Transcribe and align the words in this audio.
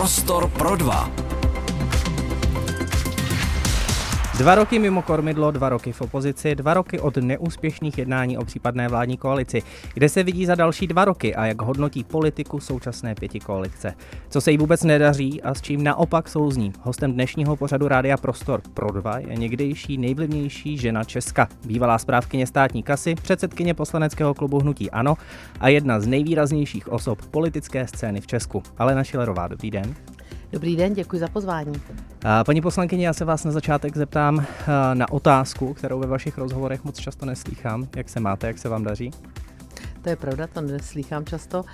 Prostor 0.00 0.48
pro 0.56 0.76
dva. 0.80 1.19
Dva 4.40 4.54
roky 4.54 4.78
mimo 4.78 5.02
kormidlo, 5.02 5.50
dva 5.50 5.68
roky 5.68 5.92
v 5.92 6.00
opozici, 6.00 6.54
dva 6.54 6.74
roky 6.74 7.00
od 7.00 7.16
neúspěšných 7.16 7.98
jednání 7.98 8.38
o 8.38 8.44
případné 8.44 8.88
vládní 8.88 9.16
koalici. 9.16 9.62
Kde 9.94 10.08
se 10.08 10.22
vidí 10.22 10.46
za 10.46 10.54
další 10.54 10.86
dva 10.86 11.04
roky 11.04 11.34
a 11.34 11.46
jak 11.46 11.62
hodnotí 11.62 12.04
politiku 12.04 12.60
současné 12.60 13.14
pěti 13.14 13.40
koalice? 13.40 13.94
Co 14.28 14.40
se 14.40 14.50
jí 14.50 14.58
vůbec 14.58 14.84
nedaří 14.84 15.42
a 15.42 15.54
s 15.54 15.60
čím 15.60 15.84
naopak 15.84 16.28
souzní? 16.28 16.72
Hostem 16.82 17.12
dnešního 17.12 17.56
pořadu 17.56 17.88
Rádia 17.88 18.16
Prostor 18.16 18.60
pro 18.74 18.92
dva 18.92 19.18
je 19.18 19.36
někdejší 19.36 19.98
nejvlivnější 19.98 20.78
žena 20.78 21.04
Česka, 21.04 21.48
bývalá 21.66 21.98
správkyně 21.98 22.46
státní 22.46 22.82
kasy, 22.82 23.14
předsedkyně 23.14 23.74
poslaneckého 23.74 24.34
klubu 24.34 24.58
Hnutí 24.58 24.90
Ano 24.90 25.14
a 25.60 25.68
jedna 25.68 26.00
z 26.00 26.06
nejvýraznějších 26.06 26.92
osob 26.92 27.26
politické 27.26 27.86
scény 27.86 28.20
v 28.20 28.26
Česku. 28.26 28.62
Alena 28.78 29.04
Šilerová, 29.04 29.48
dobrý 29.48 29.70
den. 29.70 29.94
Dobrý 30.52 30.76
den, 30.76 30.94
děkuji 30.94 31.20
za 31.20 31.28
pozvání. 31.28 31.72
Paní 32.46 32.60
poslankyně, 32.60 33.06
já 33.06 33.12
se 33.12 33.24
vás 33.24 33.44
na 33.44 33.50
začátek 33.50 33.96
zeptám 33.96 34.46
na 34.94 35.12
otázku, 35.12 35.74
kterou 35.74 36.00
ve 36.00 36.06
vašich 36.06 36.38
rozhovorech 36.38 36.84
moc 36.84 36.98
často 36.98 37.26
neslýchám. 37.26 37.88
Jak 37.96 38.08
se 38.08 38.20
máte, 38.20 38.46
jak 38.46 38.58
se 38.58 38.68
vám 38.68 38.84
daří? 38.84 39.10
To 40.02 40.08
je 40.08 40.16
pravda, 40.16 40.46
to 40.46 40.60
neslýchám 40.60 41.24
často. 41.24 41.64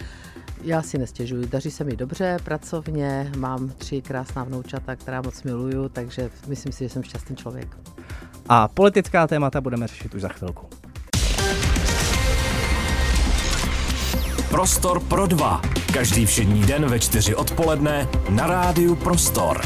Já 0.62 0.82
si 0.82 0.98
nestěžuji, 0.98 1.46
daří 1.46 1.70
se 1.70 1.84
mi 1.84 1.96
dobře, 1.96 2.36
pracovně, 2.44 3.32
mám 3.38 3.68
tři 3.68 4.02
krásná 4.02 4.44
vnoučata, 4.44 4.96
která 4.96 5.22
moc 5.22 5.42
miluju, 5.42 5.88
takže 5.88 6.30
myslím 6.48 6.72
si, 6.72 6.84
že 6.84 6.90
jsem 6.90 7.02
šťastný 7.02 7.36
člověk. 7.36 7.76
A 8.48 8.68
politická 8.68 9.26
témata 9.26 9.60
budeme 9.60 9.86
řešit 9.86 10.14
už 10.14 10.20
za 10.20 10.28
chvilku. 10.28 10.66
Prostor 14.56 15.00
pro 15.00 15.26
dva. 15.26 15.60
Každý 15.92 16.26
všední 16.26 16.62
den 16.62 16.86
ve 16.86 17.00
čtyři 17.00 17.34
odpoledne 17.34 18.08
na 18.28 18.46
rádiu 18.46 18.96
Prostor. 18.96 19.60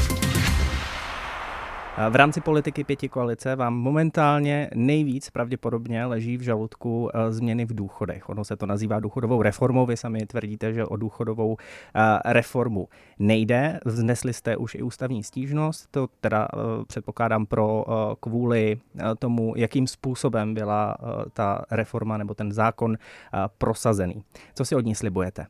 V 2.09 2.17
rámci 2.17 2.41
politiky 2.41 2.84
pěti 2.84 3.09
koalice 3.09 3.56
vám 3.56 3.75
momentálně 3.75 4.70
nejvíc 4.75 5.31
pravděpodobně 5.31 6.05
leží 6.05 6.37
v 6.37 6.41
žaludku 6.41 7.11
eh, 7.15 7.33
změny 7.33 7.65
v 7.65 7.75
důchodech. 7.75 8.29
Ono 8.29 8.45
se 8.45 8.56
to 8.56 8.67
nazývá 8.67 9.01
důchodovou 9.01 9.43
reformou. 9.43 9.87
Vy 9.87 9.97
sami 9.97 10.27
tvrdíte, 10.27 10.73
že 10.73 10.84
o 10.84 10.97
důchodovou 10.97 11.56
eh, 11.56 12.33
reformu 12.33 12.89
nejde. 13.19 13.81
Vznesli 13.84 14.33
jste 14.33 14.56
už 14.56 14.75
i 14.75 14.83
ústavní 14.83 15.23
stížnost, 15.23 15.89
to 15.91 16.09
teda 16.21 16.48
eh, 16.53 16.84
předpokládám 16.84 17.47
pro 17.47 17.84
kvůli 18.21 18.81
tomu, 19.19 19.55
jakým 19.56 19.87
způsobem 19.87 20.55
byla 20.55 20.97
ta 21.33 21.65
reforma 21.71 22.17
nebo 22.17 22.34
ten 22.34 22.53
zákon 22.53 22.97
prosazený. 23.59 24.23
Co 24.55 24.65
si 24.65 24.75
od 24.75 24.84
ní 24.84 24.95
slibujete? 24.95 25.47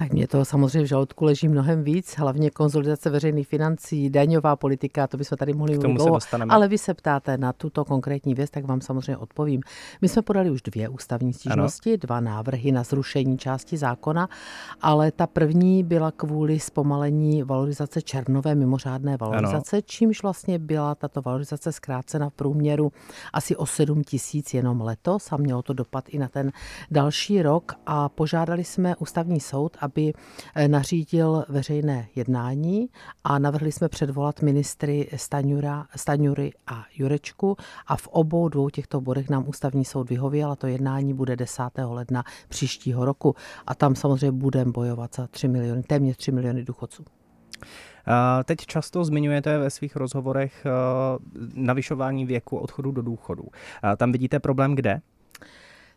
Tak 0.00 0.12
mě 0.12 0.28
to 0.28 0.44
samozřejmě 0.44 0.82
v 0.82 0.88
žaludku 0.88 1.24
leží 1.24 1.48
mnohem 1.48 1.84
víc, 1.84 2.14
hlavně 2.18 2.50
konzolidace 2.50 3.10
veřejných 3.10 3.48
financí, 3.48 4.10
daňová 4.10 4.56
politika, 4.56 5.06
to 5.06 5.16
bychom 5.16 5.38
tady 5.38 5.52
mohli 5.52 5.78
mluvit 5.78 5.94
dlouho, 5.94 6.18
ale 6.48 6.68
vy 6.68 6.78
se 6.78 6.94
ptáte 6.94 7.38
na 7.38 7.52
tuto 7.52 7.84
konkrétní 7.84 8.34
věc, 8.34 8.50
tak 8.50 8.64
vám 8.64 8.80
samozřejmě 8.80 9.16
odpovím. 9.16 9.60
My 10.02 10.08
jsme 10.08 10.22
podali 10.22 10.50
už 10.50 10.62
dvě 10.62 10.88
ústavní 10.88 11.32
stížnosti, 11.32 11.90
ano. 11.90 11.98
dva 12.00 12.20
návrhy 12.20 12.72
na 12.72 12.82
zrušení 12.82 13.38
části 13.38 13.76
zákona, 13.76 14.28
ale 14.80 15.12
ta 15.12 15.26
první 15.26 15.84
byla 15.84 16.12
kvůli 16.12 16.60
zpomalení 16.60 17.42
valorizace 17.42 18.02
černové 18.02 18.54
mimořádné 18.54 19.16
valorizace, 19.16 19.76
ano. 19.76 19.82
čímž 19.86 20.22
vlastně 20.22 20.58
byla 20.58 20.94
tato 20.94 21.22
valorizace 21.22 21.72
zkrácena 21.72 22.30
v 22.30 22.32
průměru 22.32 22.92
asi 23.32 23.56
o 23.56 23.66
7 23.66 24.04
tisíc 24.04 24.54
jenom 24.54 24.80
letos 24.80 25.32
a 25.32 25.36
mělo 25.36 25.62
to 25.62 25.72
dopad 25.72 26.08
i 26.08 26.18
na 26.18 26.28
ten 26.28 26.52
další 26.90 27.42
rok 27.42 27.72
a 27.86 28.08
požádali 28.08 28.64
jsme 28.64 28.96
ústavní 28.96 29.40
soud, 29.40 29.76
aby 29.88 30.12
eh, 30.54 30.68
nařídil 30.68 31.44
veřejné 31.48 32.08
jednání 32.16 32.88
a 33.24 33.38
navrhli 33.38 33.72
jsme 33.72 33.88
předvolat 33.88 34.42
ministry 34.42 35.08
Staňura, 35.16 35.86
Staňury 35.96 36.52
a 36.66 36.84
Jurečku 36.94 37.56
a 37.86 37.96
v 37.96 38.06
obou 38.06 38.48
dvou 38.48 38.70
těchto 38.70 39.00
bodech 39.00 39.30
nám 39.30 39.48
ústavní 39.48 39.84
soud 39.84 40.10
vyhověl 40.10 40.50
a 40.50 40.56
to 40.56 40.66
jednání 40.66 41.14
bude 41.14 41.36
10. 41.36 41.62
ledna 41.84 42.24
příštího 42.48 43.04
roku 43.04 43.34
a 43.66 43.74
tam 43.74 43.94
samozřejmě 43.94 44.32
budeme 44.32 44.72
bojovat 44.72 45.14
za 45.14 45.26
3 45.26 45.48
miliony, 45.48 45.82
téměř 45.82 46.16
3 46.16 46.32
miliony 46.32 46.64
důchodců. 46.64 47.04
Teď 48.44 48.58
často 48.66 49.04
zmiňujete 49.04 49.58
ve 49.58 49.70
svých 49.70 49.96
rozhovorech 49.96 50.66
eh, 50.66 50.70
navyšování 51.54 52.24
věku 52.26 52.56
odchodu 52.56 52.90
do 52.92 53.02
důchodu. 53.02 53.44
Tam 53.96 54.12
vidíte 54.12 54.40
problém 54.40 54.74
kde? 54.74 55.00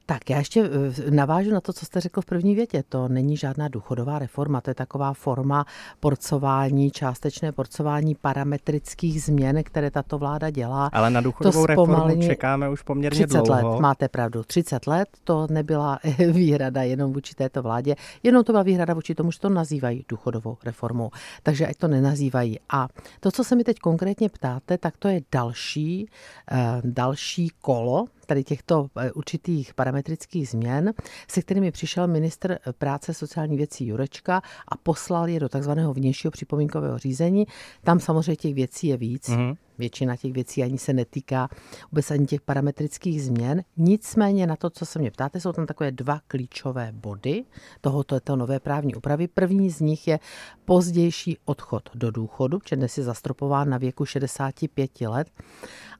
Tak 0.06 0.30
já 0.30 0.38
ještě 0.38 0.70
eh, 1.08 1.12
navážu 1.12 1.52
na 1.52 1.62
to, 1.62 1.74
co 1.74 1.86
jste 1.86 2.00
řekl 2.00 2.22
v 2.22 2.26
první 2.26 2.56
větě. 2.56 2.84
To 2.90 3.08
není 3.08 3.38
žádná 3.38 3.68
důchodová 3.68 4.20
reforma, 4.20 4.62
to 4.62 4.70
je 4.70 4.76
taková 4.76 5.14
forma 5.14 5.66
porcování, 6.00 6.92
částečné 6.92 7.52
porcování 7.52 8.16
parametrických 8.16 9.24
změn, 9.24 9.64
které 9.64 9.92
tato 9.92 10.18
vláda 10.18 10.50
dělá. 10.50 10.90
Ale 10.94 11.10
na 11.10 11.22
důchodovou 11.22 11.66
reformu 11.66 12.22
čekáme 12.22 12.70
už 12.70 12.82
poměrně 12.82 13.28
30 13.28 13.46
dlouho. 13.46 13.74
let, 13.74 13.80
máte 13.80 14.10
pravdu. 14.10 14.44
30 14.44 14.88
let 14.88 15.10
to 15.24 15.48
nebyla 15.50 16.00
výhrada 16.32 16.84
jenom 16.84 17.14
vůči 17.14 17.36
této 17.36 17.62
vládě, 17.62 17.96
jenom 18.24 18.44
to 18.44 18.52
byla 18.54 18.64
výhrada 18.64 18.94
vůči 18.94 19.16
tomu, 19.16 19.32
že 19.32 19.40
to 19.40 19.50
nazývají 19.50 20.06
důchodovou 20.10 20.58
reformou. 20.66 21.10
Takže 21.44 21.68
ať 21.68 21.76
to 21.76 21.88
nenazývají. 21.88 22.60
A 22.70 22.88
to, 23.20 23.32
co 23.32 23.44
se 23.44 23.56
mi 23.56 23.64
teď 23.64 23.80
konkrétně 23.80 24.30
ptáte, 24.30 24.78
tak 24.78 24.98
to 24.98 25.08
je 25.08 25.22
další, 25.32 26.10
eh, 26.52 26.82
další 26.84 27.52
kolo 27.62 28.06
tady 28.32 28.44
těchto 28.44 28.88
eh, 28.98 29.12
určitých 29.12 29.74
parametrických 29.74 30.50
změn, 30.50 30.94
se 31.28 31.42
kterými 31.42 31.72
přišel 31.72 32.08
ministr 32.08 32.58
práce 32.78 33.14
sociální 33.14 33.58
věcí 33.58 33.88
Jurečka 33.88 34.42
a 34.68 34.78
poslal 34.78 35.30
je 35.30 35.40
do 35.40 35.50
takzvaného 35.50 35.94
vnějšího 35.94 36.32
připomínkového 36.32 36.98
řízení. 36.98 37.48
Tam 37.84 38.00
samozřejmě 38.00 38.36
těch 38.36 38.54
věcí 38.54 38.88
je 38.88 38.98
víc. 38.98 39.30
Mm-hmm. 39.30 39.56
Většina 39.82 40.16
těch 40.16 40.34
věcí 40.34 40.64
ani 40.64 40.78
se 40.78 40.94
netýká 40.94 41.50
vůbec 41.92 42.12
ani 42.12 42.26
těch 42.26 42.42
parametrických 42.42 43.24
změn. 43.24 43.64
Nicméně 43.78 44.48
na 44.48 44.56
to, 44.56 44.70
co 44.70 44.86
se 44.86 45.00
mě 45.00 45.12
ptáte, 45.12 45.40
jsou 45.40 45.52
tam 45.52 45.66
takové 45.66 45.92
dva 45.92 46.20
klíčové 46.28 46.92
body 46.92 47.44
tohoto 47.82 48.20
to 48.20 48.36
nové 48.36 48.60
právní 48.60 48.96
úpravy. 48.96 49.28
První 49.28 49.70
z 49.70 49.80
nich 49.80 50.08
je 50.08 50.20
pozdější 50.66 51.38
odchod 51.46 51.90
do 51.94 52.12
důchodu, 52.12 52.60
protože 52.60 52.76
dnes 52.76 52.98
je 52.98 53.04
zastropován 53.04 53.70
na 53.70 53.78
věku 53.78 54.06
65 54.06 55.02
let. 55.02 55.28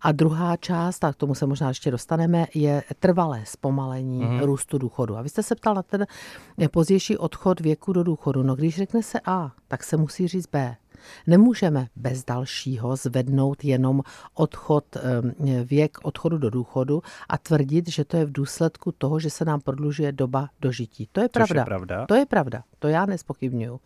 A 0.02 0.12
druhá 0.12 0.58
část, 0.58 1.00
tak 1.00 1.16
k 1.16 1.20
tomu 1.20 1.36
se 1.36 1.46
možná 1.46 1.68
ještě 1.68 1.92
dostaneme, 1.92 2.48
je 2.54 2.84
trvalé 3.00 3.44
zpomalení 3.46 4.22
mm-hmm. 4.22 4.44
růstu 4.44 4.78
důchodu. 4.78 5.18
A 5.18 5.22
vy 5.22 5.30
jste 5.30 5.44
se 5.44 5.56
ptal 5.56 5.76
na 5.76 5.84
ten 5.84 6.06
pozdější 6.72 7.18
odchod 7.18 7.60
věku 7.60 7.94
do 7.94 8.04
důchodu. 8.04 8.44
No 8.44 8.56
když 8.56 8.76
řekne 8.76 9.04
se 9.04 9.20
A, 9.26 9.52
tak 9.68 9.84
se 9.84 9.98
musí 9.98 10.28
říct 10.28 10.48
B. 10.48 10.76
Nemůžeme 11.28 11.88
bez 11.96 12.24
dalšího 12.24 12.96
zvednout 12.96 13.64
jenom 13.64 14.02
odchod, 14.34 14.98
věk 15.64 15.98
odchodu 16.04 16.38
do 16.38 16.50
důchodu 16.50 17.04
a 17.30 17.38
tvrdit, 17.38 17.90
že 17.90 18.06
to 18.06 18.18
je 18.18 18.26
v 18.26 18.32
důsledku 18.32 18.92
toho, 18.92 19.20
že 19.20 19.30
se 19.30 19.46
nám 19.46 19.62
prodlužuje 19.62 20.12
doba 20.12 20.50
dožití. 20.62 21.10
To 21.12 21.22
je 21.22 21.30
Což 21.30 21.34
pravda. 21.34 21.62
Je 21.62 21.66
pravda. 21.66 22.06
To 22.06 22.16
je 22.16 22.26
pravda. 22.26 22.64
To 22.80 22.88
já 22.88 23.06
nespochybnuju. 23.06 23.80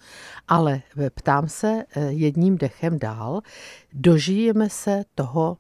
Ale 0.47 0.81
ptám 1.13 1.49
se 1.49 1.83
eh, 1.95 2.11
jedním 2.11 2.57
dechem 2.57 2.99
dál, 2.99 3.41
dožijeme 3.93 4.69
se 4.69 5.03
toho, 5.15 5.57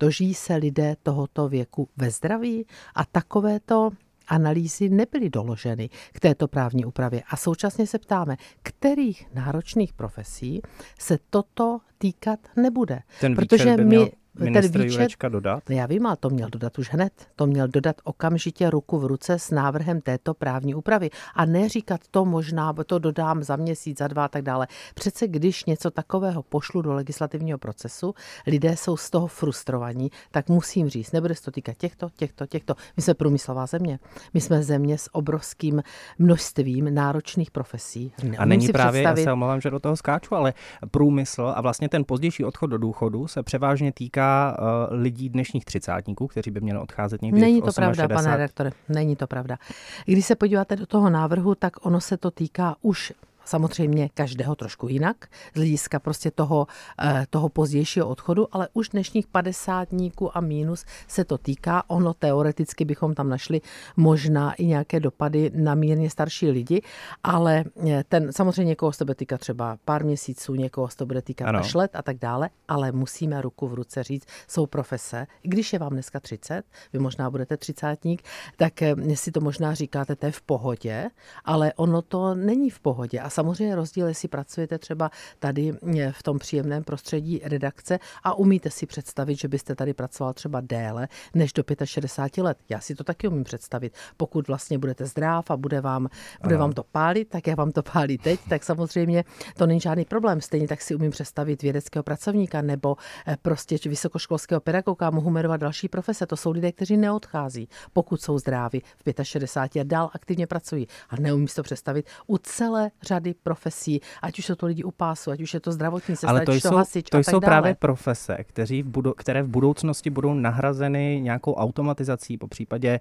dožijí 0.00 0.34
se 0.34 0.54
lidé 0.54 0.96
tohoto 1.02 1.48
věku 1.48 1.88
ve 1.96 2.10
zdraví 2.10 2.66
a 2.94 3.04
takovéto 3.04 3.90
analýzy 4.32 4.88
nebyly 4.88 5.30
doloženy 5.30 5.88
k 6.12 6.20
této 6.20 6.48
právní 6.48 6.84
úpravě. 6.84 7.22
A 7.28 7.36
současně 7.36 7.86
se 7.86 7.98
ptáme, 7.98 8.36
kterých 8.62 9.26
náročných 9.34 9.92
profesí 9.92 10.60
se 10.98 11.18
toto 11.30 11.78
týkat 11.98 12.40
nebude. 12.56 13.00
Ten 13.20 13.34
Protože 13.34 13.76
by 13.76 13.84
my 13.84 14.12
ministr 14.38 14.72
ten 14.72 14.82
výčet, 14.82 14.94
Jurečka 14.94 15.28
dodat? 15.28 15.70
Já 15.70 15.86
vím, 15.86 16.06
ale 16.06 16.16
to 16.16 16.30
měl 16.30 16.48
dodat 16.50 16.78
už 16.78 16.90
hned. 16.90 17.12
To 17.36 17.46
měl 17.46 17.68
dodat 17.68 17.96
okamžitě 18.04 18.70
ruku 18.70 18.98
v 18.98 19.04
ruce 19.04 19.38
s 19.38 19.50
návrhem 19.50 20.00
této 20.00 20.34
právní 20.34 20.74
úpravy. 20.74 21.10
A 21.34 21.44
ne 21.44 21.68
říkat 21.68 22.00
to 22.10 22.24
možná, 22.24 22.72
to 22.86 22.98
dodám 22.98 23.42
za 23.42 23.56
měsíc, 23.56 23.98
za 23.98 24.08
dva 24.08 24.24
a 24.24 24.28
tak 24.28 24.42
dále. 24.42 24.66
Přece 24.94 25.28
když 25.28 25.64
něco 25.64 25.90
takového 25.90 26.42
pošlu 26.42 26.82
do 26.82 26.92
legislativního 26.94 27.58
procesu, 27.58 28.14
lidé 28.46 28.76
jsou 28.76 28.96
z 28.96 29.10
toho 29.10 29.26
frustrovaní, 29.26 30.10
tak 30.30 30.48
musím 30.48 30.88
říct, 30.88 31.12
nebude 31.12 31.34
se 31.34 31.42
to 31.42 31.50
týkat 31.50 31.76
těchto, 31.76 32.08
těchto, 32.16 32.46
těchto. 32.46 32.74
My 32.96 33.02
jsme 33.02 33.14
průmyslová 33.14 33.66
země. 33.66 33.98
My 34.34 34.40
jsme 34.40 34.62
země 34.62 34.98
s 34.98 35.14
obrovským 35.14 35.82
množstvím 36.18 36.94
náročných 36.94 37.50
profesí. 37.50 38.12
Neumím 38.22 38.40
a 38.40 38.44
není 38.44 38.68
právě, 38.68 39.02
představit... 39.02 39.20
já 39.20 39.24
se 39.24 39.32
omlouvám, 39.32 39.60
že 39.60 39.70
do 39.70 39.80
toho 39.80 39.96
skáču, 39.96 40.34
ale 40.34 40.54
průmysl 40.90 41.52
a 41.56 41.60
vlastně 41.60 41.88
ten 41.88 42.04
pozdější 42.04 42.44
odchod 42.44 42.66
do 42.66 42.78
důchodu 42.78 43.26
se 43.26 43.42
převážně 43.42 43.92
týká 43.92 44.21
týká 44.22 44.56
uh, 44.90 45.00
lidí 45.00 45.28
dnešních 45.28 45.64
třicátníků, 45.64 46.26
kteří 46.26 46.50
by 46.50 46.60
měli 46.60 46.78
odcházet 46.78 47.22
někdy 47.22 47.40
Není 47.40 47.62
to 47.62 47.72
pravda, 47.72 48.02
60. 48.02 48.14
pane 48.14 48.36
rektore, 48.36 48.70
není 48.88 49.16
to 49.16 49.26
pravda. 49.26 49.58
Když 50.06 50.26
se 50.26 50.34
podíváte 50.36 50.76
do 50.76 50.86
toho 50.86 51.10
návrhu, 51.10 51.54
tak 51.54 51.86
ono 51.86 52.00
se 52.00 52.16
to 52.16 52.30
týká 52.30 52.76
už 52.82 53.12
samozřejmě 53.44 54.08
každého 54.14 54.54
trošku 54.54 54.88
jinak, 54.88 55.16
z 55.54 55.56
hlediska 55.56 55.98
prostě 55.98 56.30
toho, 56.30 56.66
eh, 57.02 57.26
toho 57.30 57.48
pozdějšího 57.48 58.08
odchodu, 58.08 58.48
ale 58.52 58.68
už 58.72 58.88
dnešních 58.88 59.26
padesátníků 59.26 60.36
a 60.36 60.40
mínus 60.40 60.84
se 61.08 61.24
to 61.24 61.38
týká. 61.38 61.82
Ono 61.86 62.14
teoreticky 62.14 62.84
bychom 62.84 63.14
tam 63.14 63.28
našli 63.28 63.60
možná 63.96 64.52
i 64.52 64.66
nějaké 64.66 65.00
dopady 65.00 65.50
na 65.54 65.74
mírně 65.74 66.10
starší 66.10 66.50
lidi, 66.50 66.82
ale 67.22 67.64
eh, 67.88 68.04
ten 68.08 68.32
samozřejmě 68.32 68.64
někoho 68.64 68.92
se 68.92 68.98
to 68.98 69.04
bude 69.04 69.14
týkat 69.14 69.40
třeba 69.40 69.78
pár 69.84 70.04
měsíců, 70.04 70.54
někoho 70.54 70.88
se 70.88 70.96
to 70.96 71.06
bude 71.06 71.22
týkat 71.22 71.48
ano. 71.48 71.58
až 71.58 71.74
let 71.74 71.90
a 71.94 72.02
tak 72.02 72.18
dále, 72.18 72.50
ale 72.68 72.92
musíme 72.92 73.42
ruku 73.42 73.68
v 73.68 73.74
ruce 73.74 74.02
říct, 74.02 74.26
jsou 74.48 74.66
profese, 74.66 75.26
když 75.42 75.72
je 75.72 75.78
vám 75.78 75.92
dneska 75.92 76.20
30, 76.20 76.62
vy 76.92 76.98
možná 76.98 77.30
budete 77.30 77.56
třicátník, 77.56 78.22
tak 78.56 78.82
eh, 78.82 78.94
si 79.14 79.32
to 79.32 79.40
možná 79.40 79.74
říkáte, 79.74 80.16
to 80.16 80.26
je 80.26 80.32
v 80.32 80.42
pohodě, 80.42 81.10
ale 81.44 81.72
ono 81.76 82.02
to 82.02 82.34
není 82.34 82.70
v 82.70 82.80
pohodě. 82.80 83.20
A 83.20 83.30
samozřejmě 83.32 83.74
rozdíl, 83.74 84.08
jestli 84.08 84.28
pracujete 84.28 84.78
třeba 84.78 85.10
tady 85.38 85.72
eh, 85.98 86.12
v 86.12 86.22
tom 86.22 86.38
příjemném 86.38 86.84
prostředí 86.84 87.40
redakce 87.44 87.98
a 88.22 88.34
umíte 88.34 88.70
si 88.70 88.86
představit, 88.86 89.36
že 89.38 89.48
byste 89.48 89.74
tady 89.74 89.94
pracoval 89.94 90.32
třeba 90.32 90.60
déle 90.60 91.08
než 91.34 91.52
do 91.52 91.62
65 91.84 92.42
let. 92.42 92.58
Já 92.68 92.80
si 92.80 92.94
to 92.94 93.04
taky 93.04 93.28
umím 93.28 93.44
představit. 93.44 93.94
Pokud 94.16 94.48
vlastně 94.48 94.78
budete 94.78 95.06
zdrav 95.06 95.50
a 95.50 95.56
bude 95.56 95.80
vám, 95.80 96.08
bude 96.42 96.56
vám 96.56 96.72
to 96.72 96.82
pálit, 96.82 97.28
tak 97.28 97.46
jak 97.46 97.56
vám 97.56 97.72
to 97.72 97.82
pálí 97.82 98.18
teď, 98.18 98.40
tak 98.48 98.64
samozřejmě 98.64 99.24
to 99.56 99.66
není 99.66 99.80
žádný 99.80 100.04
problém. 100.04 100.40
Stejně 100.40 100.68
tak 100.68 100.82
si 100.82 100.94
umím 100.94 101.10
představit 101.10 101.62
vědeckého 101.62 102.02
pracovníka 102.02 102.62
nebo 102.62 102.96
eh, 103.26 103.36
prostě 103.42 103.76
vysokoškolského 103.84 104.60
pedagoga, 104.60 105.10
mohu 105.10 105.30
jmenovat 105.30 105.60
další 105.60 105.88
profese. 105.88 106.26
To 106.26 106.36
jsou 106.36 106.50
lidé, 106.50 106.72
kteří 106.72 106.96
neodchází, 106.96 107.68
pokud 107.92 108.22
jsou 108.22 108.38
zdraví 108.38 108.82
v 108.96 109.24
65 109.24 109.80
a 109.80 109.84
dál 109.84 110.10
aktivně 110.14 110.46
pracují. 110.46 110.86
A 111.08 111.16
neumím 111.16 111.48
si 111.48 111.54
to 111.54 111.62
představit 111.62 112.06
u 112.26 112.38
celé 112.38 112.90
řady 113.02 113.21
profesí, 113.42 114.00
ať 114.22 114.38
už 114.38 114.46
jsou 114.46 114.54
to 114.54 114.66
lidi 114.66 114.84
u 114.84 114.90
pásu, 114.90 115.30
ať 115.30 115.40
už 115.40 115.54
je 115.54 115.60
to 115.60 115.72
zdravotní 115.72 116.16
sestra, 116.16 116.30
Ale 116.30 116.40
to 116.40 116.52
jsou, 116.52 116.70
to 116.70 116.76
hasič 116.76 117.10
to 117.10 117.18
a 117.18 117.20
jsou 117.20 117.40
tak 117.40 117.50
dále. 117.50 117.50
právě 117.50 117.74
profese, 117.74 118.36
kteří 118.42 118.82
v 118.82 118.86
budu, 118.86 119.12
které 119.12 119.42
v 119.42 119.48
budoucnosti 119.48 120.10
budou 120.10 120.34
nahrazeny 120.34 121.20
nějakou 121.22 121.54
automatizací, 121.54 122.38
po 122.38 122.48
případě 122.48 123.00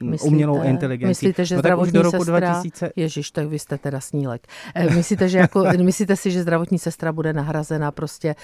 uh, 0.00 0.08
myslíte, 0.08 0.34
umělou 0.34 0.62
inteligencí. 0.62 1.08
Myslíte, 1.08 1.44
že 1.44 1.54
no, 1.54 1.58
zdravotní 1.58 1.92
do 1.92 2.02
roku 2.02 2.16
sestra, 2.16 2.40
2000... 2.40 2.90
Ježíš, 2.96 3.30
tak 3.30 3.46
vy 3.46 3.58
jste 3.58 3.78
teda 3.78 4.00
snílek. 4.00 4.46
Eh, 4.74 4.94
myslíte, 4.94 5.28
že 5.28 5.38
jako, 5.38 5.64
myslíte 5.82 6.16
si, 6.16 6.30
že 6.30 6.42
zdravotní 6.42 6.78
sestra 6.78 7.12
bude 7.12 7.32
nahrazena 7.32 7.90
prostě 7.90 8.34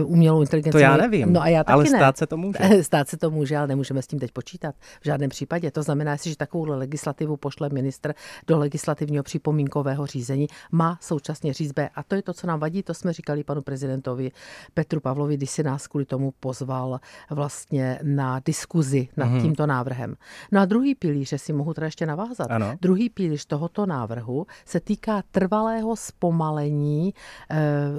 uh, 0.00 0.12
umělou 0.12 0.40
inteligencí? 0.40 0.72
To 0.72 0.78
já 0.78 0.96
nevím, 0.96 1.32
no 1.32 1.40
a 1.40 1.48
já 1.48 1.64
taky 1.64 1.74
ale 1.74 1.84
ne. 1.84 1.90
stát 1.90 2.16
se 2.16 2.26
to 2.26 2.36
může. 2.36 2.58
Stát 2.82 3.08
se 3.08 3.16
to 3.16 3.30
může, 3.30 3.56
ale 3.56 3.66
nemůžeme 3.66 4.02
s 4.02 4.06
tím 4.06 4.18
teď 4.18 4.30
počítat. 4.32 4.74
V 5.00 5.04
žádném 5.04 5.30
případě. 5.30 5.70
To 5.70 5.82
znamená, 5.82 6.16
že 6.16 6.36
takovou 6.36 6.64
legislativu 6.64 7.36
pošle 7.36 7.68
ministr 7.72 8.14
do 8.46 8.58
legislativního 8.58 9.22
připomínkového 9.22 10.03
řízení, 10.06 10.46
má 10.72 10.98
současně 11.00 11.52
říct 11.52 11.72
B. 11.72 11.88
A 11.94 12.02
to 12.02 12.14
je 12.14 12.22
to, 12.22 12.32
co 12.32 12.46
nám 12.46 12.60
vadí, 12.60 12.82
to 12.82 12.94
jsme 12.94 13.12
říkali 13.12 13.44
panu 13.44 13.62
prezidentovi 13.62 14.30
Petru 14.74 15.00
Pavlovi, 15.00 15.36
když 15.36 15.50
si 15.50 15.62
nás 15.62 15.86
kvůli 15.86 16.04
tomu 16.04 16.32
pozval 16.40 17.00
vlastně 17.30 17.98
na 18.02 18.40
diskuzi 18.44 19.08
nad 19.16 19.28
mm-hmm. 19.28 19.42
tímto 19.42 19.66
návrhem. 19.66 20.14
No 20.52 20.60
a 20.60 20.64
druhý 20.64 20.94
pilíř, 20.94 21.34
si 21.36 21.52
mohu 21.52 21.74
teda 21.74 21.84
ještě 21.84 22.06
navázat, 22.06 22.50
ano. 22.50 22.74
druhý 22.80 23.10
pilíř 23.10 23.46
tohoto 23.46 23.86
návrhu 23.86 24.46
se 24.64 24.80
týká 24.80 25.22
trvalého 25.30 25.96
zpomalení 25.96 27.08
e, 27.08 27.14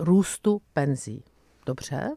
růstu 0.04 0.62
penzí. 0.74 1.24
Dobře, 1.66 2.10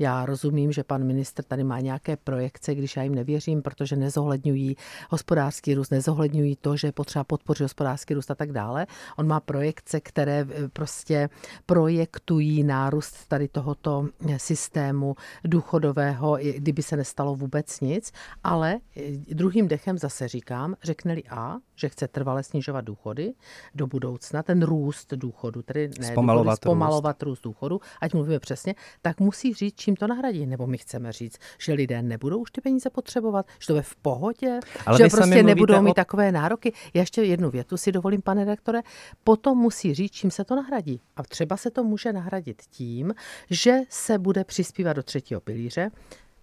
já 0.00 0.26
rozumím, 0.26 0.72
že 0.72 0.84
pan 0.84 1.04
ministr 1.04 1.42
tady 1.42 1.64
má 1.64 1.80
nějaké 1.80 2.16
projekce, 2.16 2.74
když 2.74 2.96
já 2.96 3.02
jim 3.02 3.14
nevěřím, 3.14 3.62
protože 3.62 3.96
nezohledňují 3.96 4.76
hospodářský 5.10 5.74
růst, 5.74 5.90
nezohledňují 5.90 6.56
to, 6.56 6.76
že 6.76 6.88
je 6.88 6.92
potřeba 6.92 7.24
podpořit 7.24 7.62
hospodářský 7.62 8.14
růst 8.14 8.30
a 8.30 8.34
tak 8.34 8.52
dále. 8.52 8.86
On 9.16 9.26
má 9.26 9.40
projekce, 9.40 10.00
které 10.00 10.46
eh, 10.50 10.68
prostě 10.68 11.28
projektují 11.66 12.64
nárůst 12.64 13.28
tady 13.28 13.48
tohoto 13.48 14.08
eh, 14.28 14.38
systému 14.38 15.14
důchodového, 15.44 16.38
kdyby 16.56 16.82
se 16.82 16.96
nestalo 16.96 17.34
vůbec 17.34 17.80
nic, 17.80 18.12
ale 18.44 18.78
eh, 18.96 19.34
druhým 19.34 19.68
dechem 19.68 19.98
zase 19.98 20.28
říkám, 20.28 20.74
řekne-li 20.82 21.22
A, 21.30 21.56
že 21.76 21.88
chce 21.88 22.08
trvale 22.08 22.42
snižovat 22.42 22.84
důchody 22.84 23.32
do 23.74 23.86
budoucna, 23.86 24.42
ten 24.42 24.62
růst 24.62 25.12
důchodu, 25.12 25.62
tedy 25.62 25.88
ne 25.98 26.06
zpomalovat, 26.06 26.44
důchody, 26.44 26.56
zpomalovat 26.56 27.22
růst. 27.22 27.28
růst 27.28 27.42
důchodu, 27.44 27.80
ať 28.00 28.14
mluvíme 28.14 28.38
přesně, 28.38 28.74
tak 29.02 29.20
musí 29.20 29.54
říct, 29.54 29.89
čím 29.90 29.96
to 29.96 30.06
nahradí. 30.06 30.46
Nebo 30.46 30.66
my 30.66 30.78
chceme 30.78 31.12
říct, 31.12 31.38
že 31.58 31.72
lidé 31.72 32.02
nebudou 32.02 32.38
už 32.38 32.50
ty 32.50 32.60
peníze 32.60 32.90
potřebovat, 32.90 33.46
že 33.58 33.66
to 33.66 33.76
je 33.76 33.82
v 33.82 33.96
pohodě, 33.96 34.60
Ale 34.86 34.98
že 34.98 35.08
prostě 35.08 35.42
nebudou 35.42 35.82
mít 35.82 35.90
o... 35.90 35.94
takové 35.94 36.32
nároky. 36.32 36.72
Já 36.94 37.00
ještě 37.00 37.22
jednu 37.22 37.50
větu 37.50 37.76
si 37.76 37.92
dovolím, 37.92 38.22
pane 38.22 38.44
redaktore, 38.44 38.80
potom 39.24 39.58
musí 39.58 39.94
říct, 39.94 40.12
čím 40.12 40.30
se 40.30 40.44
to 40.44 40.56
nahradí. 40.56 41.00
A 41.16 41.22
třeba 41.22 41.56
se 41.56 41.70
to 41.70 41.84
může 41.84 42.12
nahradit 42.12 42.62
tím, 42.70 43.14
že 43.50 43.76
se 43.88 44.18
bude 44.18 44.44
přispívat 44.44 44.92
do 44.92 45.02
třetího 45.02 45.40
pilíře, 45.40 45.90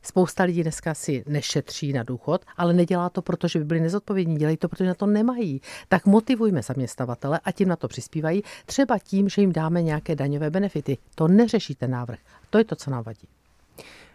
Spousta 0.02 0.44
lidí 0.44 0.64
dneska 0.64 0.94
si 0.94 1.24
nešetří 1.28 1.94
na 1.94 2.04
důchod, 2.04 2.46
ale 2.58 2.74
nedělá 2.74 3.10
to, 3.10 3.22
protože 3.22 3.60
by 3.60 3.66
byli 3.66 3.80
nezodpovědní, 3.80 4.38
dělají 4.38 4.58
to, 4.58 4.70
protože 4.70 4.86
na 4.86 4.94
to 4.94 5.06
nemají. 5.06 5.62
Tak 5.88 6.06
motivujme 6.06 6.62
zaměstnavatele 6.62 7.40
a 7.44 7.52
tím 7.52 7.68
na 7.68 7.76
to 7.76 7.88
přispívají, 7.88 8.44
třeba 8.66 9.00
tím, 9.00 9.30
že 9.30 9.42
jim 9.42 9.54
dáme 9.54 9.82
nějaké 9.82 10.16
daňové 10.16 10.50
benefity. 10.50 10.98
To 11.16 11.28
neřeší 11.28 11.76
ten 11.76 11.92
návrh. 11.92 12.20
To 12.50 12.58
je 12.58 12.64
to, 12.64 12.76
co 12.76 12.92
nám 12.92 13.04
vadí. 13.04 13.28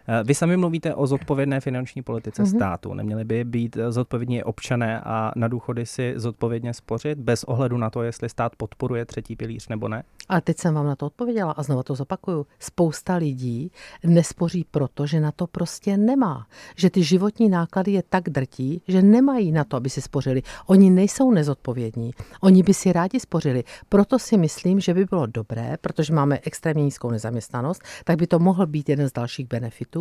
Eh, 0.08 0.24
vy 0.24 0.34
sami 0.34 0.56
mluvíte 0.56 0.94
o 0.94 1.06
zodpovědné 1.06 1.60
finanční 1.60 2.02
politice 2.02 2.42
mm-hmm. 2.42 2.56
státu. 2.56 2.94
Neměli 2.94 3.24
by 3.24 3.44
být 3.44 3.76
zodpovědní 3.88 4.42
občané 4.42 5.00
a 5.00 5.32
na 5.36 5.48
důchody 5.48 5.86
si 5.86 6.14
zodpovědně 6.16 6.74
spořit 6.74 7.18
bez 7.18 7.44
ohledu 7.44 7.76
na 7.76 7.90
to, 7.90 8.02
jestli 8.02 8.28
stát 8.28 8.56
podporuje 8.56 9.04
třetí 9.04 9.36
pilíř 9.36 9.68
nebo 9.68 9.88
ne? 9.88 10.02
A 10.28 10.40
teď 10.40 10.58
jsem 10.58 10.74
vám 10.74 10.86
na 10.86 10.96
to 10.96 11.06
odpověděla 11.06 11.52
a 11.52 11.62
znovu 11.62 11.82
to 11.82 11.94
zopakuju. 11.94 12.46
Spousta 12.58 13.16
lidí 13.16 13.70
nespoří 14.04 14.66
proto, 14.70 15.06
že 15.06 15.20
na 15.20 15.32
to 15.32 15.46
prostě 15.46 15.96
nemá. 15.96 16.46
Že 16.76 16.90
ty 16.90 17.02
životní 17.02 17.48
náklady 17.48 17.92
je 17.92 18.02
tak 18.08 18.30
drtí, 18.30 18.82
že 18.88 19.02
nemají 19.02 19.52
na 19.52 19.64
to, 19.64 19.76
aby 19.76 19.90
si 19.90 20.02
spořili. 20.02 20.42
Oni 20.66 20.90
nejsou 20.90 21.30
nezodpovědní. 21.30 22.10
Oni 22.40 22.62
by 22.62 22.74
si 22.74 22.92
rádi 22.92 23.20
spořili. 23.20 23.64
Proto 23.88 24.18
si 24.18 24.36
myslím, 24.36 24.80
že 24.80 24.94
by 24.94 25.04
bylo 25.04 25.26
dobré, 25.26 25.76
protože 25.80 26.14
máme 26.14 26.38
extrémně 26.42 26.84
nízkou 26.84 27.10
nezaměstnanost, 27.10 27.82
tak 28.04 28.18
by 28.18 28.26
to 28.26 28.38
mohl 28.38 28.66
být 28.66 28.88
jeden 28.88 29.08
z 29.08 29.12
dalších 29.12 29.48
benefitů, 29.48 29.91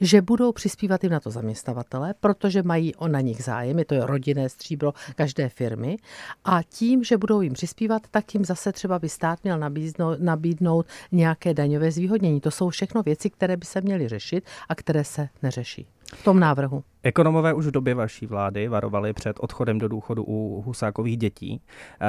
že 0.00 0.22
budou 0.22 0.52
přispívat 0.52 1.04
jim 1.04 1.12
na 1.12 1.20
to 1.20 1.30
zaměstnavatele, 1.30 2.14
protože 2.20 2.62
mají 2.62 2.94
o 2.94 3.08
na 3.08 3.20
nich 3.20 3.44
zájem, 3.44 3.78
je 3.78 3.84
to 3.84 4.06
rodinné 4.06 4.48
stříbro 4.48 4.92
každé 5.14 5.48
firmy. 5.48 5.96
A 6.44 6.62
tím, 6.62 7.04
že 7.04 7.16
budou 7.16 7.40
jim 7.40 7.52
přispívat, 7.52 8.02
tak 8.10 8.34
jim 8.34 8.44
zase 8.44 8.72
třeba 8.72 8.98
by 8.98 9.08
stát 9.08 9.38
měl 9.44 9.58
nabídnout, 9.58 10.20
nabídnout 10.20 10.86
nějaké 11.12 11.54
daňové 11.54 11.90
zvýhodnění. 11.90 12.40
To 12.40 12.50
jsou 12.50 12.68
všechno 12.68 13.02
věci, 13.02 13.30
které 13.30 13.56
by 13.56 13.66
se 13.66 13.80
měly 13.80 14.08
řešit 14.08 14.44
a 14.68 14.74
které 14.74 15.04
se 15.04 15.28
neřeší 15.42 15.86
v 16.14 16.24
tom 16.24 16.40
návrhu. 16.40 16.84
Ekonomové 17.02 17.54
už 17.54 17.66
v 17.66 17.70
době 17.70 17.94
vaší 17.94 18.26
vlády 18.26 18.68
varovali 18.68 19.12
před 19.12 19.36
odchodem 19.40 19.78
do 19.78 19.88
důchodu 19.88 20.24
u 20.26 20.62
husákových 20.66 21.16
dětí, 21.16 21.62
eh, 22.00 22.06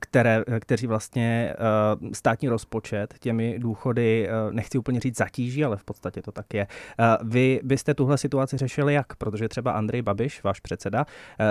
které, 0.00 0.44
kteří 0.60 0.86
vlastně 0.86 1.54
eh, 1.54 2.14
státní 2.14 2.48
rozpočet 2.48 3.14
těmi 3.20 3.58
důchody, 3.58 4.28
eh, 4.28 4.52
nechci 4.52 4.78
úplně 4.78 5.00
říct 5.00 5.18
zatíží, 5.18 5.64
ale 5.64 5.76
v 5.76 5.84
podstatě 5.84 6.22
to 6.22 6.32
tak 6.32 6.54
je. 6.54 6.66
Vy 7.22 7.60
byste 7.62 7.94
tuhle 7.94 8.18
situaci 8.18 8.56
řešili 8.56 8.94
jak? 8.94 9.16
Protože 9.16 9.48
třeba 9.48 9.72
Andrej 9.72 10.02
Babiš, 10.02 10.42
váš 10.42 10.60
předseda, 10.60 11.06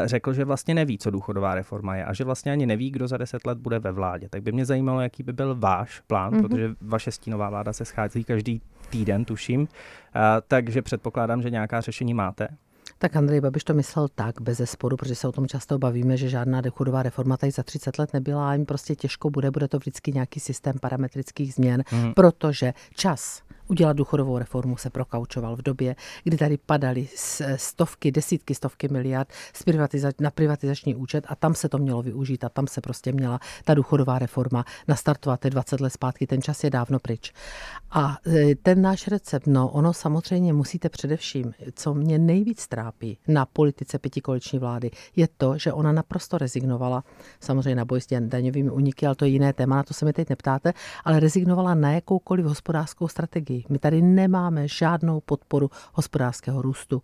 řekl, 0.05 0.33
že 0.33 0.45
vlastně 0.45 0.73
neví, 0.73 0.97
co 0.97 1.11
důchodová 1.11 1.55
reforma 1.55 1.95
je 1.95 2.05
a 2.05 2.13
že 2.13 2.23
vlastně 2.23 2.51
ani 2.51 2.65
neví, 2.65 2.91
kdo 2.91 3.07
za 3.07 3.17
deset 3.17 3.47
let 3.47 3.57
bude 3.57 3.79
ve 3.79 3.91
vládě. 3.91 4.29
Tak 4.29 4.43
by 4.43 4.51
mě 4.51 4.65
zajímalo, 4.65 5.01
jaký 5.01 5.23
by 5.23 5.33
byl 5.33 5.55
váš 5.55 5.99
plán, 5.99 6.33
mm-hmm. 6.33 6.41
protože 6.41 6.69
vaše 6.81 7.11
stínová 7.11 7.49
vláda 7.49 7.73
se 7.73 7.85
schází 7.85 8.23
každý 8.23 8.61
týden, 8.91 9.25
tuším, 9.25 9.67
takže 10.47 10.81
předpokládám, 10.81 11.41
že 11.41 11.49
nějaká 11.49 11.81
řešení 11.81 12.13
máte. 12.13 12.47
Tak 12.97 13.15
Andrej 13.15 13.41
Babiš 13.41 13.63
to 13.63 13.73
myslel 13.73 14.07
tak, 14.15 14.41
bez 14.41 14.57
zesporu, 14.57 14.97
protože 14.97 15.15
se 15.15 15.27
o 15.27 15.31
tom 15.31 15.47
často 15.47 15.77
bavíme, 15.77 16.17
že 16.17 16.29
žádná 16.29 16.61
důchodová 16.61 17.03
reforma 17.03 17.37
tady 17.37 17.51
za 17.51 17.63
30 17.63 17.99
let 17.99 18.13
nebyla 18.13 18.49
a 18.49 18.53
jim 18.53 18.65
prostě 18.65 18.95
těžko 18.95 19.29
bude, 19.29 19.51
bude 19.51 19.67
to 19.67 19.77
vždycky 19.77 20.11
nějaký 20.11 20.39
systém 20.39 20.73
parametrických 20.81 21.53
změn, 21.53 21.83
mm. 21.91 22.13
protože 22.13 22.73
čas 22.95 23.41
udělat 23.71 23.97
důchodovou 23.97 24.37
reformu 24.37 24.77
se 24.77 24.89
prokaučoval 24.89 25.55
v 25.55 25.61
době, 25.61 25.95
kdy 26.23 26.37
tady 26.37 26.57
padaly 26.57 27.07
stovky, 27.55 28.11
desítky, 28.11 28.55
stovky 28.55 28.87
miliard 28.87 29.27
na 30.19 30.31
privatizační 30.31 30.95
účet 30.95 31.25
a 31.27 31.35
tam 31.35 31.55
se 31.55 31.69
to 31.69 31.77
mělo 31.77 32.01
využít 32.01 32.43
a 32.43 32.49
tam 32.49 32.67
se 32.67 32.81
prostě 32.81 33.11
měla 33.11 33.39
ta 33.63 33.73
důchodová 33.73 34.19
reforma 34.19 34.65
nastartovat. 34.87 35.39
Ty 35.39 35.49
20 35.49 35.81
let 35.81 35.89
zpátky, 35.89 36.27
ten 36.27 36.41
čas 36.41 36.63
je 36.63 36.69
dávno 36.69 36.99
pryč. 36.99 37.33
A 37.91 38.17
e, 38.27 38.55
ten 38.55 38.81
náš 38.81 39.07
recept, 39.07 39.47
no 39.47 39.69
ono 39.69 39.93
samozřejmě 39.93 40.53
musíte 40.53 40.89
především, 40.89 41.53
co 41.73 41.93
mě 41.93 42.19
nejvíc 42.19 42.67
trápí 42.67 43.17
na 43.27 43.45
politice 43.45 43.99
pětikoaliční 43.99 44.59
vlády, 44.59 44.91
je 45.15 45.27
to, 45.37 45.57
že 45.57 45.73
ona 45.73 45.91
naprosto 45.91 46.37
rezignovala, 46.37 47.03
samozřejmě 47.39 47.75
na 47.75 47.85
boj 47.85 48.01
s 48.01 48.07
daňovými 48.19 48.69
uniky, 48.69 49.05
ale 49.05 49.15
to 49.15 49.25
je 49.25 49.31
jiné 49.31 49.53
téma, 49.53 49.75
na 49.75 49.83
to 49.83 49.93
se 49.93 50.05
mi 50.05 50.13
teď 50.13 50.29
neptáte, 50.29 50.73
ale 51.05 51.19
rezignovala 51.19 51.73
na 51.73 51.91
jakoukoliv 51.91 52.45
hospodářskou 52.45 53.07
strategii. 53.07 53.60
My 53.69 53.79
tady 53.79 54.01
nemáme 54.01 54.67
žádnou 54.67 55.19
podporu 55.19 55.69
hospodářského 55.93 56.61
růstu. 56.61 57.03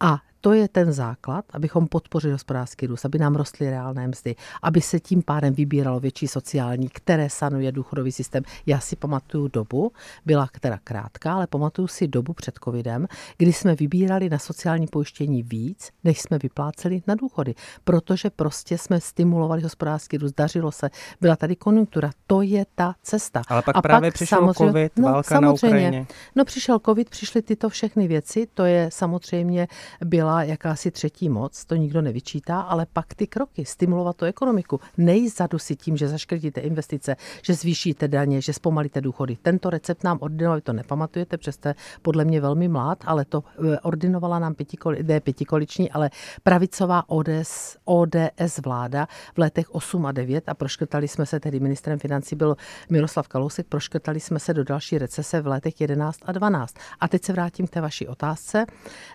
A 0.00 0.18
to 0.44 0.52
je 0.52 0.68
ten 0.68 0.92
základ, 0.92 1.44
abychom 1.52 1.86
podpořili 1.86 2.32
hospodářský 2.32 2.86
růst, 2.86 3.04
aby 3.04 3.18
nám 3.18 3.34
rostly 3.34 3.70
reálné 3.70 4.08
mzdy, 4.08 4.34
aby 4.62 4.80
se 4.80 5.00
tím 5.00 5.22
pádem 5.22 5.54
vybíralo 5.54 6.00
větší 6.00 6.28
sociální, 6.28 6.88
které 6.88 7.30
sanuje 7.30 7.72
důchodový 7.72 8.12
systém. 8.12 8.42
Já 8.66 8.80
si 8.80 8.96
pamatuju 8.96 9.48
dobu, 9.48 9.92
byla 10.26 10.48
teda 10.60 10.78
krátká, 10.84 11.34
ale 11.34 11.46
pamatuju 11.46 11.88
si 11.88 12.08
dobu 12.08 12.32
před 12.32 12.54
covidem, 12.64 13.06
kdy 13.38 13.52
jsme 13.52 13.74
vybírali 13.74 14.30
na 14.30 14.38
sociální 14.38 14.86
pojištění 14.86 15.42
víc, 15.42 15.90
než 16.04 16.20
jsme 16.20 16.38
vypláceli 16.38 17.02
na 17.06 17.14
důchody, 17.14 17.54
protože 17.84 18.30
prostě 18.30 18.78
jsme 18.78 19.00
stimulovali 19.00 19.62
hospodářský 19.62 20.16
růst, 20.16 20.34
dařilo 20.36 20.72
se, 20.72 20.90
byla 21.20 21.36
tady 21.36 21.56
konjunktura, 21.56 22.10
to 22.26 22.42
je 22.42 22.66
ta 22.74 22.94
cesta. 23.02 23.42
Ale 23.48 23.62
pak 23.62 23.76
A 23.76 23.82
právě 23.82 24.10
pak 24.10 24.14
přišel 24.14 24.54
covid, 24.54 24.98
no, 24.98 25.04
válka 25.12 25.40
na 25.40 25.52
Ukrajině. 25.52 26.06
No 26.34 26.44
přišel 26.44 26.78
covid, 26.78 27.10
přišly 27.10 27.42
tyto 27.42 27.68
všechny 27.68 28.08
věci, 28.08 28.46
to 28.54 28.64
je 28.64 28.88
samozřejmě 28.92 29.68
byla 30.04 30.33
jakási 30.42 30.90
třetí 30.90 31.28
moc, 31.28 31.64
to 31.64 31.74
nikdo 31.74 32.02
nevyčítá, 32.02 32.60
ale 32.60 32.86
pak 32.92 33.14
ty 33.14 33.26
kroky, 33.26 33.64
stimulovat 33.64 34.16
tu 34.16 34.24
ekonomiku, 34.24 34.80
nejzadu 34.96 35.58
si 35.58 35.76
tím, 35.76 35.96
že 35.96 36.08
zaškrtíte 36.08 36.60
investice, 36.60 37.16
že 37.42 37.54
zvýšíte 37.54 38.08
daně, 38.08 38.40
že 38.40 38.52
zpomalíte 38.52 39.00
důchody. 39.00 39.38
Tento 39.42 39.70
recept 39.70 40.04
nám 40.04 40.18
ordinoval, 40.20 40.60
to 40.60 40.72
nepamatujete, 40.72 41.36
přesto 41.36 41.72
podle 42.02 42.24
mě 42.24 42.40
velmi 42.40 42.68
mlád, 42.68 42.98
ale 43.06 43.24
to 43.24 43.44
eh, 43.44 43.78
ordinovala 43.80 44.38
nám 44.38 44.54
pětikoli, 44.54 45.02
ne 45.02 45.20
pětikoliční, 45.20 45.90
ale 45.90 46.10
pravicová 46.42 47.04
ODS, 47.06 47.76
ODS 47.84 48.58
vláda 48.64 49.08
v 49.34 49.38
letech 49.38 49.74
8 49.74 50.06
a 50.06 50.12
9 50.12 50.48
a 50.48 50.54
proškrtali 50.54 51.08
jsme 51.08 51.26
se, 51.26 51.40
tedy 51.40 51.60
ministrem 51.60 51.98
financí 51.98 52.36
byl 52.36 52.56
Miroslav 52.90 53.28
Kalousek, 53.28 53.66
proškrtali 53.66 54.20
jsme 54.20 54.38
se 54.38 54.54
do 54.54 54.64
další 54.64 54.98
recese 54.98 55.40
v 55.40 55.46
letech 55.46 55.80
11 55.80 56.18
a 56.24 56.32
12. 56.32 56.74
A 57.00 57.08
teď 57.08 57.24
se 57.24 57.32
vrátím 57.32 57.66
k 57.66 57.70
té 57.70 57.80
vaší 57.80 58.08
otázce. 58.08 58.66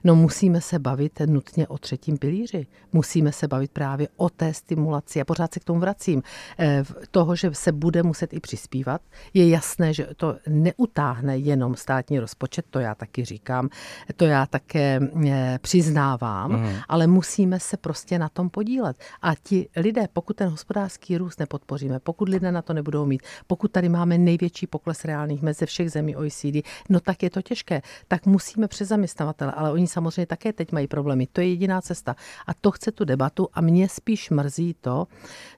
No 0.03 0.15
musíme 0.15 0.61
se 0.61 0.79
bavit 0.79 1.08
nutně 1.25 1.67
o 1.67 1.77
třetím 1.77 2.17
pilíři. 2.17 2.67
Musíme 2.93 3.31
se 3.31 3.47
bavit 3.47 3.71
právě 3.71 4.07
o 4.17 4.29
té 4.29 4.53
stimulaci. 4.53 5.21
A 5.21 5.25
pořád 5.25 5.53
se 5.53 5.59
k 5.59 5.63
tomu 5.63 5.79
vracím. 5.79 6.23
Eh, 6.59 6.83
toho, 7.11 7.35
že 7.35 7.49
se 7.53 7.71
bude 7.71 8.03
muset 8.03 8.33
i 8.33 8.39
přispívat, 8.39 9.01
je 9.33 9.49
jasné, 9.49 9.93
že 9.93 10.07
to 10.15 10.35
neutáhne 10.47 11.37
jenom 11.37 11.75
státní 11.75 12.19
rozpočet, 12.19 12.65
to 12.69 12.79
já 12.79 12.95
taky 12.95 13.25
říkám, 13.25 13.69
to 14.15 14.25
já 14.25 14.45
také 14.45 14.99
eh, 15.27 15.59
přiznávám, 15.61 16.51
mm. 16.51 16.69
ale 16.87 17.07
musíme 17.07 17.59
se 17.59 17.77
prostě 17.77 18.19
na 18.19 18.29
tom 18.29 18.49
podílet. 18.49 18.97
A 19.21 19.35
ti 19.43 19.69
lidé, 19.75 20.07
pokud 20.13 20.35
ten 20.35 20.49
hospodářský 20.49 21.17
růst 21.17 21.39
nepodpoříme, 21.39 21.99
pokud 21.99 22.29
lidé 22.29 22.51
na 22.51 22.61
to 22.61 22.73
nebudou 22.73 23.05
mít, 23.05 23.21
pokud 23.47 23.71
tady 23.71 23.89
máme 23.89 24.17
největší 24.17 24.67
pokles 24.67 25.05
reálných 25.05 25.41
mezi 25.41 25.65
všech 25.65 25.91
zemí 25.91 26.15
OECD, 26.15 26.67
no 26.89 26.99
tak 26.99 27.23
je 27.23 27.29
to 27.29 27.41
těžké. 27.41 27.81
Tak 28.07 28.25
musíme 28.25 28.67
přes 28.67 28.87
zaměstnavatele, 28.87 29.51
ale 29.51 29.71
oni 29.71 29.87
samozřejmě 29.87 30.25
také 30.25 30.53
teď 30.53 30.71
mají 30.71 30.87
problémy. 30.99 31.27
To 31.31 31.41
je 31.41 31.49
jediná 31.49 31.81
cesta. 31.81 32.15
A 32.47 32.53
to 32.53 32.71
chce 32.71 32.91
tu 32.91 33.05
debatu 33.05 33.47
a 33.53 33.61
mě 33.61 33.89
spíš 33.89 34.29
mrzí 34.29 34.75
to, 34.81 35.07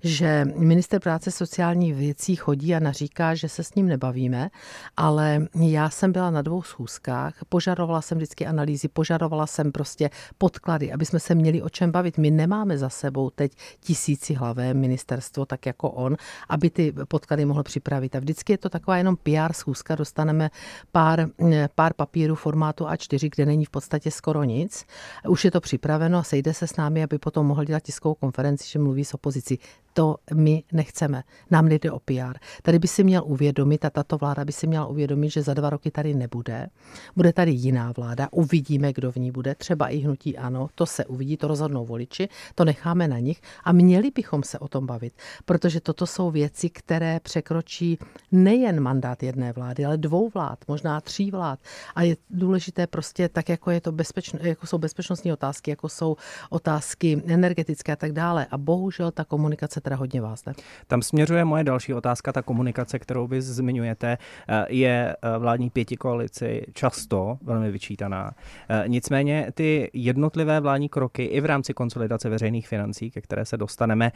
že 0.04 0.46
minister 0.56 1.02
práce 1.02 1.32
sociálních 1.32 1.96
věcí 1.96 2.36
chodí 2.36 2.76
a 2.76 2.80
naříká, 2.80 3.36
že 3.36 3.50
se 3.50 3.64
s 3.64 3.76
ním 3.76 3.88
nebavíme, 3.88 4.50
ale 4.98 5.48
já 5.56 5.90
jsem 5.90 6.12
byla 6.12 6.30
na 6.30 6.42
dvou 6.42 6.62
schůzkách, 6.62 7.34
požadovala 7.50 8.02
jsem 8.02 8.18
vždycky 8.18 8.46
analýzy, 8.46 8.88
požadovala 8.88 9.48
jsem 9.48 9.72
prostě 9.72 10.10
podklady, 10.38 10.92
aby 10.94 11.06
jsme 11.06 11.20
se 11.20 11.36
měli 11.36 11.62
o 11.62 11.70
čem 11.70 11.92
bavit. 11.92 12.18
My 12.18 12.32
nemáme 12.32 12.78
za 12.78 12.90
sebou 12.90 13.30
teď 13.30 13.52
tisíci 13.80 14.34
hlavé 14.34 14.74
ministerstvo, 14.74 15.46
tak 15.46 15.66
jako 15.66 15.90
on, 15.90 16.16
aby 16.50 16.70
ty 16.70 16.94
podklady 17.08 17.46
mohl 17.46 17.64
připravit. 17.64 18.16
A 18.16 18.20
vždycky 18.20 18.54
je 18.54 18.58
to 18.58 18.70
taková 18.70 18.98
jenom 18.98 19.16
PR 19.16 19.54
schůzka, 19.54 19.96
dostaneme 19.96 20.50
pár, 20.92 21.28
pár 21.76 21.94
papírů 21.94 22.36
formátu 22.36 22.86
A4, 22.86 23.30
kde 23.36 23.46
není 23.46 23.66
v 23.66 23.70
podstatě 23.70 24.12
skoro 24.12 24.44
nic. 24.44 24.86
Už 25.30 25.46
je 25.46 25.52
to 25.52 25.62
připraveno 25.62 26.18
a 26.18 26.24
sejde 26.24 26.54
se 26.54 26.68
s 26.68 26.76
námi, 26.76 27.04
aby 27.04 27.18
potom 27.18 27.46
mohl 27.46 27.66
dělat 27.66 27.84
tiskovou 27.84 28.16
konferenci, 28.16 28.70
že 28.70 28.80
mluví 28.80 29.06
s 29.06 29.14
opozicí 29.14 29.60
to 29.94 30.16
my 30.34 30.64
nechceme. 30.72 31.24
Nám 31.52 31.68
nejde 31.68 31.92
o 31.92 32.00
PR. 32.00 32.38
Tady 32.62 32.80
by 32.80 32.88
si 32.88 33.04
měl 33.04 33.24
uvědomit, 33.26 33.86
a 33.86 33.90
tato 33.90 34.18
vláda 34.18 34.46
by 34.46 34.52
si 34.52 34.68
měla 34.68 34.86
uvědomit, 34.86 35.30
že 35.30 35.42
za 35.42 35.54
dva 35.54 35.70
roky 35.70 35.92
tady 35.92 36.14
nebude. 36.14 36.68
Bude 37.16 37.34
tady 37.34 37.52
jiná 37.52 37.94
vláda, 37.98 38.28
uvidíme, 38.32 38.94
kdo 38.94 39.12
v 39.12 39.16
ní 39.16 39.32
bude, 39.32 39.56
třeba 39.56 39.88
i 39.88 39.98
hnutí 39.98 40.38
ano, 40.38 40.70
to 40.76 40.86
se 40.86 41.06
uvidí, 41.06 41.38
to 41.38 41.48
rozhodnou 41.48 41.86
voliči, 41.86 42.30
to 42.56 42.66
necháme 42.66 43.08
na 43.08 43.20
nich 43.20 43.42
a 43.64 43.72
měli 43.72 44.12
bychom 44.12 44.44
se 44.44 44.60
o 44.60 44.68
tom 44.68 44.86
bavit, 44.86 45.14
protože 45.46 45.82
toto 45.82 46.08
jsou 46.08 46.32
věci, 46.32 46.70
které 46.70 47.20
překročí 47.20 47.98
nejen 48.32 48.80
mandát 48.80 49.24
jedné 49.24 49.54
vlády, 49.54 49.86
ale 49.86 49.98
dvou 49.98 50.30
vlád, 50.30 50.60
možná 50.68 51.02
tří 51.02 51.32
vlád. 51.32 51.60
A 51.96 52.02
je 52.02 52.18
důležité 52.30 52.88
prostě 52.88 53.30
tak, 53.30 53.50
jako, 53.50 53.72
je 53.72 53.82
to 53.82 53.92
bezpečno, 53.92 54.40
jako 54.42 54.68
jsou 54.68 54.78
bezpečnostní 54.78 55.34
otázky, 55.34 55.72
jako 55.72 55.90
jsou 55.90 56.16
otázky 56.50 57.24
energetické 57.28 57.92
a 57.92 57.96
tak 57.96 58.12
dále. 58.12 58.48
A 58.52 58.58
bohužel 58.58 59.12
ta 59.12 59.26
komunikace 59.26 59.81
teda 59.82 59.96
hodně 59.96 60.22
vás, 60.22 60.46
ne? 60.46 60.54
Tam 60.88 61.02
směřuje 61.02 61.46
moje 61.46 61.64
další 61.64 61.94
otázka, 61.94 62.32
ta 62.32 62.42
komunikace, 62.42 63.00
kterou 63.00 63.28
vy 63.28 63.42
zmiňujete, 63.42 64.18
eh, 64.48 64.66
je 64.70 65.16
eh, 65.22 65.38
vládní 65.38 65.70
pěti 65.70 65.98
koalici 65.98 66.66
často 66.74 67.38
velmi 67.42 67.72
vyčítaná. 67.72 68.32
Eh, 68.70 68.84
nicméně 68.88 69.52
ty 69.54 69.90
jednotlivé 69.94 70.60
vládní 70.60 70.90
kroky 70.90 71.24
i 71.24 71.42
v 71.42 71.46
rámci 71.46 71.74
konsolidace 71.74 72.30
veřejných 72.30 72.68
financí, 72.68 73.12
ke 73.12 73.22
které 73.22 73.46
se 73.46 73.58
dostaneme, 73.58 74.12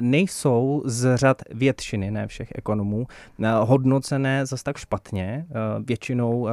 nejsou 0.00 0.82
z 0.84 1.16
řad 1.16 1.42
většiny, 1.50 2.10
ne 2.10 2.26
všech 2.26 2.52
ekonomů, 2.54 3.06
hodnocené 3.60 4.46
zas 4.46 4.62
tak 4.62 4.76
špatně. 4.76 5.46
Většinou 5.84 6.48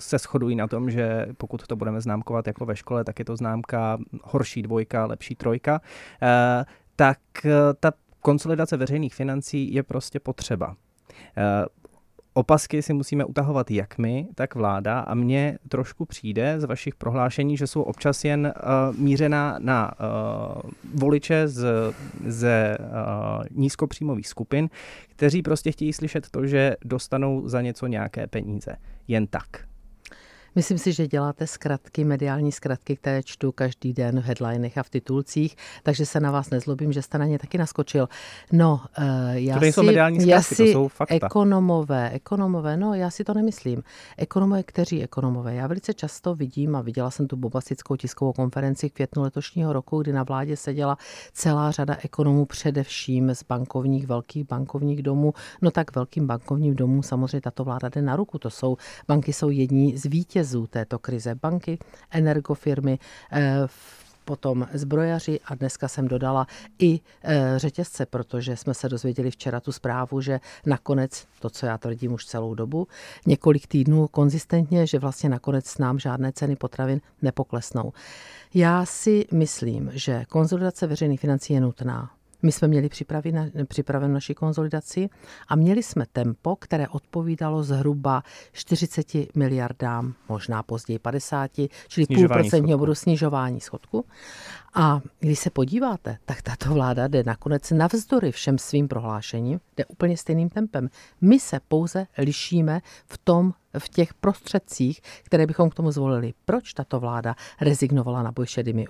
se 0.00 0.18
shodují 0.18 0.56
na 0.56 0.66
tom, 0.66 0.90
že 0.90 1.26
pokud 1.36 1.66
to 1.66 1.76
budeme 1.76 2.00
známkovat 2.00 2.46
jako 2.46 2.66
ve 2.66 2.76
škole, 2.76 3.04
tak 3.04 3.18
je 3.18 3.24
to 3.24 3.36
známka 3.36 3.98
horší 4.22 4.62
dvojka, 4.62 5.06
lepší 5.06 5.34
trojka 5.34 5.80
tak 6.96 7.18
eh, 7.44 7.50
ta 7.80 7.92
konsolidace 8.20 8.76
veřejných 8.76 9.14
financí 9.14 9.74
je 9.74 9.82
prostě 9.82 10.20
potřeba. 10.20 10.76
Eh, 11.36 11.66
opasky 12.34 12.82
si 12.82 12.92
musíme 12.92 13.24
utahovat 13.24 13.70
jak 13.70 13.98
my, 13.98 14.28
tak 14.34 14.54
vláda 14.54 15.00
a 15.00 15.14
mně 15.14 15.58
trošku 15.68 16.04
přijde 16.04 16.60
z 16.60 16.64
vašich 16.64 16.94
prohlášení, 16.94 17.56
že 17.56 17.66
jsou 17.66 17.82
občas 17.82 18.24
jen 18.24 18.52
uh, 18.56 18.96
mířená 18.96 19.58
na 19.58 19.92
uh, 20.00 20.70
voliče 20.94 21.48
z, 21.48 21.66
ze 22.26 22.76
uh, 22.80 23.44
nízkopříjmových 23.50 24.28
skupin, 24.28 24.68
kteří 25.08 25.42
prostě 25.42 25.72
chtějí 25.72 25.92
slyšet 25.92 26.30
to, 26.30 26.46
že 26.46 26.76
dostanou 26.84 27.48
za 27.48 27.60
něco 27.60 27.86
nějaké 27.86 28.26
peníze. 28.26 28.76
Jen 29.08 29.26
tak. 29.26 29.48
Myslím 30.56 30.78
si, 30.78 30.92
že 30.92 31.06
děláte 31.06 31.46
zkratky, 31.46 32.04
mediální 32.04 32.52
zkratky, 32.52 32.96
které 32.96 33.22
čtu 33.22 33.52
každý 33.52 33.92
den 33.92 34.20
v 34.20 34.24
headlinech 34.24 34.78
a 34.78 34.82
v 34.82 34.90
titulcích, 34.90 35.56
takže 35.82 36.06
se 36.06 36.20
na 36.20 36.30
vás 36.30 36.50
nezlobím, 36.50 36.92
že 36.92 37.02
jste 37.02 37.18
na 37.18 37.24
ně 37.24 37.38
taky 37.38 37.58
naskočil. 37.58 38.08
No, 38.52 38.80
uh, 38.98 39.04
já 39.32 39.54
to 39.54 39.64
si, 39.64 39.72
jsou 39.72 39.82
mediální 39.82 40.20
zkratky, 40.20 40.30
já 40.30 40.42
si, 40.42 40.56
to 40.56 40.64
jsou 40.64 40.88
fakta. 40.88 41.14
Ekonomové, 41.14 42.10
ekonomové, 42.10 42.76
no 42.76 42.94
já 42.94 43.10
si 43.10 43.24
to 43.24 43.34
nemyslím. 43.34 43.82
Ekonomové, 44.18 44.62
kteří 44.62 45.02
ekonomové? 45.02 45.54
Já 45.54 45.66
velice 45.66 45.94
často 45.94 46.34
vidím 46.34 46.76
a 46.76 46.80
viděla 46.80 47.10
jsem 47.10 47.26
tu 47.26 47.36
bombastickou 47.36 47.96
tiskovou 47.96 48.32
konferenci 48.32 48.88
v 48.88 48.92
květnu 48.92 49.22
letošního 49.22 49.72
roku, 49.72 50.02
kdy 50.02 50.12
na 50.12 50.22
vládě 50.22 50.56
seděla 50.56 50.98
celá 51.32 51.70
řada 51.70 51.96
ekonomů, 52.04 52.44
především 52.44 53.34
z 53.34 53.42
bankovních, 53.48 54.06
velkých 54.06 54.44
bankovních 54.44 55.02
domů. 55.02 55.32
No 55.62 55.70
tak 55.70 55.94
velkým 55.94 56.26
bankovním 56.26 56.76
domům 56.76 57.02
samozřejmě 57.02 57.40
tato 57.40 57.64
vláda 57.64 57.88
jde 57.88 58.02
na 58.02 58.16
ruku. 58.16 58.38
To 58.38 58.50
jsou, 58.50 58.76
banky 59.08 59.32
jsou 59.32 59.50
jední 59.50 59.96
z 59.96 60.04
vítězů 60.06 60.45
vítězů 60.46 60.66
této 60.66 60.98
krize. 60.98 61.34
Banky, 61.34 61.78
energofirmy, 62.10 62.98
eh, 63.32 63.66
potom 64.24 64.66
zbrojaři 64.72 65.40
a 65.44 65.54
dneska 65.54 65.88
jsem 65.88 66.08
dodala 66.08 66.46
i 66.78 67.00
e, 67.22 67.58
řetězce, 67.58 68.06
protože 68.06 68.56
jsme 68.56 68.74
se 68.74 68.88
dozvěděli 68.88 69.30
včera 69.30 69.60
tu 69.60 69.72
zprávu, 69.72 70.20
že 70.20 70.40
nakonec, 70.66 71.26
to, 71.40 71.50
co 71.50 71.66
já 71.66 71.78
tvrdím 71.78 72.12
už 72.12 72.26
celou 72.26 72.54
dobu, 72.54 72.88
několik 73.26 73.66
týdnů 73.66 74.08
konzistentně, 74.08 74.86
že 74.86 74.98
vlastně 74.98 75.28
nakonec 75.28 75.78
nám 75.78 75.98
žádné 75.98 76.32
ceny 76.32 76.56
potravin 76.56 77.00
nepoklesnou. 77.22 77.92
Já 78.54 78.84
si 78.84 79.26
myslím, 79.32 79.90
že 79.94 80.24
konzolidace 80.28 80.86
veřejných 80.86 81.20
financí 81.20 81.52
je 81.52 81.60
nutná. 81.60 82.15
My 82.42 82.52
jsme 82.52 82.68
měli 82.68 82.88
připraven 83.68 84.12
naši 84.12 84.34
konsolidaci 84.34 85.08
a 85.48 85.56
měli 85.56 85.82
jsme 85.82 86.04
tempo, 86.12 86.56
které 86.56 86.88
odpovídalo 86.88 87.62
zhruba 87.62 88.22
40 88.52 89.06
miliardám, 89.34 90.14
možná 90.28 90.62
později 90.62 90.98
50, 90.98 91.50
čili 91.88 92.06
půl 92.06 92.28
procentního 92.28 92.78
bodu 92.78 92.94
snižování 92.94 93.60
schodku. 93.60 94.04
A 94.74 95.00
když 95.20 95.38
se 95.38 95.50
podíváte, 95.50 96.18
tak 96.24 96.42
tato 96.42 96.74
vláda 96.74 97.08
jde 97.08 97.22
nakonec 97.26 97.70
navzdory 97.70 98.32
všem 98.32 98.58
svým 98.58 98.88
prohlášením, 98.88 99.60
jde 99.76 99.84
úplně 99.84 100.16
stejným 100.16 100.48
tempem. 100.48 100.88
My 101.20 101.40
se 101.40 101.60
pouze 101.68 102.06
lišíme 102.18 102.80
v 103.06 103.18
tom, 103.18 103.52
v 103.78 103.88
těch 103.88 104.14
prostředcích, 104.14 105.00
které 105.22 105.46
bychom 105.46 105.70
k 105.70 105.74
tomu 105.74 105.90
zvolili. 105.90 106.34
Proč 106.44 106.72
tato 106.72 107.00
vláda 107.00 107.34
rezignovala 107.60 108.22
na 108.22 108.32
boj 108.32 108.46
šedými, 108.46 108.86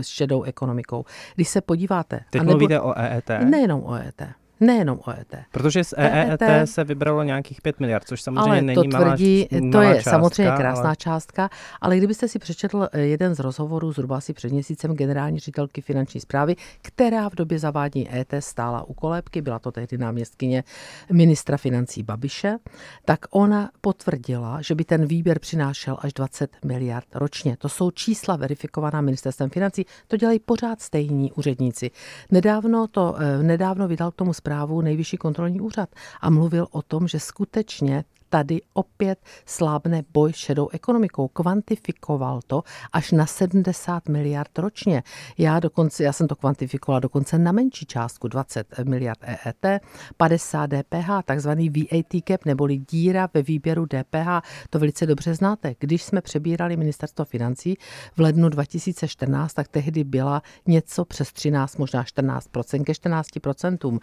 s 0.00 0.06
šedou 0.06 0.42
ekonomikou? 0.42 1.04
Když 1.34 1.48
se 1.48 1.60
podíváte... 1.60 2.20
Teď 2.30 2.40
a 2.40 2.44
nebo, 2.44 2.52
mluvíte 2.52 2.80
o 2.80 2.98
EET? 2.98 3.30
Nejenom 3.44 3.82
o 3.84 3.94
EET. 3.94 4.22
Nejenom 4.60 5.00
o 5.06 5.10
ET. 5.10 5.36
Protože 5.52 5.84
z 5.84 5.94
EET, 5.96 6.42
EET 6.42 6.68
se 6.68 6.84
vybralo 6.84 7.22
nějakých 7.22 7.62
5 7.62 7.80
miliard, 7.80 8.06
což 8.06 8.22
samozřejmě 8.22 8.50
ale 8.50 8.62
není 8.62 8.74
to 8.74 8.98
tvrdí, 8.98 9.48
malá, 9.52 9.72
To 9.72 9.80
je 9.80 9.94
částka, 9.94 10.10
samozřejmě 10.10 10.52
krásná 10.56 10.86
ale... 10.86 10.96
částka, 10.96 11.50
ale 11.80 11.96
kdybyste 11.96 12.28
si 12.28 12.38
přečetl 12.38 12.88
eh, 12.92 13.00
jeden 13.00 13.34
z 13.34 13.38
rozhovorů 13.38 13.92
zhruba 13.92 14.16
asi 14.16 14.32
před 14.32 14.52
měsícem 14.52 14.94
generální 14.94 15.38
ředitelky 15.38 15.80
finanční 15.80 16.20
zprávy, 16.20 16.56
která 16.82 17.30
v 17.30 17.34
době 17.34 17.58
zavádění 17.58 18.14
ET 18.14 18.34
stála 18.40 18.82
u 18.88 18.94
kolébky, 18.94 19.42
byla 19.42 19.58
to 19.58 19.72
tehdy 19.72 19.98
náměstkyně 19.98 20.64
ministra 21.12 21.56
financí 21.56 22.02
Babiše, 22.02 22.56
tak 23.04 23.20
ona 23.30 23.70
potvrdila, 23.80 24.62
že 24.62 24.74
by 24.74 24.84
ten 24.84 25.06
výběr 25.06 25.38
přinášel 25.38 25.96
až 26.00 26.12
20 26.12 26.50
miliard 26.64 27.06
ročně. 27.14 27.56
To 27.56 27.68
jsou 27.68 27.90
čísla 27.90 28.36
verifikovaná 28.36 29.00
ministerstvem 29.00 29.50
financí, 29.50 29.86
to 30.08 30.16
dělají 30.16 30.38
pořád 30.38 30.80
stejní 30.80 31.32
úředníci. 31.32 31.90
Nedávno, 32.30 32.86
to, 32.86 33.16
eh, 33.18 33.42
nedávno 33.42 33.88
vydal 33.88 34.10
k 34.10 34.14
tomu 34.14 34.32
zprávu 34.32 34.53
nejvyšší 34.82 35.16
kontrolní 35.16 35.60
úřad 35.60 35.88
a 36.20 36.30
mluvil 36.30 36.66
o 36.70 36.82
tom, 36.82 37.08
že 37.08 37.20
skutečně 37.20 38.04
tady 38.34 38.60
opět 38.72 39.18
slábne 39.46 40.02
boj 40.12 40.32
s 40.32 40.36
šedou 40.36 40.68
ekonomikou. 40.68 41.28
Kvantifikoval 41.28 42.40
to 42.46 42.62
až 42.92 43.12
na 43.12 43.26
70 43.26 44.08
miliard 44.08 44.58
ročně. 44.58 45.02
Já 45.38 45.60
dokonce, 45.60 46.04
já 46.04 46.12
jsem 46.12 46.28
to 46.28 46.36
kvantifikovala 46.36 47.00
dokonce 47.00 47.38
na 47.38 47.52
menší 47.52 47.86
částku, 47.86 48.28
20 48.28 48.78
miliard 48.84 49.18
EET, 49.22 49.80
50 50.16 50.70
DPH, 50.70 51.08
takzvaný 51.24 51.70
VAT 51.70 52.22
cap, 52.28 52.44
neboli 52.44 52.76
díra 52.76 53.28
ve 53.34 53.42
výběru 53.42 53.86
DPH. 53.86 54.28
To 54.70 54.78
velice 54.78 55.06
dobře 55.06 55.34
znáte. 55.34 55.74
Když 55.78 56.02
jsme 56.02 56.20
přebírali 56.20 56.76
ministerstvo 56.76 57.24
financí 57.24 57.76
v 58.16 58.20
lednu 58.20 58.48
2014, 58.48 59.54
tak 59.54 59.68
tehdy 59.68 60.04
byla 60.04 60.42
něco 60.66 61.04
přes 61.04 61.32
13, 61.32 61.76
možná 61.76 62.04
14 62.04 62.48
ke 62.84 62.92
14% 62.92 63.98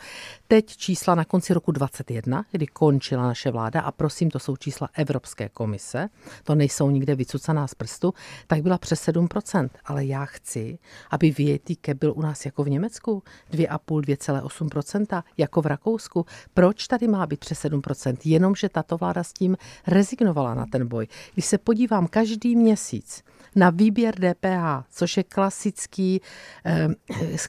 Teď 0.47 0.77
čísla 0.77 1.15
na 1.15 1.25
konci 1.25 1.53
roku 1.53 1.71
2021, 1.71 2.45
kdy 2.51 2.67
končila 2.67 3.23
naše 3.23 3.51
vláda 3.51 3.81
a 3.81 3.91
prosím 3.91 4.20
prosím, 4.21 4.31
to 4.31 4.39
jsou 4.39 4.55
čísla 4.55 4.89
Evropské 4.93 5.49
komise, 5.49 6.09
to 6.43 6.55
nejsou 6.55 6.89
nikde 6.89 7.15
vycucaná 7.15 7.67
z 7.67 7.73
prstu, 7.75 8.13
tak 8.47 8.61
byla 8.61 8.77
přes 8.77 9.07
7%. 9.07 9.69
Ale 9.85 10.05
já 10.05 10.25
chci, 10.25 10.79
aby 11.11 11.31
VAT 11.31 11.95
byl 11.95 12.13
u 12.15 12.21
nás 12.21 12.45
jako 12.45 12.63
v 12.63 12.69
Německu, 12.69 13.23
2,5, 13.51 14.01
2,8%, 14.01 15.23
jako 15.37 15.61
v 15.61 15.65
Rakousku. 15.65 16.25
Proč 16.53 16.87
tady 16.87 17.07
má 17.07 17.27
být 17.27 17.39
přes 17.39 17.65
7%? 17.65 18.17
Jenomže 18.25 18.69
tato 18.69 18.97
vláda 18.97 19.23
s 19.23 19.33
tím 19.33 19.57
rezignovala 19.87 20.53
na 20.53 20.65
ten 20.65 20.87
boj. 20.87 21.07
Když 21.33 21.45
se 21.45 21.57
podívám 21.57 22.07
každý 22.07 22.55
měsíc 22.55 23.23
na 23.55 23.69
výběr 23.69 24.15
DPH, 24.15 24.85
což 24.91 25.17
je 25.17 25.23
klasický, 25.23 26.21
eh, 26.65 26.87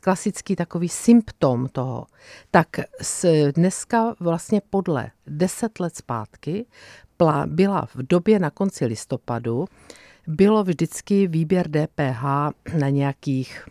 klasický 0.01 0.57
takový 0.57 0.89
symptom 0.89 1.69
toho, 1.73 2.07
tak 2.51 2.69
dneska 3.55 4.15
vlastně 4.21 4.61
podle 4.71 5.11
10 5.27 5.81
let 5.81 5.97
zpátky 5.97 6.67
byla 7.47 7.87
v 7.87 7.97
době 7.97 8.39
na 8.39 8.51
konci 8.51 8.87
listopadu, 8.87 9.65
bylo 10.27 10.65
vždycky 10.65 11.27
výběr 11.27 11.69
DPH 11.71 12.53
na 12.79 12.89
nějakých 12.89 13.69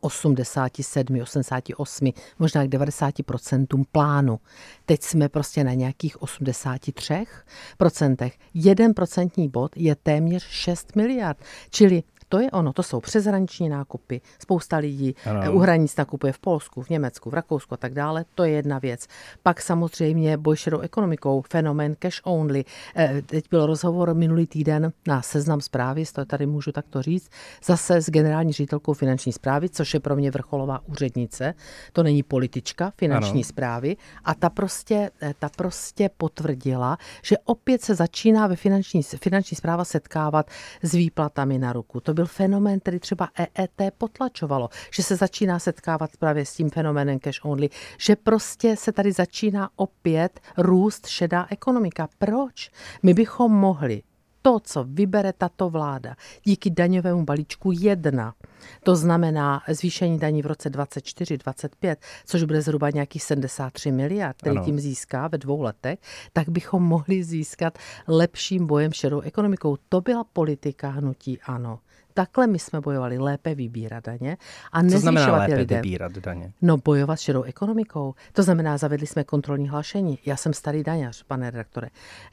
87, 0.00 1.20
88, 1.20 2.12
možná 2.38 2.64
k 2.64 2.68
90% 2.68 3.84
plánu. 3.92 4.40
Teď 4.86 5.02
jsme 5.02 5.28
prostě 5.28 5.64
na 5.64 5.74
nějakých 5.74 6.18
83%. 6.18 8.30
Jeden 8.54 8.94
procentní 8.94 9.48
bod 9.48 9.76
je 9.76 9.94
téměř 9.94 10.44
6 10.44 10.96
miliard. 10.96 11.38
Čili 11.70 12.02
to 12.32 12.40
je 12.40 12.50
ono, 12.50 12.72
to 12.72 12.82
jsou 12.82 13.00
přeshraniční 13.00 13.68
nákupy. 13.68 14.20
Spousta 14.38 14.76
lidí 14.76 15.14
ano. 15.26 15.52
u 15.52 15.58
hranic 15.58 15.96
nakupuje 15.96 16.32
v 16.32 16.38
Polsku, 16.38 16.82
v 16.82 16.88
Německu, 16.88 17.30
v 17.30 17.34
Rakousku 17.34 17.74
a 17.74 17.76
tak 17.76 17.94
dále. 17.94 18.24
To 18.34 18.44
je 18.44 18.50
jedna 18.50 18.78
věc. 18.78 19.06
Pak 19.42 19.60
samozřejmě 19.60 20.36
boj 20.36 20.56
šedou 20.56 20.78
ekonomikou, 20.78 21.42
fenomén 21.50 21.96
cash 21.98 22.20
only. 22.24 22.64
Eh, 22.96 23.22
teď 23.26 23.44
byl 23.50 23.66
rozhovor 23.66 24.14
minulý 24.14 24.46
týden 24.46 24.92
na 25.06 25.22
seznam 25.22 25.60
zprávy, 25.60 26.04
to 26.12 26.24
tady 26.24 26.46
můžu 26.46 26.72
takto 26.72 27.02
říct, 27.02 27.30
zase 27.64 27.96
s 27.96 28.10
generální 28.10 28.52
ředitelkou 28.52 28.92
finanční 28.92 29.32
zprávy, 29.32 29.68
což 29.68 29.94
je 29.94 30.00
pro 30.00 30.16
mě 30.16 30.30
vrcholová 30.30 30.80
úřednice. 30.86 31.54
To 31.92 32.02
není 32.02 32.22
politička 32.22 32.92
finanční 32.96 33.40
ano. 33.40 33.44
zprávy. 33.44 33.96
A 34.24 34.34
ta 34.34 34.50
prostě, 34.50 35.10
eh, 35.22 35.34
ta 35.38 35.48
prostě 35.56 36.10
potvrdila, 36.16 36.98
že 37.22 37.36
opět 37.44 37.82
se 37.82 37.94
začíná 37.94 38.46
ve 38.46 38.56
finanční, 38.56 39.02
finanční 39.02 39.56
zpráva 39.56 39.84
setkávat 39.84 40.50
s 40.82 40.92
výplatami 40.92 41.58
na 41.58 41.72
ruku. 41.72 42.00
To 42.00 42.14
byl 42.14 42.21
byl 42.22 42.26
fenomén, 42.26 42.80
který 42.80 42.98
třeba 42.98 43.28
EET 43.34 43.94
potlačovalo, 43.98 44.68
že 44.94 45.02
se 45.02 45.16
začíná 45.16 45.58
setkávat 45.58 46.10
právě 46.18 46.46
s 46.46 46.54
tím 46.54 46.70
fenoménem 46.70 47.18
cash 47.18 47.44
only, 47.44 47.70
že 47.98 48.16
prostě 48.16 48.76
se 48.76 48.92
tady 48.92 49.12
začíná 49.12 49.70
opět 49.76 50.40
růst 50.58 51.06
šedá 51.06 51.46
ekonomika. 51.50 52.08
Proč? 52.18 52.70
My 53.02 53.14
bychom 53.14 53.52
mohli 53.52 54.02
to, 54.42 54.60
co 54.60 54.84
vybere 54.84 55.32
tato 55.32 55.70
vláda 55.70 56.16
díky 56.44 56.70
daňovému 56.70 57.24
balíčku 57.24 57.72
1, 57.72 58.34
to 58.82 58.96
znamená 58.96 59.62
zvýšení 59.68 60.18
daní 60.18 60.42
v 60.42 60.46
roce 60.46 60.70
2024-2025, 60.70 61.96
což 62.26 62.42
bude 62.42 62.62
zhruba 62.62 62.90
nějakých 62.90 63.22
73 63.22 63.92
miliard, 63.92 64.36
který 64.36 64.56
ano. 64.56 64.64
tím 64.64 64.80
získá 64.80 65.28
ve 65.28 65.38
dvou 65.38 65.62
letech, 65.62 65.98
tak 66.32 66.48
bychom 66.48 66.82
mohli 66.82 67.24
získat 67.24 67.78
lepším 68.08 68.66
bojem 68.66 68.92
šedou 68.92 69.20
ekonomikou. 69.20 69.76
To 69.88 70.00
byla 70.00 70.24
politika 70.24 70.88
hnutí 70.88 71.38
ano. 71.40 71.78
Takhle 72.14 72.46
my 72.46 72.58
jsme 72.58 72.80
bojovali, 72.80 73.18
lépe 73.18 73.54
vybírat 73.54 74.04
daně 74.06 74.36
a 74.72 74.82
Co 74.82 74.98
znamená 74.98 75.36
lépe 75.38 75.54
lidem. 75.54 75.82
vybírat 75.82 76.12
daně? 76.12 76.52
No 76.62 76.76
bojovat 76.76 77.16
s 77.16 77.20
šedou 77.20 77.42
ekonomikou. 77.42 78.14
To 78.32 78.42
znamená, 78.42 78.78
zavedli 78.78 79.06
jsme 79.06 79.24
kontrolní 79.24 79.68
hlášení. 79.68 80.18
Já 80.26 80.36
jsem 80.36 80.52
starý 80.52 80.82
daňař, 80.84 81.22
pane 81.22 81.50
redaktore. 81.50 81.88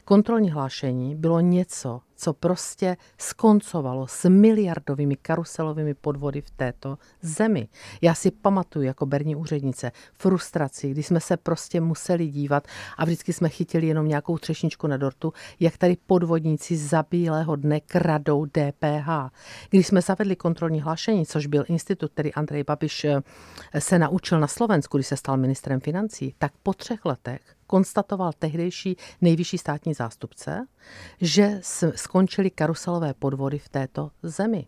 Kontrolní 0.06 0.52
hlášení 0.52 1.16
bylo 1.16 1.40
něco, 1.40 2.02
co 2.20 2.34
prostě 2.34 2.98
skoncovalo 3.18 4.08
s 4.08 4.30
miliardovými 4.30 5.16
karuselovými 5.16 5.94
podvody 5.94 6.42
v 6.42 6.50
této 6.52 6.98
zemi. 7.22 7.68
Já 8.02 8.14
si 8.14 8.32
pamatuju 8.32 8.86
jako 8.86 9.06
berní 9.06 9.36
úřednice 9.36 9.92
frustraci, 10.14 10.92
když 10.92 11.08
jsme 11.08 11.20
se 11.20 11.38
prostě 11.38 11.82
museli 11.82 12.28
dívat 12.28 12.68
a 12.98 13.06
vždycky 13.06 13.34
jsme 13.34 13.50
chytili 13.50 13.88
jenom 13.88 14.08
nějakou 14.08 14.38
třešničku 14.38 14.88
na 14.88 14.98
dortu, 14.98 15.34
jak 15.60 15.78
tady 15.78 15.98
podvodníci 16.08 16.78
za 16.78 17.06
bílého 17.12 17.56
dne 17.56 17.80
kradou 17.80 18.46
DPH. 18.46 19.10
Když 19.70 19.88
jsme 19.88 20.02
zavedli 20.02 20.36
kontrolní 20.36 20.82
hlášení, 20.82 21.26
což 21.26 21.46
byl 21.46 21.64
institut, 21.68 22.12
který 22.12 22.34
Andrej 22.34 22.64
Babiš 22.64 23.06
eh, 23.06 23.22
se 23.80 24.00
naučil 24.00 24.40
na 24.40 24.48
Slovensku, 24.48 24.98
když 24.98 25.08
se 25.08 25.18
stal 25.18 25.38
ministrem 25.38 25.80
financí, 25.80 26.36
tak 26.38 26.52
po 26.64 26.74
třech 26.74 27.06
letech 27.06 27.59
konstatoval 27.70 28.34
tehdejší 28.40 28.98
nejvyšší 29.22 29.58
státní 29.58 29.94
zástupce, 29.94 30.68
že 31.22 31.60
skončily 31.96 32.50
karuselové 32.50 33.14
podvody 33.14 33.60
v 33.60 33.70
této 33.70 34.12
zemi. 34.24 34.66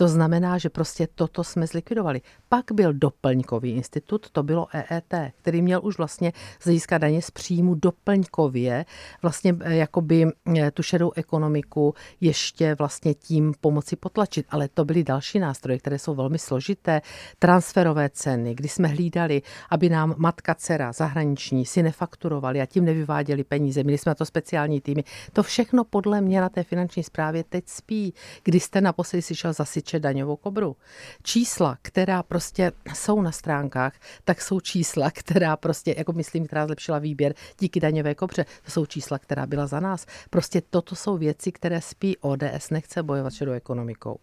To 0.00 0.08
znamená, 0.08 0.58
že 0.58 0.68
prostě 0.70 1.08
toto 1.14 1.44
jsme 1.44 1.66
zlikvidovali. 1.66 2.20
Pak 2.48 2.72
byl 2.72 2.92
doplňkový 2.92 3.70
institut, 3.70 4.30
to 4.30 4.42
bylo 4.42 4.66
EET, 4.72 5.32
který 5.36 5.62
měl 5.62 5.80
už 5.82 5.98
vlastně 5.98 6.32
získat 6.62 6.98
daně 6.98 7.22
z 7.22 7.30
příjmu 7.30 7.74
doplňkově, 7.74 8.84
vlastně 9.22 9.56
eh, 9.60 9.76
jakoby 9.76 10.26
eh, 10.56 10.70
tu 10.70 10.82
šedou 10.82 11.12
ekonomiku 11.16 11.94
ještě 12.20 12.74
vlastně 12.74 13.14
tím 13.14 13.54
pomoci 13.60 13.96
potlačit. 13.96 14.46
Ale 14.50 14.68
to 14.68 14.84
byly 14.84 15.04
další 15.04 15.38
nástroje, 15.38 15.78
které 15.78 15.98
jsou 15.98 16.14
velmi 16.14 16.38
složité. 16.38 17.02
Transferové 17.38 18.10
ceny, 18.10 18.54
kdy 18.54 18.68
jsme 18.68 18.88
hlídali, 18.88 19.42
aby 19.70 19.88
nám 19.88 20.14
matka, 20.16 20.54
dcera, 20.54 20.92
zahraniční 20.92 21.66
si 21.66 21.82
nefakturovali 21.82 22.60
a 22.60 22.66
tím 22.66 22.84
nevyváděli 22.84 23.44
peníze. 23.44 23.82
Měli 23.82 23.98
jsme 23.98 24.10
na 24.10 24.14
to 24.14 24.24
speciální 24.24 24.80
týmy. 24.80 25.04
To 25.32 25.42
všechno 25.42 25.84
podle 25.84 26.20
mě 26.20 26.40
na 26.40 26.48
té 26.48 26.62
finanční 26.62 27.02
správě 27.02 27.44
teď 27.44 27.68
spí. 27.68 28.14
Když 28.44 28.64
jste 28.64 28.80
naposledy 28.80 29.22
si 29.22 29.34
šel 29.34 29.52
zasiče 29.90 30.00
daňovou 30.00 30.36
kobru. 30.36 30.76
Čísla, 31.22 31.76
která 31.82 32.22
prostě 32.22 32.72
jsou 32.94 33.22
na 33.22 33.32
stránkách, 33.32 33.92
tak 34.24 34.40
jsou 34.40 34.60
čísla, 34.60 35.10
která 35.10 35.56
prostě, 35.56 35.94
jako 35.98 36.12
myslím, 36.12 36.46
která 36.46 36.66
zlepšila 36.66 36.98
výběr 36.98 37.34
díky 37.58 37.80
daňové 37.80 38.14
kobře, 38.14 38.44
to 38.64 38.70
jsou 38.70 38.86
čísla, 38.86 39.18
která 39.18 39.46
byla 39.46 39.66
za 39.66 39.80
nás. 39.80 40.06
Prostě 40.30 40.62
toto 40.70 40.94
jsou 40.94 41.16
věci, 41.16 41.52
které 41.52 41.80
spí 41.80 42.16
ODS, 42.20 42.70
nechce 42.70 43.02
bojovat 43.02 43.32
šedou 43.32 43.52
ekonomikou. 43.52 44.18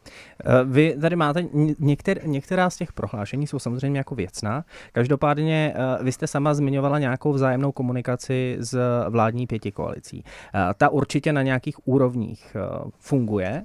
Eh, 0.45 0.63
vy 0.65 0.95
tady 1.01 1.15
máte 1.15 1.45
některé, 1.79 2.21
některá 2.25 2.69
z 2.69 2.77
těch 2.77 2.93
prohlášení 2.93 3.47
jsou 3.47 3.59
samozřejmě 3.59 3.99
jako 3.99 4.15
věcná. 4.15 4.65
Každopádně 4.91 5.73
eh, 5.75 6.03
vy 6.03 6.11
jste 6.11 6.27
sama 6.27 6.53
zmiňovala 6.53 6.99
nějakou 6.99 7.33
vzájemnou 7.33 7.71
komunikaci 7.71 8.57
s 8.59 8.77
vládní 9.09 9.47
pěti 9.47 9.71
koalicí. 9.71 10.23
Eh, 10.23 10.73
ta 10.77 10.89
určitě 10.89 11.33
na 11.33 11.41
nějakých 11.41 11.87
úrovních 11.87 12.55
funguje. 12.99 13.63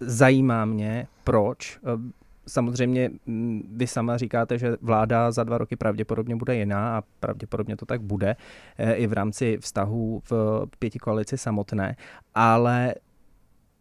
Zajímá 0.00 0.64
mě, 0.64 1.06
proč. 1.28 1.78
Eh, 1.84 2.12
samozřejmě 2.46 3.10
mm, 3.26 3.74
vy 3.76 3.86
sama 3.86 4.16
říkáte, 4.16 4.58
že 4.58 4.76
vláda 4.80 5.30
za 5.32 5.44
dva 5.44 5.58
roky 5.58 5.76
pravděpodobně 5.76 6.36
bude 6.36 6.56
jiná 6.56 6.98
a 6.98 7.02
pravděpodobně 7.20 7.76
to 7.76 7.86
tak 7.86 8.02
bude 8.02 8.36
eh, 8.78 8.94
i 8.94 9.06
v 9.06 9.12
rámci 9.12 9.58
vztahů 9.60 10.22
v 10.30 10.32
pěti 10.78 10.98
koalici 10.98 11.38
samotné, 11.38 11.96
ale 12.34 12.94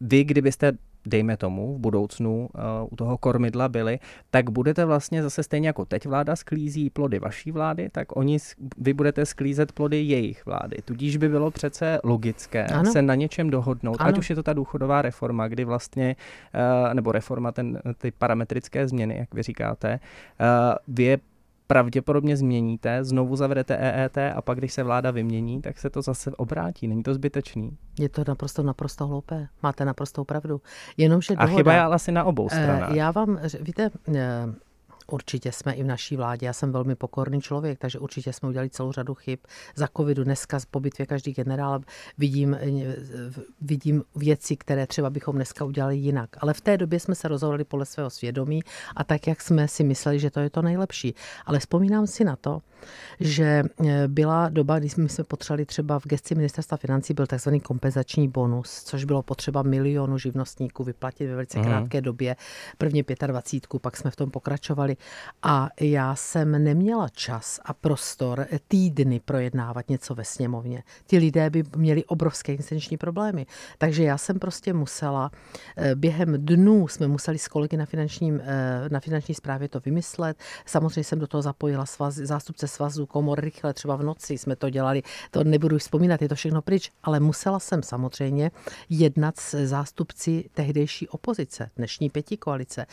vy, 0.02 0.24
kdybyste 0.24 0.72
dejme 1.08 1.38
tomu, 1.38 1.76
v 1.76 1.80
budoucnu 1.80 2.50
uh, 2.54 2.88
u 2.92 2.96
toho 2.96 3.18
kormidla 3.18 3.70
byli, 3.70 4.00
tak 4.32 4.50
budete 4.50 4.86
vlastně 4.86 5.24
zase 5.24 5.44
stejně 5.44 5.68
jako 5.68 5.86
teď 5.86 6.06
vláda 6.06 6.36
sklízí 6.36 6.90
plody 6.90 7.20
vaší 7.20 7.52
vlády, 7.52 7.90
tak 7.90 8.16
oni, 8.16 8.38
vy 8.78 8.94
budete 8.94 9.26
sklízet 9.26 9.72
plody 9.72 10.02
jejich 10.02 10.46
vlády. 10.46 10.78
Tudíž 10.86 11.18
by 11.18 11.30
bylo 11.30 11.52
přece 11.52 12.00
logické 12.04 12.66
ano. 12.66 12.92
se 12.92 13.02
na 13.02 13.16
něčem 13.16 13.50
dohodnout, 13.50 13.98
ano. 14.00 14.10
ať 14.10 14.18
už 14.18 14.30
je 14.30 14.36
to 14.36 14.44
ta 14.44 14.54
důchodová 14.54 15.02
reforma, 15.02 15.48
kdy 15.48 15.66
vlastně, 15.66 16.16
uh, 16.56 16.94
nebo 16.94 17.12
reforma, 17.12 17.52
ten, 17.52 17.80
ty 17.98 18.12
parametrické 18.12 18.88
změny, 18.88 19.18
jak 19.18 19.34
vy 19.34 19.44
říkáte, 19.44 20.00
uh, 20.40 20.96
vy 20.96 21.18
pravděpodobně 21.68 22.38
změníte, 22.38 23.04
znovu 23.04 23.36
zavedete 23.36 23.78
EET 23.78 24.18
a 24.18 24.42
pak, 24.42 24.58
když 24.58 24.74
se 24.74 24.84
vláda 24.84 25.12
vymění, 25.12 25.62
tak 25.62 25.78
se 25.80 25.90
to 25.90 26.02
zase 26.02 26.32
obrátí. 26.32 26.88
Není 26.88 27.04
to 27.04 27.14
zbytečný? 27.14 27.78
Je 28.00 28.10
to 28.10 28.24
naprosto, 28.28 28.64
naprosto 28.64 29.08
hloupé. 29.08 29.48
Máte 29.64 29.86
naprostou 29.86 30.24
pravdu. 30.24 30.62
Jenomže 30.98 31.36
dohoda, 31.36 31.54
a 31.54 31.58
chyba 31.58 31.74
je 31.74 31.82
ale 31.82 31.96
asi 31.96 32.12
na 32.12 32.24
obou 32.24 32.48
eh, 32.52 32.56
stranách. 32.56 32.96
Já 32.96 33.12
vám, 33.12 33.40
víte, 33.62 33.90
eh, 34.16 34.46
Určitě 35.12 35.52
jsme 35.52 35.74
i 35.74 35.84
v 35.84 35.86
naší 35.86 36.18
vládě. 36.18 36.46
Já 36.46 36.54
jsem 36.54 36.72
velmi 36.72 36.96
pokorný 36.96 37.42
člověk, 37.42 37.80
takže 37.80 38.00
určitě 38.00 38.34
jsme 38.34 38.50
udělali 38.50 38.70
celou 38.70 38.92
řadu 38.92 39.14
chyb. 39.14 39.40
Za 39.76 39.88
covidu 39.98 40.24
dneska 40.24 40.60
po 40.72 40.80
bitvě 40.80 41.06
každý 41.06 41.34
generál 41.34 41.82
vidím, 42.18 42.58
vidím 43.62 44.04
věci, 44.16 44.58
které 44.58 44.88
třeba 44.88 45.10
bychom 45.10 45.36
dneska 45.36 45.66
udělali 45.66 45.98
jinak. 45.98 46.30
Ale 46.40 46.54
v 46.54 46.62
té 46.62 46.78
době 46.78 47.00
jsme 47.00 47.16
se 47.16 47.28
rozhodli 47.28 47.64
podle 47.64 47.86
svého 47.86 48.10
svědomí 48.10 48.62
a 48.96 49.04
tak, 49.04 49.28
jak 49.28 49.42
jsme 49.42 49.68
si 49.68 49.84
mysleli, 49.84 50.20
že 50.20 50.32
to 50.32 50.40
je 50.40 50.50
to 50.50 50.62
nejlepší. 50.62 51.16
Ale 51.46 51.60
vzpomínám 51.60 52.08
si 52.08 52.24
na 52.24 52.36
to, 52.36 52.62
že 53.20 53.64
e, 53.88 54.08
byla 54.08 54.50
doba, 54.50 54.80
kdy 54.80 54.90
jsme 54.90 55.08
potřebovali 55.28 55.66
třeba 55.66 56.00
v 56.00 56.06
gesti 56.06 56.36
ministerstva 56.36 56.78
financí 56.78 57.14
byl 57.14 57.28
takzvaný 57.28 57.60
kompenzační 57.60 58.28
bonus, 58.28 58.84
což 58.84 59.04
bylo 59.04 59.24
potřeba 59.24 59.64
milionu 59.64 60.18
živnostníků 60.18 60.84
vyplatit 60.84 61.28
ve 61.28 61.36
velice 61.36 61.60
mhm. 61.60 61.68
krátké 61.68 62.02
době, 62.02 62.36
prvně 62.78 63.04
25, 63.28 63.82
pak 63.82 63.98
jsme 63.98 64.12
v 64.12 64.16
tom 64.16 64.32
pokračovali. 64.32 64.98
A 65.44 65.70
já 65.82 66.16
jsem 66.16 66.64
neměla 66.64 67.10
čas 67.10 67.60
a 67.66 67.74
prostor 67.74 68.48
týdny 68.68 69.20
projednávat 69.20 69.90
něco 69.90 70.16
ve 70.16 70.24
sněmovně. 70.24 70.84
Ti 71.08 71.18
lidé 71.18 71.50
by 71.50 71.64
měli 71.76 72.06
obrovské 72.06 72.52
existenční 72.52 72.98
problémy. 72.98 73.46
Takže 73.78 74.04
já 74.04 74.18
jsem 74.18 74.40
prostě 74.40 74.74
musela, 74.74 75.32
eh, 75.78 75.96
během 75.96 76.46
dnů 76.46 76.88
jsme 76.88 77.08
museli 77.08 77.38
s 77.38 77.48
kolegy 77.48 77.78
na, 77.78 77.86
finančním, 77.86 78.42
eh, 78.44 78.90
na 78.90 79.00
finanční 79.00 79.36
správě 79.36 79.70
to 79.70 79.80
vymyslet. 79.80 80.38
Samozřejmě 80.66 81.04
jsem 81.04 81.20
do 81.20 81.28
toho 81.28 81.42
zapojila 81.42 81.86
svaz, 81.86 82.16
zástupce 82.16 82.67
svazu 82.68 83.06
komor 83.06 83.40
rychle, 83.40 83.74
třeba 83.74 83.96
v 83.96 84.04
noci 84.04 84.38
jsme 84.38 84.56
to 84.56 84.70
dělali. 84.70 85.04
To 85.32 85.44
nebudu 85.44 85.78
vzpomínat, 85.78 86.22
je 86.22 86.30
to 86.30 86.36
všechno 86.36 86.62
pryč, 86.62 86.92
ale 87.04 87.20
musela 87.20 87.60
jsem 87.60 87.84
samozřejmě 87.84 88.52
jednat 88.90 89.40
s 89.40 89.66
zástupci 89.66 90.50
tehdejší 90.54 91.08
opozice, 91.08 91.70
dnešní 91.78 92.10
pěti 92.10 92.38
koalice. 92.38 92.86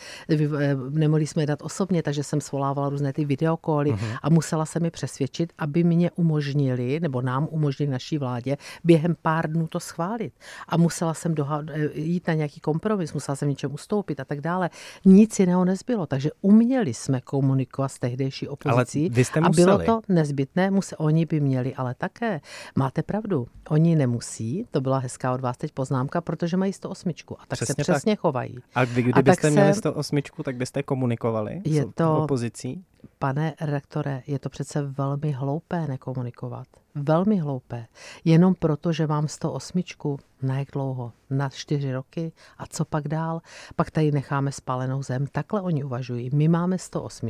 Nemohli 0.89 1.27
jsme 1.27 1.45
dát 1.45 1.61
osobně 1.61 2.03
takže 2.03 2.23
jsem 2.23 2.41
svolávala 2.41 2.89
různé 2.89 3.13
ty 3.13 3.25
videokoly 3.25 3.91
uh-huh. 3.91 4.17
a 4.21 4.29
musela 4.29 4.65
se 4.65 4.79
mi 4.79 4.91
přesvědčit, 4.91 5.53
aby 5.57 5.83
mě 5.83 6.11
umožnili, 6.11 6.99
nebo 6.99 7.21
nám 7.21 7.47
umožnili 7.51 7.91
naší 7.91 8.17
vládě 8.17 8.57
během 8.83 9.15
pár 9.21 9.51
dnů 9.51 9.67
to 9.67 9.79
schválit. 9.79 10.33
A 10.67 10.77
musela 10.77 11.13
jsem 11.13 11.35
doha- 11.35 11.91
jít 11.93 12.27
na 12.27 12.33
nějaký 12.33 12.59
kompromis, 12.59 13.13
musela 13.13 13.35
jsem 13.35 13.49
něčem 13.49 13.73
ustoupit 13.73 14.19
a 14.19 14.25
tak 14.25 14.41
dále. 14.41 14.69
Nic 15.05 15.39
jiného 15.39 15.65
nezbylo, 15.65 16.05
takže 16.05 16.29
uměli 16.41 16.93
jsme 16.93 17.21
komunikovat 17.21 17.89
s 17.89 17.99
tehdejší 17.99 18.47
opozicí. 18.47 18.99
Ale 18.99 19.09
vy 19.09 19.25
jste 19.25 19.39
a 19.39 19.49
bylo 19.49 19.64
to 19.65 20.01
nezbytné, 20.09 20.71
museli, 20.71 20.97
oni 20.97 21.25
by 21.25 21.39
měli, 21.39 21.75
ale 21.75 21.95
také. 21.95 22.41
Máte 22.75 23.03
pravdu, 23.03 23.47
oni 23.69 23.95
nemusí, 23.95 24.67
to 24.71 24.81
byla 24.81 24.97
hezká 24.97 25.33
od 25.33 25.41
vás 25.41 25.57
teď 25.57 25.71
poznámka, 25.71 26.21
protože 26.21 26.57
mají 26.57 26.73
108 26.73 27.09
a 27.09 27.45
tak 27.47 27.57
přesně 27.57 27.83
se 27.85 27.91
přesně 27.91 28.11
tak. 28.15 28.19
chovají. 28.19 28.57
A 28.75 28.83
vy, 28.83 29.03
kdybyste 29.03 29.47
a 29.47 29.51
měli 29.51 29.73
se... 29.73 29.79
108, 29.79 30.19
tak 30.43 30.55
byste 30.55 30.83
komunikovali? 30.83 31.61
Je 31.65 31.85
to, 31.95 32.23
opozicí? 32.23 32.83
Pane 33.19 33.53
redaktore, 33.61 34.23
je 34.27 34.39
to 34.39 34.49
přece 34.49 34.81
velmi 34.81 35.31
hloupé 35.31 35.87
nekomunikovat. 35.87 36.67
Velmi 36.95 37.37
hloupé. 37.37 37.85
Jenom 38.25 38.55
proto, 38.55 38.91
že 38.91 39.07
mám 39.07 39.27
108, 39.27 39.83
na 40.41 40.59
jak 40.59 40.67
dlouho? 40.73 41.11
Na 41.29 41.49
čtyři 41.49 41.93
roky? 41.93 42.31
A 42.57 42.65
co 42.67 42.85
pak 42.85 43.07
dál? 43.07 43.41
Pak 43.75 43.91
tady 43.91 44.11
necháme 44.11 44.51
spálenou 44.51 45.03
zem. 45.03 45.27
Takhle 45.27 45.61
oni 45.61 45.83
uvažují. 45.83 46.29
My 46.33 46.47
máme 46.47 46.77
108, 46.77 47.29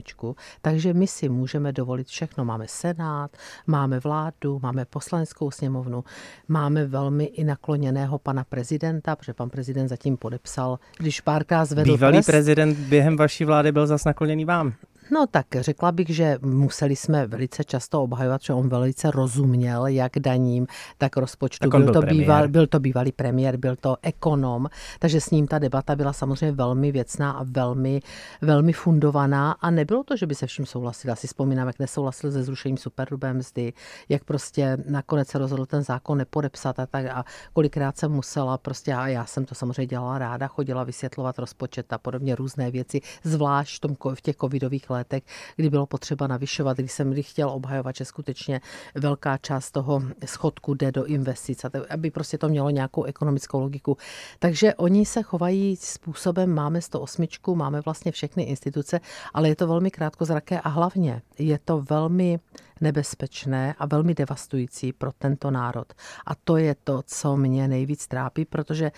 takže 0.62 0.94
my 0.94 1.08
si 1.08 1.30
můžeme 1.30 1.72
dovolit 1.72 2.08
všechno. 2.08 2.46
Máme 2.46 2.68
senát, 2.68 3.38
máme 3.68 4.00
vládu, 4.00 4.60
máme 4.64 4.86
poslaneckou 4.86 5.52
sněmovnu, 5.52 6.04
máme 6.48 6.86
velmi 6.86 7.24
i 7.24 7.44
nakloněného 7.44 8.20
pana 8.20 8.44
prezidenta, 8.44 9.16
protože 9.16 9.34
pan 9.34 9.50
prezident 9.50 9.88
zatím 9.88 10.18
podepsal, 10.18 10.80
když 10.98 11.22
párkrát 11.22 11.66
zvedl 11.66 11.92
Bývalý 11.92 12.18
prest, 12.18 12.26
prezident 12.26 12.78
během 12.78 13.18
vaší 13.18 13.46
vlády 13.46 13.72
byl 13.72 13.88
zas 13.88 14.06
nakloněný 14.06 14.46
vám. 14.46 14.74
No 15.12 15.28
tak 15.28 15.46
řekla 15.60 15.92
bych, 15.92 16.10
že 16.10 16.38
museli 16.42 16.96
jsme 16.96 17.28
velice 17.28 17.64
často 17.64 18.04
obhajovat, 18.04 18.42
že 18.42 18.54
on 18.54 18.70
velice 18.70 19.12
rozuměl 19.12 19.88
jak 19.88 20.20
daním, 20.20 20.68
tak 20.98 21.18
rozpočtu. 21.18 21.70
Tak 21.70 21.70
byl, 21.70 21.84
byl, 21.84 21.94
to 21.94 22.02
býval, 22.02 22.48
byl 22.48 22.68
to 22.68 22.80
bývalý 22.80 23.12
premiér, 23.12 23.58
byl 23.58 23.76
to 23.76 23.98
ekonom, 24.02 24.70
takže 25.00 25.22
s 25.22 25.30
ním 25.30 25.48
ta 25.48 25.60
debata 25.60 25.96
byla 25.96 26.14
samozřejmě 26.14 26.52
velmi 26.52 26.92
věcná 26.92 27.32
a 27.32 27.44
velmi, 27.44 28.02
velmi 28.42 28.74
fundovaná 28.74 29.52
a 29.52 29.70
nebylo 29.70 30.04
to, 30.04 30.18
že 30.18 30.28
by 30.28 30.36
se 30.36 30.48
vším 30.48 30.66
souhlasil. 30.66 31.12
Asi 31.12 31.28
vzpomínám, 31.28 31.68
jak 31.68 31.80
nesouhlasil 31.80 32.32
se 32.32 32.44
zrušením 32.44 32.78
superhrubé 32.78 33.34
mzdy, 33.34 33.74
jak 34.10 34.24
prostě 34.24 34.78
nakonec 34.90 35.28
se 35.28 35.38
rozhodl 35.38 35.66
ten 35.66 35.84
zákon 35.84 36.18
nepodepsat 36.18 36.80
a 36.80 36.86
tak 36.86 37.06
a 37.06 37.26
kolikrát 37.54 37.98
jsem 37.98 38.12
musela 38.12 38.58
prostě, 38.58 38.94
a 38.94 39.08
já 39.08 39.26
jsem 39.26 39.46
to 39.46 39.56
samozřejmě 39.56 39.86
dělala 39.86 40.18
ráda, 40.18 40.48
chodila 40.48 40.84
vysvětlovat 40.84 41.40
rozpočet 41.40 41.94
a 41.94 41.98
podobně 41.98 42.36
různé 42.36 42.72
věci, 42.72 43.02
zvlášť 43.24 43.78
v, 43.78 43.80
tom, 43.80 43.96
v 44.16 44.22
těch 44.22 44.36
covidových 44.36 44.90
letech, 44.96 45.24
kdy 45.56 45.70
bylo 45.70 45.86
potřeba 45.86 46.28
navyšovat, 46.28 46.78
kdy 46.78 46.88
jsem 46.88 47.14
chtěl 47.22 47.50
obhajovat, 47.50 47.96
že 47.96 48.06
skutečně 48.06 48.62
velká 48.96 49.38
část 49.38 49.72
toho 49.72 50.02
schodku 50.26 50.74
jde 50.74 50.92
do 50.92 51.06
investic, 51.06 51.66
aby 51.90 52.12
prostě 52.12 52.38
to 52.38 52.50
mělo 52.50 52.70
nějakou 52.70 53.04
ekonomickou 53.04 53.60
logiku. 53.60 53.98
Takže 54.40 54.76
oni 54.76 55.06
se 55.06 55.22
chovají 55.22 55.76
způsobem, 55.76 56.54
máme 56.54 56.82
108, 56.82 57.28
máme 57.54 57.82
vlastně 57.82 58.12
všechny 58.12 58.44
instituce, 58.44 59.00
ale 59.34 59.50
je 59.50 59.56
to 59.56 59.68
velmi 59.68 59.92
krátkozraké 59.92 60.60
a 60.60 60.70
hlavně 60.70 61.22
je 61.40 61.60
to 61.66 61.82
velmi 61.90 62.40
nebezpečné 62.82 63.76
a 63.80 63.86
velmi 63.86 64.14
devastující 64.14 64.94
pro 64.94 65.12
tento 65.18 65.52
národ. 65.52 65.94
A 66.26 66.36
to 66.36 66.58
je 66.58 66.76
to, 66.84 67.02
co 67.06 67.38
mě 67.38 67.68
nejvíc 67.68 68.08
trápí, 68.08 68.46
protože 68.46 68.92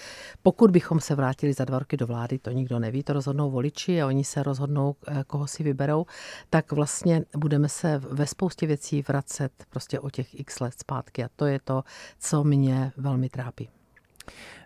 pokud 0.44 0.72
bychom 0.72 1.00
se 1.00 1.16
vrátili 1.16 1.54
za 1.54 1.66
dva 1.66 1.80
roky 1.80 1.98
do 1.98 2.08
vlády, 2.08 2.40
to 2.40 2.52
nikdo 2.52 2.80
neví, 2.80 3.04
to 3.04 3.14
rozhodnou 3.14 3.52
voliči 3.52 4.02
a 4.02 4.08
oni 4.08 4.24
se 4.24 4.44
rozhodnou, 4.44 4.96
eh, 5.08 5.24
koho 5.28 5.48
si 5.48 5.64
vyberou, 5.64 6.06
tak 6.50 6.72
vlastně 6.72 7.24
budeme 7.38 7.70
se 7.70 7.98
ve 7.98 8.28
spoustě 8.28 8.68
věcí 8.68 9.02
vracet 9.08 9.52
prostě 9.70 10.00
o 10.00 10.10
těch 10.10 10.40
x 10.40 10.60
let 10.60 10.74
zpátky. 10.80 11.24
A 11.24 11.30
to 11.36 11.46
je 11.46 11.60
to, 11.64 11.84
co 12.20 12.44
mě 12.44 12.92
velmi 12.98 13.30
trápí. 13.30 13.70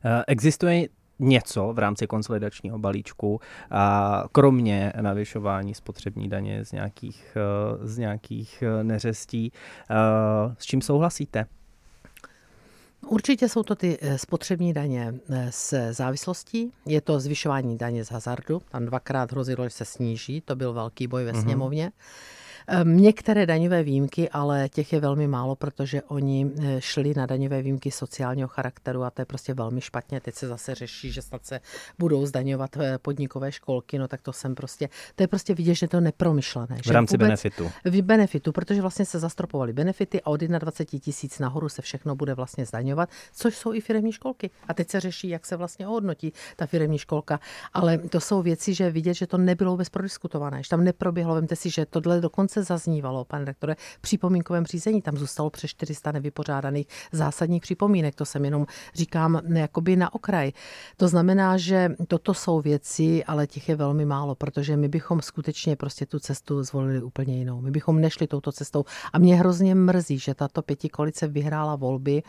Eh, 0.06 0.24
existuje 0.28 0.88
něco 1.22 1.74
v 1.74 1.80
rámci 1.80 2.08
konsolidačního 2.08 2.80
balíčku, 2.80 3.40
a 3.72 4.24
kromě 4.32 4.94
navyšování 5.02 5.74
spotřební 5.74 6.30
daně 6.30 6.66
z 6.66 6.72
nějakých, 6.72 7.38
eh, 7.38 7.88
z 7.88 7.98
nějakých 7.98 8.64
eh, 8.64 8.84
neřestí. 8.84 9.52
Eh, 9.90 9.96
s 10.58 10.66
čím 10.66 10.82
souhlasíte? 10.82 11.46
Určitě 13.08 13.50
jsou 13.50 13.64
to 13.64 13.76
ty 13.76 13.98
spotřební 14.16 14.74
daně 14.74 15.14
s 15.50 15.92
závislostí. 15.92 16.72
Je 16.86 17.02
to 17.02 17.20
zvyšování 17.20 17.78
daně 17.78 18.06
z 18.06 18.12
hazardu. 18.12 18.62
Tam 18.70 18.86
dvakrát 18.86 19.32
hrozilo, 19.32 19.64
že 19.64 19.70
se 19.70 19.86
sníží. 19.86 20.42
To 20.42 20.56
byl 20.56 20.74
velký 20.74 21.08
boj 21.08 21.24
ve 21.24 21.32
mm-hmm. 21.32 21.42
sněmovně. 21.42 21.86
Ehm, 21.86 21.92
některé 22.84 23.46
daňové 23.46 23.84
výjimky, 23.84 24.30
ale 24.30 24.70
těch 24.70 24.94
je 24.94 25.00
velmi 25.00 25.28
málo, 25.28 25.56
protože 25.56 26.02
oni 26.02 26.52
eh, 26.62 26.82
šli 26.82 27.14
na 27.16 27.26
daňové 27.26 27.62
výjimky 27.62 27.92
sociálního 27.92 28.48
charakteru 28.48 29.04
a 29.04 29.10
to 29.10 29.22
je 29.22 29.26
prostě 29.26 29.54
velmi 29.54 29.82
špatně. 29.82 30.22
Teď 30.22 30.36
se 30.36 30.48
zase 30.48 30.76
řeší, 30.76 31.12
že 31.12 31.22
snad 31.22 31.46
se 31.46 31.60
budou 32.00 32.26
zdaňovat 32.26 32.78
eh, 32.78 32.98
podnikové 32.98 33.52
školky, 33.52 34.00
no 34.00 34.08
tak 34.08 34.22
to 34.22 34.34
jsem 34.34 34.56
prostě, 34.56 34.90
to 35.16 35.24
je 35.24 35.28
prostě 35.28 35.54
vidět, 35.54 35.76
že 35.76 35.88
to 35.88 35.98
je 35.98 36.02
nepromyšlené. 36.02 36.78
V 36.86 36.92
rámci 36.92 37.14
vůbec, 37.14 37.28
benefitu. 37.28 37.72
V 37.86 38.02
benefitu, 38.02 38.52
protože 38.52 38.82
vlastně 38.82 39.06
se 39.06 39.20
zastropovaly 39.20 39.74
benefity 39.74 40.22
a 40.22 40.28
od 40.28 40.42
21 40.42 41.00
tisíc 41.00 41.40
nahoru 41.40 41.70
se 41.70 41.82
všechno 41.82 42.16
bude 42.16 42.34
vlastně 42.34 42.66
zdaňovat, 42.66 43.10
což 43.34 43.58
jsou 43.58 43.74
i 43.74 43.82
firmní 43.82 44.12
školky. 44.12 44.50
A 44.68 44.74
teď 44.74 44.90
se 44.90 45.00
řeší, 45.00 45.30
jak 45.30 45.46
se 45.46 45.58
vlastně 45.58 45.88
ohodnotí 45.88 46.34
ta 46.56 46.66
firmní 46.66 46.98
školka. 46.98 47.40
Ale 47.74 47.98
to 47.98 48.20
jsou 48.20 48.42
věci, 48.42 48.74
že 48.74 48.92
vidět, 48.92 49.14
že 49.14 49.28
to 49.28 49.38
nebylo 49.38 49.72
vůbec 49.72 49.90
prodiskutované, 49.90 50.64
že 50.64 50.70
tam 50.70 50.84
neproběhlo. 50.84 51.36
Vemte 51.36 51.56
si, 51.56 51.70
že 51.70 51.86
tohle 51.86 52.22
dokonce 52.22 52.51
zaznívalo, 52.58 53.26
pane 53.26 53.46
rektore, 53.46 53.76
v 53.98 54.02
připomínkovém 54.02 54.66
řízení. 54.66 55.02
Tam 55.02 55.18
zůstalo 55.18 55.50
přes 55.50 55.72
400 55.72 56.12
nevypořádaných 56.12 56.88
zásadních 57.12 57.62
připomínek. 57.62 58.16
To 58.16 58.26
jsem 58.26 58.46
jenom 58.46 58.66
říkám 58.94 59.42
jakoby 59.56 59.96
na 59.96 60.16
okraj. 60.16 60.52
To 60.98 61.08
znamená, 61.08 61.58
že 61.58 61.90
toto 62.08 62.34
jsou 62.34 62.62
věci, 62.62 63.24
ale 63.24 63.48
těch 63.48 63.70
je 63.70 63.76
velmi 63.76 64.06
málo, 64.06 64.36
protože 64.36 64.78
my 64.78 64.88
bychom 64.88 65.22
skutečně 65.22 65.76
prostě 65.76 66.06
tu 66.06 66.20
cestu 66.20 66.64
zvolili 66.64 67.04
úplně 67.04 67.38
jinou. 67.38 67.62
My 67.62 67.72
bychom 67.72 68.02
nešli 68.02 68.28
touto 68.28 68.52
cestou. 68.52 68.86
A 69.14 69.20
mě 69.20 69.36
hrozně 69.36 69.76
mrzí, 69.76 70.20
že 70.20 70.34
tato 70.34 70.62
pěti 70.62 70.90
koalice 70.90 71.28
vyhrála 71.28 71.76
volby 71.76 72.24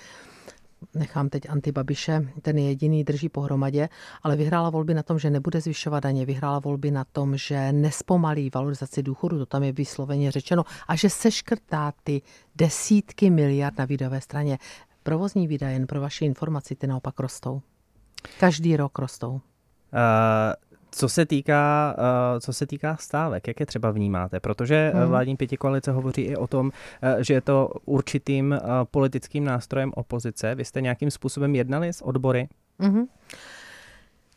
nechám 0.94 1.28
teď 1.28 1.48
Antibabiše, 1.48 2.28
ten 2.42 2.58
je 2.58 2.64
jediný, 2.64 3.04
drží 3.04 3.28
pohromadě, 3.28 3.88
ale 4.22 4.36
vyhrála 4.36 4.70
volby 4.70 4.94
na 4.94 5.02
tom, 5.02 5.18
že 5.18 5.30
nebude 5.30 5.60
zvyšovat 5.60 6.00
daně, 6.00 6.26
vyhrála 6.26 6.58
volby 6.58 6.90
na 6.90 7.04
tom, 7.04 7.36
že 7.36 7.72
nespomalí 7.72 8.50
valorizaci 8.54 9.02
důchodu, 9.02 9.38
to 9.38 9.46
tam 9.46 9.62
je 9.62 9.72
vysloveně 9.72 10.30
řečeno, 10.30 10.64
a 10.88 10.96
že 10.96 11.10
seškrtá 11.10 11.92
ty 12.04 12.22
desítky 12.56 13.30
miliard 13.30 13.78
na 13.78 13.84
výdajové 13.84 14.20
straně. 14.20 14.58
Provozní 15.02 15.46
výdaje, 15.46 15.72
jen 15.72 15.86
pro 15.86 16.00
vaši 16.00 16.24
informaci, 16.24 16.74
ty 16.74 16.86
naopak 16.86 17.20
rostou. 17.20 17.62
Každý 18.40 18.76
rok 18.76 18.98
rostou. 18.98 19.30
Uh, 19.30 19.40
co 20.92 21.09
se 21.09 21.26
týká, 21.26 21.96
uh, 21.98 22.38
co 22.40 22.52
se 22.52 22.66
týká 22.66 22.96
stávek, 22.96 23.48
jak 23.48 23.61
je 23.61 23.66
třeba 23.66 23.90
vnímáte? 23.90 24.40
Protože 24.40 24.92
hmm. 24.94 25.07
vládní 25.07 25.37
pětikoalice 25.37 25.92
hovoří 25.92 26.22
i 26.22 26.37
o 26.37 26.46
tom, 26.46 26.66
uh, 26.66 27.20
že 27.20 27.35
je 27.35 27.40
to 27.40 27.70
určitým 27.85 28.61
politickým 28.90 29.44
nástrojem 29.44 29.92
opozice. 29.94 30.55
Vy 30.55 30.64
jste 30.64 30.81
nějakým 30.81 31.11
způsobem 31.11 31.55
jednali 31.55 31.88
s 31.88 32.02
odbory? 32.02 32.48
Hmm. 32.81 33.05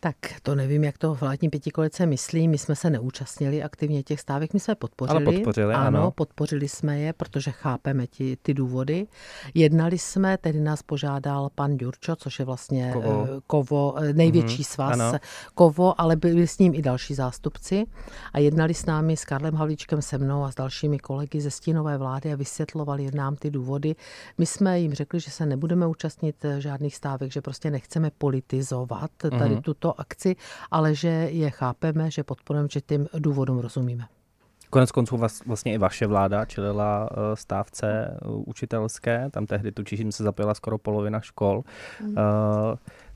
Tak 0.06 0.18
to 0.42 0.56
nevím, 0.56 0.84
jak 0.84 0.98
to 0.98 1.14
vládní 1.16 1.50
pětikolice 1.50 2.06
myslí. 2.06 2.48
My 2.48 2.58
jsme 2.58 2.76
se 2.76 2.90
neúčastnili 2.90 3.64
aktivně 3.64 4.04
těch 4.04 4.20
stávek, 4.20 4.54
my 4.54 4.60
jsme 4.60 4.76
podpořili. 4.76 5.26
Ale 5.26 5.36
podpořili, 5.36 5.74
ano. 5.74 6.00
ano. 6.00 6.12
podpořili 6.12 6.70
jsme 6.70 7.00
je, 7.00 7.14
protože 7.14 7.52
chápeme 7.52 8.08
ti, 8.08 8.38
ty 8.42 8.54
důvody. 8.54 9.08
Jednali 9.54 9.98
jsme, 9.98 10.38
tedy 10.38 10.60
nás 10.60 10.84
požádal 10.84 11.50
pan 11.56 11.78
Ďurčo, 11.78 12.16
což 12.16 12.40
je 12.40 12.46
vlastně 12.46 12.92
Kovo, 12.94 13.28
eh, 13.38 13.42
Kovo 13.48 13.96
eh, 13.98 14.14
největší 14.14 14.64
mm-hmm, 14.64 14.74
svaz 14.74 15.00
ano. 15.00 15.20
Kovo, 15.56 16.02
ale 16.02 16.16
byli 16.16 16.48
s 16.48 16.60
ním 16.60 16.74
i 16.74 16.82
další 16.82 17.14
zástupci. 17.14 17.86
A 18.34 18.40
jednali 18.40 18.74
s 18.74 18.86
námi, 18.86 19.18
s 19.18 19.26
Karlem 19.26 19.56
Havlíčkem, 19.56 20.02
se 20.02 20.18
mnou 20.18 20.44
a 20.44 20.52
s 20.52 20.56
dalšími 20.56 21.00
kolegy 21.00 21.42
ze 21.42 21.52
stínové 21.52 21.98
vlády 21.98 22.34
a 22.34 22.36
vysvětlovali 22.36 23.12
nám 23.14 23.36
ty 23.36 23.52
důvody. 23.52 23.96
My 24.38 24.46
jsme 24.46 24.80
jim 24.80 24.94
řekli, 24.94 25.20
že 25.20 25.32
se 25.32 25.46
nebudeme 25.46 25.88
účastnit 25.88 26.46
eh, 26.46 26.62
žádných 26.62 26.96
stávek, 26.96 27.32
že 27.32 27.42
prostě 27.42 27.72
nechceme 27.72 28.12
politizovat 28.18 29.12
tady 29.20 29.56
mm-hmm. 29.56 29.62
tuto 29.62 29.95
akci, 29.98 30.36
ale 30.72 30.96
že 30.96 31.10
je 31.32 31.50
chápeme, 31.50 32.12
že 32.12 32.24
podporujeme, 32.24 32.70
že 32.72 32.82
tím 32.82 33.08
důvodům 33.14 33.60
rozumíme. 33.60 34.06
Konec 34.70 34.92
konců 34.92 35.20
vlastně 35.46 35.74
i 35.74 35.78
vaše 35.78 36.08
vláda 36.08 36.46
čelila 36.46 37.10
eh, 37.12 37.36
stávce 37.36 37.88
eh, 37.92 38.28
učitelské, 38.28 39.30
tam 39.32 39.46
tehdy 39.46 39.72
tučím 39.72 40.12
se 40.12 40.24
zapila 40.24 40.54
skoro 40.54 40.78
polovina 40.78 41.22
škol. 41.22 41.64
Mm 42.02 42.16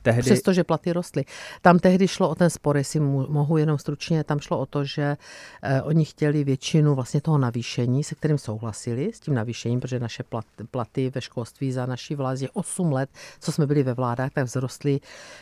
tehdy... 0.01 0.21
Přestože 0.21 0.63
platy 0.63 0.93
rostly. 0.93 1.25
Tam 1.61 1.79
tehdy 1.79 2.07
šlo 2.07 2.29
o 2.29 2.35
ten 2.35 2.49
spor, 2.49 2.77
jestli 2.77 2.99
mohu 2.99 3.57
jenom 3.57 3.77
stručně, 3.77 4.23
tam 4.23 4.39
šlo 4.39 4.59
o 4.59 4.65
to, 4.65 4.83
že 4.85 5.17
eh, 5.63 5.81
oni 5.81 6.05
chtěli 6.05 6.43
většinu 6.43 6.95
vlastně 6.95 7.21
toho 7.21 7.37
navýšení, 7.37 8.03
se 8.03 8.15
kterým 8.15 8.37
souhlasili, 8.37 9.13
s 9.13 9.19
tím 9.19 9.33
navýšením, 9.33 9.79
protože 9.79 9.99
naše 9.99 10.23
plat, 10.23 10.45
platy 10.71 11.11
ve 11.15 11.21
školství 11.21 11.71
za 11.71 11.85
naší 11.85 12.15
vládě 12.15 12.47
8 12.53 12.91
let, 12.91 13.09
co 13.39 13.51
jsme 13.51 13.67
byli 13.67 13.83
ve 13.83 13.93
vládách, 13.93 14.31
tak 14.33 14.45
vzrostly 14.45 14.99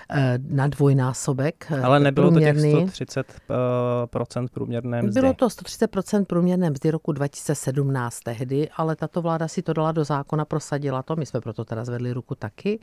eh, 0.09 0.39
na 0.49 0.67
dvojnásobek. 0.67 1.65
Eh, 1.71 1.81
Ale 1.81 1.99
nebylo 1.99 2.31
průměrný. 2.31 2.71
to 2.71 2.79
těch 2.79 2.89
130 2.89 3.27
procent 4.05 4.51
průměrné 4.51 5.01
mzdy. 5.01 5.21
Bylo 5.21 5.33
to 5.33 5.47
130% 5.47 6.25
průměrné 6.25 6.69
mzdy 6.69 6.91
roku 6.91 7.11
2017 7.11 8.19
tehdy, 8.19 8.69
ale 8.77 8.95
tato 8.95 9.21
vláda 9.21 9.47
si 9.47 9.61
to 9.61 9.73
dala 9.73 9.91
do 9.91 10.03
zákona, 10.03 10.45
prosadila 10.45 11.03
to, 11.03 11.15
my 11.15 11.25
jsme 11.25 11.41
proto 11.41 11.65
teda 11.65 11.85
zvedli 11.85 12.13
ruku 12.13 12.35
taky 12.35 12.79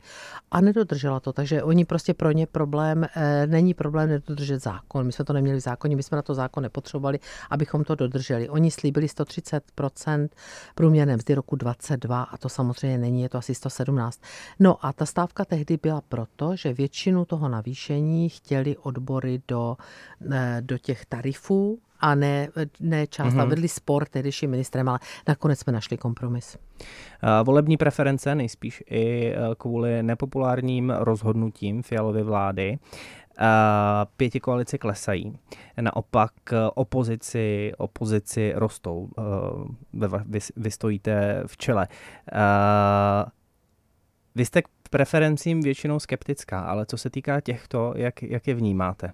a 0.51 0.61
nedodržela 0.61 1.19
to, 1.19 1.33
takže 1.33 1.63
oni 1.65 1.85
prostě 1.85 2.13
pro 2.13 2.31
ně 2.31 2.47
problém, 2.47 3.05
e, 3.15 3.47
není 3.47 3.73
problém 3.73 4.09
nedodržet 4.09 4.63
zákon. 4.63 5.05
My 5.05 5.11
jsme 5.11 5.25
to 5.25 5.33
neměli 5.33 5.57
v 5.57 5.63
zákoně, 5.63 5.95
my 5.95 6.03
jsme 6.03 6.15
na 6.15 6.21
to 6.21 6.33
zákon 6.33 6.63
nepotřebovali, 6.63 7.19
abychom 7.49 7.83
to 7.83 7.95
dodrželi. 7.95 8.49
Oni 8.49 8.71
slíbili 8.71 9.07
130% 9.07 10.29
průměrné 10.75 11.17
mzdy 11.17 11.33
roku 11.33 11.55
22 11.55 12.23
a 12.23 12.37
to 12.37 12.49
samozřejmě 12.49 12.97
není, 12.97 13.21
je 13.21 13.29
to 13.29 13.37
asi 13.37 13.55
117. 13.55 14.21
No 14.59 14.85
a 14.85 14.93
ta 14.93 15.05
stávka 15.05 15.45
tehdy 15.45 15.77
byla 15.81 16.01
proto, 16.01 16.55
že 16.55 16.73
většinu 16.73 17.25
toho 17.25 17.49
navýšení 17.49 18.29
chtěli 18.29 18.77
odbory 18.77 19.41
do, 19.47 19.77
e, 20.31 20.57
do 20.61 20.77
těch 20.77 21.05
tarifů, 21.05 21.79
a 21.99 22.15
ne, 22.15 22.47
ne 22.79 23.07
část. 23.07 23.33
Mm-hmm. 23.33 23.41
A 23.41 23.45
vedli 23.45 23.67
spor 23.67 24.05
tehdejším 24.05 24.51
ministrem, 24.51 24.89
ale 24.89 24.99
nakonec 25.27 25.59
jsme 25.59 25.73
našli 25.73 25.97
kompromis. 25.97 26.57
Volební 27.43 27.77
preference 27.77 28.35
nejspíš 28.35 28.83
i 28.89 29.33
e, 29.33 29.35
kvůli 29.57 30.03
nepopulárním 30.03 30.89
rozhodnutím 30.89 31.83
Fialovy 31.83 32.23
vlády 32.23 32.79
pěti 34.17 34.39
koalici 34.39 34.77
klesají. 34.77 35.39
Naopak 35.81 36.31
e, 36.51 36.69
opozici, 36.75 37.71
opozici 37.77 38.53
rostou. 38.55 39.09
E, 39.17 40.17
vy, 40.25 40.39
vy 40.55 40.71
stojíte 40.71 41.43
v 41.45 41.57
čele. 41.57 41.87
Vy 44.35 44.45
jste 44.45 44.61
k 44.61 44.67
preferencím 44.89 45.61
většinou 45.61 45.99
skeptická, 45.99 46.59
ale 46.59 46.85
co 46.85 46.97
se 46.97 47.09
týká 47.09 47.41
těchto, 47.41 47.93
jak, 47.95 48.23
jak 48.23 48.47
je 48.47 48.53
vnímáte? 48.55 49.13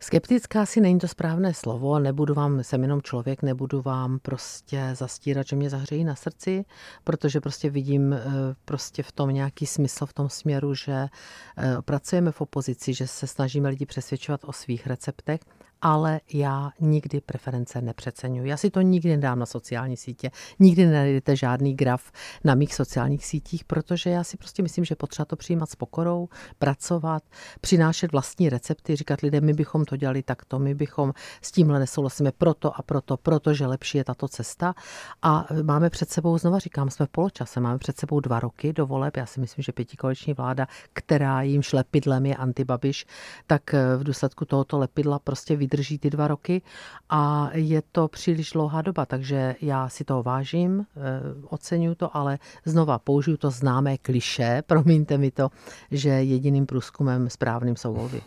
Skeptická 0.00 0.66
si 0.66 0.80
není 0.80 0.98
to 0.98 1.08
správné 1.08 1.54
slovo, 1.54 1.98
nebudu 1.98 2.34
vám, 2.34 2.62
jsem 2.62 2.82
jenom 2.82 3.02
člověk, 3.02 3.42
nebudu 3.42 3.82
vám 3.82 4.18
prostě 4.18 4.90
zastírat, 4.92 5.46
že 5.46 5.56
mě 5.56 5.70
zahřejí 5.70 6.04
na 6.04 6.14
srdci, 6.14 6.64
protože 7.04 7.40
prostě 7.40 7.70
vidím 7.70 8.12
eh, 8.12 8.20
prostě 8.64 9.02
v 9.02 9.12
tom 9.12 9.30
nějaký 9.30 9.66
smysl 9.66 10.06
v 10.06 10.12
tom 10.12 10.28
směru, 10.28 10.74
že 10.74 10.92
eh, 10.92 11.76
pracujeme 11.84 12.32
v 12.32 12.40
opozici, 12.40 12.94
že 12.94 13.06
se 13.06 13.26
snažíme 13.26 13.68
lidi 13.68 13.86
přesvědčovat 13.86 14.40
o 14.44 14.52
svých 14.52 14.86
receptech 14.86 15.40
ale 15.82 16.20
já 16.32 16.70
nikdy 16.80 17.20
preference 17.20 17.80
nepřeceňuji. 17.80 18.48
Já 18.48 18.56
si 18.56 18.70
to 18.70 18.80
nikdy 18.80 19.08
nedám 19.08 19.38
na 19.38 19.46
sociální 19.46 19.96
sítě. 19.96 20.30
Nikdy 20.58 20.86
nenajdete 20.86 21.36
žádný 21.36 21.74
graf 21.74 22.12
na 22.44 22.54
mých 22.54 22.74
sociálních 22.74 23.26
sítích, 23.26 23.64
protože 23.64 24.10
já 24.10 24.24
si 24.24 24.36
prostě 24.36 24.62
myslím, 24.62 24.84
že 24.84 24.96
potřeba 24.96 25.24
to 25.24 25.36
přijímat 25.36 25.70
s 25.70 25.76
pokorou, 25.76 26.28
pracovat, 26.58 27.22
přinášet 27.60 28.12
vlastní 28.12 28.48
recepty, 28.48 28.96
říkat 28.96 29.20
lidem, 29.20 29.44
my 29.44 29.52
bychom 29.52 29.84
to 29.84 29.96
dělali 29.96 30.22
takto, 30.22 30.58
my 30.58 30.74
bychom 30.74 31.12
s 31.42 31.52
tímhle 31.52 31.78
nesouhlasíme 31.78 32.32
proto 32.32 32.78
a 32.78 32.82
proto, 32.82 33.16
protože 33.16 33.66
lepší 33.66 33.98
je 33.98 34.04
tato 34.04 34.28
cesta. 34.28 34.74
A 35.22 35.46
máme 35.62 35.90
před 35.90 36.10
sebou, 36.10 36.38
znova 36.38 36.58
říkám, 36.58 36.90
jsme 36.90 37.06
v 37.06 37.08
poločase, 37.08 37.60
máme 37.60 37.78
před 37.78 37.98
sebou 37.98 38.20
dva 38.20 38.40
roky 38.40 38.72
do 38.72 38.86
voleb. 38.86 39.16
Já 39.16 39.26
si 39.26 39.40
myslím, 39.40 39.62
že 39.62 39.72
pětikoaliční 39.72 40.34
vláda, 40.34 40.66
která 40.92 41.42
jim 41.42 41.62
lepidlem 41.72 42.26
je 42.26 42.36
antibabiš, 42.36 43.06
tak 43.46 43.72
v 43.96 44.04
důsledku 44.04 44.44
tohoto 44.44 44.78
lepidla 44.78 45.18
prostě 45.18 45.56
vydrží 45.68 45.98
ty 45.98 46.10
dva 46.10 46.28
roky 46.28 46.62
a 47.08 47.50
je 47.52 47.82
to 47.92 48.08
příliš 48.08 48.50
dlouhá 48.52 48.82
doba, 48.82 49.06
takže 49.06 49.56
já 49.60 49.88
si 49.88 50.04
toho 50.04 50.22
vážím, 50.22 50.80
eh, 50.80 51.00
oceňuju 51.48 51.94
to, 51.94 52.16
ale 52.16 52.38
znova 52.64 52.98
použiju 52.98 53.36
to 53.36 53.50
známé 53.50 53.98
kliše, 53.98 54.62
promiňte 54.66 55.18
mi 55.18 55.30
to, 55.30 55.48
že 55.90 56.08
jediným 56.08 56.66
průzkumem 56.66 57.30
správným 57.30 57.76
jsou 57.76 57.94
volby. 57.94 58.20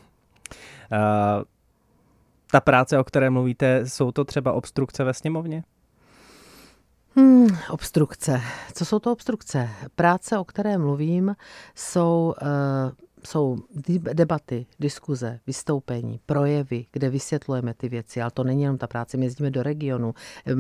Uh, 0.91 1.43
ta 2.51 2.59
práce, 2.59 2.99
o 2.99 3.03
které 3.03 3.29
mluvíte, 3.29 3.87
jsou 3.87 4.11
to 4.11 4.25
třeba 4.25 4.53
obstrukce 4.53 5.03
ve 5.03 5.13
sněmovně? 5.13 5.63
Hmm, 7.15 7.47
obstrukce. 7.69 8.41
Co 8.73 8.85
jsou 8.85 8.99
to 8.99 9.11
obstrukce? 9.11 9.69
Práce, 9.95 10.37
o 10.37 10.43
které 10.43 10.77
mluvím, 10.77 11.35
jsou 11.75 12.33
uh, 12.41 12.47
jsou 13.25 13.57
debaty, 14.13 14.65
diskuze, 14.79 15.39
vystoupení, 15.47 16.19
projevy, 16.25 16.85
kde 16.91 17.09
vysvětlujeme 17.09 17.73
ty 17.73 17.89
věci, 17.89 18.21
ale 18.21 18.31
to 18.31 18.43
není 18.43 18.61
jenom 18.61 18.77
ta 18.77 18.87
práce, 18.87 19.17
my 19.17 19.25
jezdíme 19.25 19.51
do 19.51 19.63
regionu. 19.63 20.13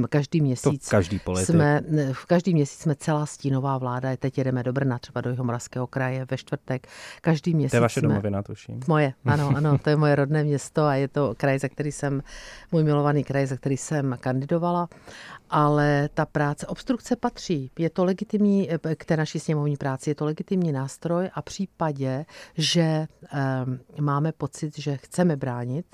Každý 0.09 0.41
měsíc 0.41 0.83
to 0.83 0.89
každý 0.89 1.19
jsme, 1.35 1.81
v 2.13 2.25
každý 2.25 2.53
měsíc 2.53 2.79
jsme 2.79 2.95
celá 2.95 3.25
stínová 3.25 3.77
vláda, 3.77 4.15
teď 4.17 4.37
jedeme 4.37 4.63
do 4.63 4.73
Brna, 4.73 4.99
třeba 4.99 5.21
do 5.21 5.29
Jihomoravského 5.29 5.87
kraje 5.87 6.25
ve 6.31 6.37
čtvrtek. 6.37 6.87
Každý 7.21 7.53
měsíc 7.53 7.71
To 7.71 7.77
je 7.77 7.81
vaše 7.81 7.99
jsme, 7.99 8.09
domovina, 8.09 8.43
tuším. 8.43 8.79
Moje, 8.87 9.13
ano, 9.25 9.53
ano, 9.55 9.77
to 9.77 9.89
je 9.89 9.95
moje 9.95 10.15
rodné 10.15 10.43
město 10.43 10.83
a 10.83 10.95
je 10.95 11.07
to 11.07 11.33
kraj, 11.37 11.59
za 11.59 11.69
který 11.69 11.91
jsem, 11.91 12.23
můj 12.71 12.83
milovaný 12.83 13.23
kraj, 13.23 13.47
za 13.47 13.57
který 13.57 13.77
jsem 13.77 14.17
kandidovala 14.19 14.89
ale 15.51 16.09
ta 16.13 16.25
práce, 16.25 16.67
obstrukce 16.67 17.15
patří. 17.15 17.71
Je 17.79 17.89
to 17.89 18.05
legitimní, 18.05 18.69
k 18.95 19.05
té 19.05 19.17
naší 19.17 19.39
sněmovní 19.39 19.77
práci, 19.77 20.09
je 20.09 20.15
to 20.15 20.25
legitimní 20.25 20.71
nástroj 20.71 21.29
a 21.33 21.41
případě, 21.41 22.25
že 22.57 23.07
um, 23.65 24.05
máme 24.05 24.31
pocit, 24.31 24.79
že 24.79 24.97
chceme 24.97 25.35
bránit 25.35 25.85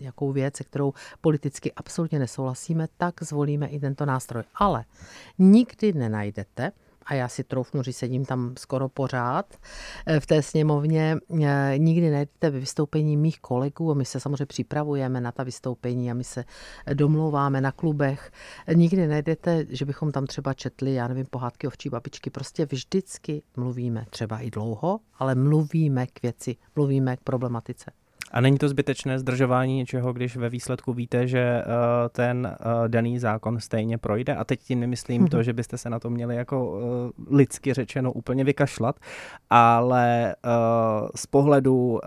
nějakou 0.00 0.32
věc, 0.32 0.56
se 0.56 0.64
kterou 0.64 0.92
politicky 1.20 1.72
absolutně 1.72 2.18
nesouhlasíme, 2.18 2.88
tak 2.96 3.22
zvolíme 3.22 3.66
i 3.66 3.80
tento 3.80 4.06
nástroj. 4.06 4.42
Ale 4.54 4.84
nikdy 5.38 5.92
nenajdete, 5.92 6.72
a 7.06 7.14
já 7.14 7.28
si 7.28 7.44
troufnu 7.44 7.82
říct, 7.82 7.96
sedím 7.96 8.24
tam 8.24 8.54
skoro 8.58 8.88
pořád 8.88 9.54
eh, 10.06 10.20
v 10.20 10.26
té 10.26 10.42
sněmovně, 10.42 11.16
eh, 11.44 11.74
nikdy 11.76 12.10
najdete 12.10 12.50
ve 12.50 12.60
vystoupení 12.60 13.16
mých 13.16 13.40
kolegů 13.40 13.90
a 13.90 13.94
my 13.94 14.04
se 14.04 14.20
samozřejmě 14.20 14.46
připravujeme 14.46 15.20
na 15.20 15.32
ta 15.32 15.42
vystoupení 15.42 16.10
a 16.10 16.14
my 16.14 16.24
se 16.24 16.44
domlouváme 16.94 17.60
na 17.60 17.72
klubech. 17.72 18.30
Nikdy 18.74 19.06
najdete, 19.06 19.66
že 19.68 19.84
bychom 19.84 20.12
tam 20.12 20.26
třeba 20.26 20.54
četli, 20.54 20.94
já 20.94 21.08
nevím, 21.08 21.26
pohádky 21.26 21.66
ovčí 21.66 21.88
babičky. 21.88 22.30
Prostě 22.30 22.66
vždycky 22.66 23.42
mluvíme, 23.56 24.06
třeba 24.10 24.38
i 24.38 24.50
dlouho, 24.50 25.00
ale 25.18 25.34
mluvíme 25.34 26.06
k 26.06 26.22
věci, 26.22 26.56
mluvíme 26.76 27.16
k 27.16 27.20
problematice. 27.20 27.90
A 28.32 28.40
není 28.40 28.58
to 28.58 28.68
zbytečné 28.68 29.18
zdržování 29.18 29.76
něčeho, 29.76 30.12
když 30.12 30.36
ve 30.36 30.48
výsledku 30.48 30.92
víte, 30.92 31.26
že 31.26 31.62
uh, 31.66 31.72
ten 32.12 32.56
uh, 32.60 32.88
daný 32.88 33.18
zákon 33.18 33.60
stejně 33.60 33.98
projde? 33.98 34.34
A 34.34 34.44
teď 34.44 34.60
tím 34.60 34.80
nemyslím 34.80 35.24
mm-hmm. 35.24 35.28
to, 35.28 35.42
že 35.42 35.52
byste 35.52 35.78
se 35.78 35.90
na 35.90 35.98
to 35.98 36.10
měli 36.10 36.36
jako 36.36 36.70
uh, 36.70 37.36
lidsky 37.36 37.74
řečeno 37.74 38.12
úplně 38.12 38.44
vykašlat, 38.44 39.00
ale 39.50 40.34
uh, 40.44 41.08
z 41.14 41.26
pohledu 41.26 41.76
uh, 41.76 41.98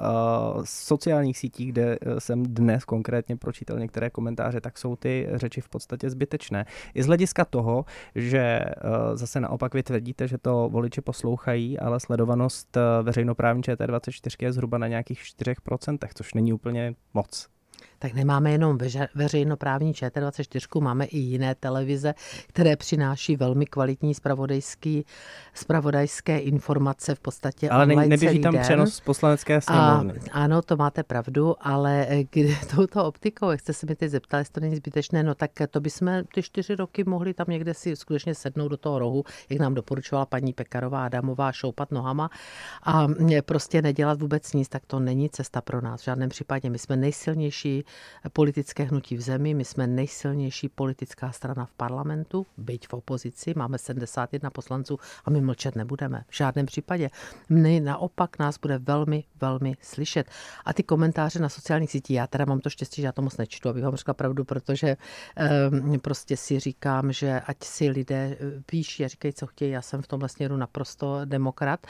sociálních 0.63 1.37
sítí, 1.37 1.65
kde 1.65 1.97
jsem 2.19 2.43
dnes 2.43 2.85
konkrétně 2.85 3.37
pročítal 3.37 3.79
některé 3.79 4.09
komentáře, 4.09 4.61
tak 4.61 4.77
jsou 4.77 4.95
ty 4.95 5.27
řeči 5.33 5.61
v 5.61 5.69
podstatě 5.69 6.09
zbytečné. 6.09 6.65
I 6.93 7.03
z 7.03 7.07
hlediska 7.07 7.45
toho, 7.45 7.85
že 8.15 8.61
uh, 8.83 9.15
zase 9.15 9.39
naopak 9.39 9.73
vy 9.73 9.83
tvrdíte, 9.83 10.27
že 10.27 10.37
to 10.37 10.69
voliči 10.71 11.01
poslouchají, 11.01 11.79
ale 11.79 11.99
sledovanost 11.99 12.77
uh, 12.77 13.05
veřejnoprávní 13.05 13.63
ČT24 13.63 14.45
je 14.45 14.53
zhruba 14.53 14.77
na 14.77 14.87
nějakých 14.87 15.19
4% 15.19 16.08
což 16.13 16.33
není 16.33 16.53
úplně 16.53 16.95
moc 17.13 17.47
tak 17.99 18.13
nemáme 18.13 18.51
jenom 18.51 18.77
veře, 18.77 19.07
veřejnoprávní 19.15 19.93
ČT24, 19.93 20.81
máme 20.81 21.05
i 21.05 21.17
jiné 21.17 21.55
televize, 21.55 22.13
které 22.47 22.75
přináší 22.75 23.35
velmi 23.35 23.65
kvalitní 23.65 24.13
spravodajský, 24.13 25.05
spravodajské 25.53 26.37
informace 26.37 27.15
v 27.15 27.19
podstatě 27.19 27.69
Ale 27.69 27.85
ne, 27.85 27.95
neběží 27.95 28.39
tam 28.39 28.53
den. 28.53 28.61
přenos 28.61 28.93
z 28.93 28.99
poslanecké 28.99 29.61
sněmovny. 29.61 30.13
A, 30.31 30.43
ano, 30.43 30.61
to 30.61 30.77
máte 30.77 31.03
pravdu, 31.03 31.55
ale 31.61 32.05
eh, 32.09 32.23
kdy 32.31 32.57
touto 32.75 33.05
optikou, 33.05 33.49
jak 33.49 33.59
jste 33.59 33.73
se 33.73 33.85
mi 33.85 33.95
teď 33.95 34.11
zeptali, 34.11 34.41
jestli 34.41 34.53
to 34.53 34.59
není 34.59 34.75
zbytečné, 34.75 35.23
no 35.23 35.35
tak 35.35 35.51
to 35.71 35.79
bychom 35.81 36.23
ty 36.33 36.43
čtyři 36.43 36.75
roky 36.75 37.03
mohli 37.03 37.33
tam 37.33 37.45
někde 37.49 37.73
si 37.73 37.95
skutečně 37.95 38.35
sednout 38.35 38.67
do 38.67 38.77
toho 38.77 38.99
rohu, 38.99 39.23
jak 39.49 39.59
nám 39.59 39.73
doporučovala 39.73 40.25
paní 40.25 40.53
Pekarová 40.53 41.05
Adamová, 41.05 41.51
šoupat 41.51 41.91
nohama 41.91 42.29
a 42.83 43.07
prostě 43.45 43.81
nedělat 43.81 44.21
vůbec 44.21 44.53
nic, 44.53 44.69
tak 44.69 44.85
to 44.87 44.99
není 44.99 45.29
cesta 45.29 45.61
pro 45.61 45.81
nás. 45.81 46.01
V 46.01 46.05
žádném 46.05 46.29
případě. 46.29 46.69
My 46.69 46.79
jsme 46.79 46.95
nejsilnější 46.95 47.83
politické 48.33 48.83
hnutí 48.83 49.17
v 49.17 49.21
zemi. 49.21 49.53
My 49.53 49.65
jsme 49.65 49.87
nejsilnější 49.87 50.69
politická 50.69 51.31
strana 51.31 51.65
v 51.65 51.71
parlamentu, 51.71 52.45
byť 52.57 52.87
v 52.87 52.93
opozici, 52.93 53.53
máme 53.55 53.77
71 53.77 54.49
poslanců 54.49 54.99
a 55.25 55.29
my 55.29 55.41
mlčet 55.41 55.75
nebudeme. 55.75 56.23
V 56.27 56.35
žádném 56.35 56.65
případě. 56.65 57.09
My 57.49 57.79
naopak 57.79 58.39
nás 58.39 58.57
bude 58.57 58.77
velmi, 58.77 59.23
velmi 59.41 59.77
slyšet. 59.81 60.29
A 60.65 60.73
ty 60.73 60.83
komentáře 60.83 61.39
na 61.39 61.49
sociálních 61.49 61.91
sítích, 61.91 62.15
já 62.15 62.27
teda 62.27 62.45
mám 62.45 62.59
to 62.59 62.69
štěstí, 62.69 63.01
že 63.01 63.05
já 63.05 63.11
to 63.11 63.21
moc 63.21 63.37
nečtu, 63.37 63.69
abych 63.69 63.83
vám 63.83 63.95
řekla 63.95 64.13
pravdu, 64.13 64.43
protože 64.43 64.97
um, 65.71 65.99
prostě 65.99 66.37
si 66.37 66.59
říkám, 66.59 67.11
že 67.11 67.41
ať 67.45 67.63
si 67.63 67.89
lidé 67.89 68.37
eh, 68.39 68.61
píší 68.65 69.05
a 69.05 69.07
říkají, 69.07 69.33
co 69.33 69.47
chtějí, 69.47 69.71
já 69.71 69.81
jsem 69.81 70.01
v 70.01 70.07
tomhle 70.07 70.29
směru 70.29 70.57
naprosto 70.57 71.21
demokrat. 71.25 71.87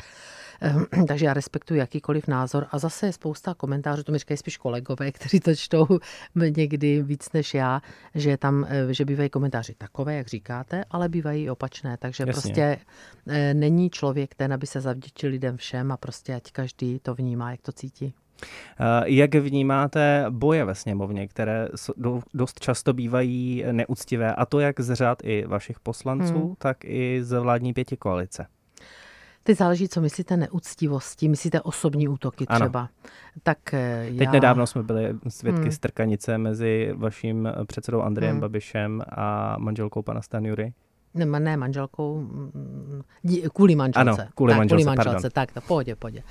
Um, 0.75 1.05
takže 1.07 1.25
já 1.25 1.33
respektuji 1.33 1.79
jakýkoliv 1.79 2.27
názor. 2.27 2.67
A 2.71 2.79
zase 2.79 3.05
je 3.05 3.13
spousta 3.13 3.53
komentářů, 3.53 4.03
to 4.03 4.11
mi 4.11 4.17
říkají 4.17 4.37
spíš 4.37 4.57
kolegové, 4.57 5.11
kteří 5.11 5.39
to 5.39 5.55
čtou 5.55 5.87
někdy 6.57 7.03
víc 7.03 7.31
než 7.33 7.53
já, 7.53 7.81
že 8.15 8.37
tam, 8.37 8.65
eh, 8.69 8.93
že 8.93 9.05
bývají 9.05 9.29
komentáři 9.29 9.73
takové, 9.77 10.15
jak 10.15 10.27
říkáte, 10.27 10.83
ale 10.91 11.09
bývají 11.09 11.43
i 11.43 11.49
opačné. 11.49 11.97
Takže 11.97 12.23
Jasně. 12.27 12.33
prostě 12.33 12.77
eh, 13.27 13.53
není 13.53 13.89
člověk 13.89 14.35
ten, 14.35 14.53
aby 14.53 14.67
se 14.67 14.81
zavděčil 14.81 15.29
lidem 15.29 15.57
všem 15.57 15.91
a 15.91 15.97
prostě 15.97 16.35
ať 16.35 16.51
každý 16.51 16.99
to 16.99 17.15
vnímá, 17.15 17.51
jak 17.51 17.61
to 17.61 17.71
cítí. 17.71 18.13
Eh, 18.79 19.03
jak 19.05 19.35
vnímáte 19.35 20.25
boje 20.29 20.65
ve 20.65 20.75
sněmovně, 20.75 21.27
které 21.27 21.67
dost 22.33 22.59
často 22.59 22.93
bývají 22.93 23.63
neúctivé, 23.71 24.35
a 24.35 24.45
to 24.45 24.59
jak 24.59 24.79
z 24.79 24.95
řad 24.95 25.17
i 25.23 25.45
vašich 25.47 25.79
poslanců, 25.79 26.39
hmm. 26.39 26.55
tak 26.57 26.77
i 26.85 27.19
z 27.23 27.39
vládní 27.39 27.73
pěti 27.73 27.97
koalice? 27.97 28.45
Teď 29.43 29.57
záleží, 29.57 29.89
co 29.89 30.01
myslíte 30.01 30.37
neúctivosti, 30.37 31.29
myslíte 31.29 31.61
osobní 31.61 32.07
útoky 32.07 32.45
třeba. 32.45 32.79
Ano. 32.79 32.89
Tak 33.43 33.73
eh, 33.73 34.05
já... 34.09 34.17
Teď 34.17 34.29
nedávno 34.29 34.67
jsme 34.67 34.83
byli 34.83 35.15
svědky 35.27 35.61
hmm. 35.61 35.71
strkanice 35.71 36.37
mezi 36.37 36.93
vaším 36.95 37.47
eh, 37.47 37.65
předsedou 37.65 38.01
Andrejem 38.01 38.33
hmm. 38.33 38.41
Babišem 38.41 39.03
a 39.09 39.55
manželkou 39.59 40.01
pana 40.01 40.21
Stanjury. 40.21 40.73
Ne, 41.13 41.25
ne 41.25 41.57
manželkou, 41.57 42.19
mm, 42.21 43.01
kvůli 43.53 43.75
manželce. 43.75 44.21
Ano, 44.21 44.29
kvůli 44.35 44.51
tak, 44.51 44.57
manželce, 44.57 44.83
kvůli 44.83 44.95
manželce 44.95 45.29
tak, 45.29 45.51
to 45.51 45.61
pohodě, 45.61 45.95
pohodě. 45.95 46.23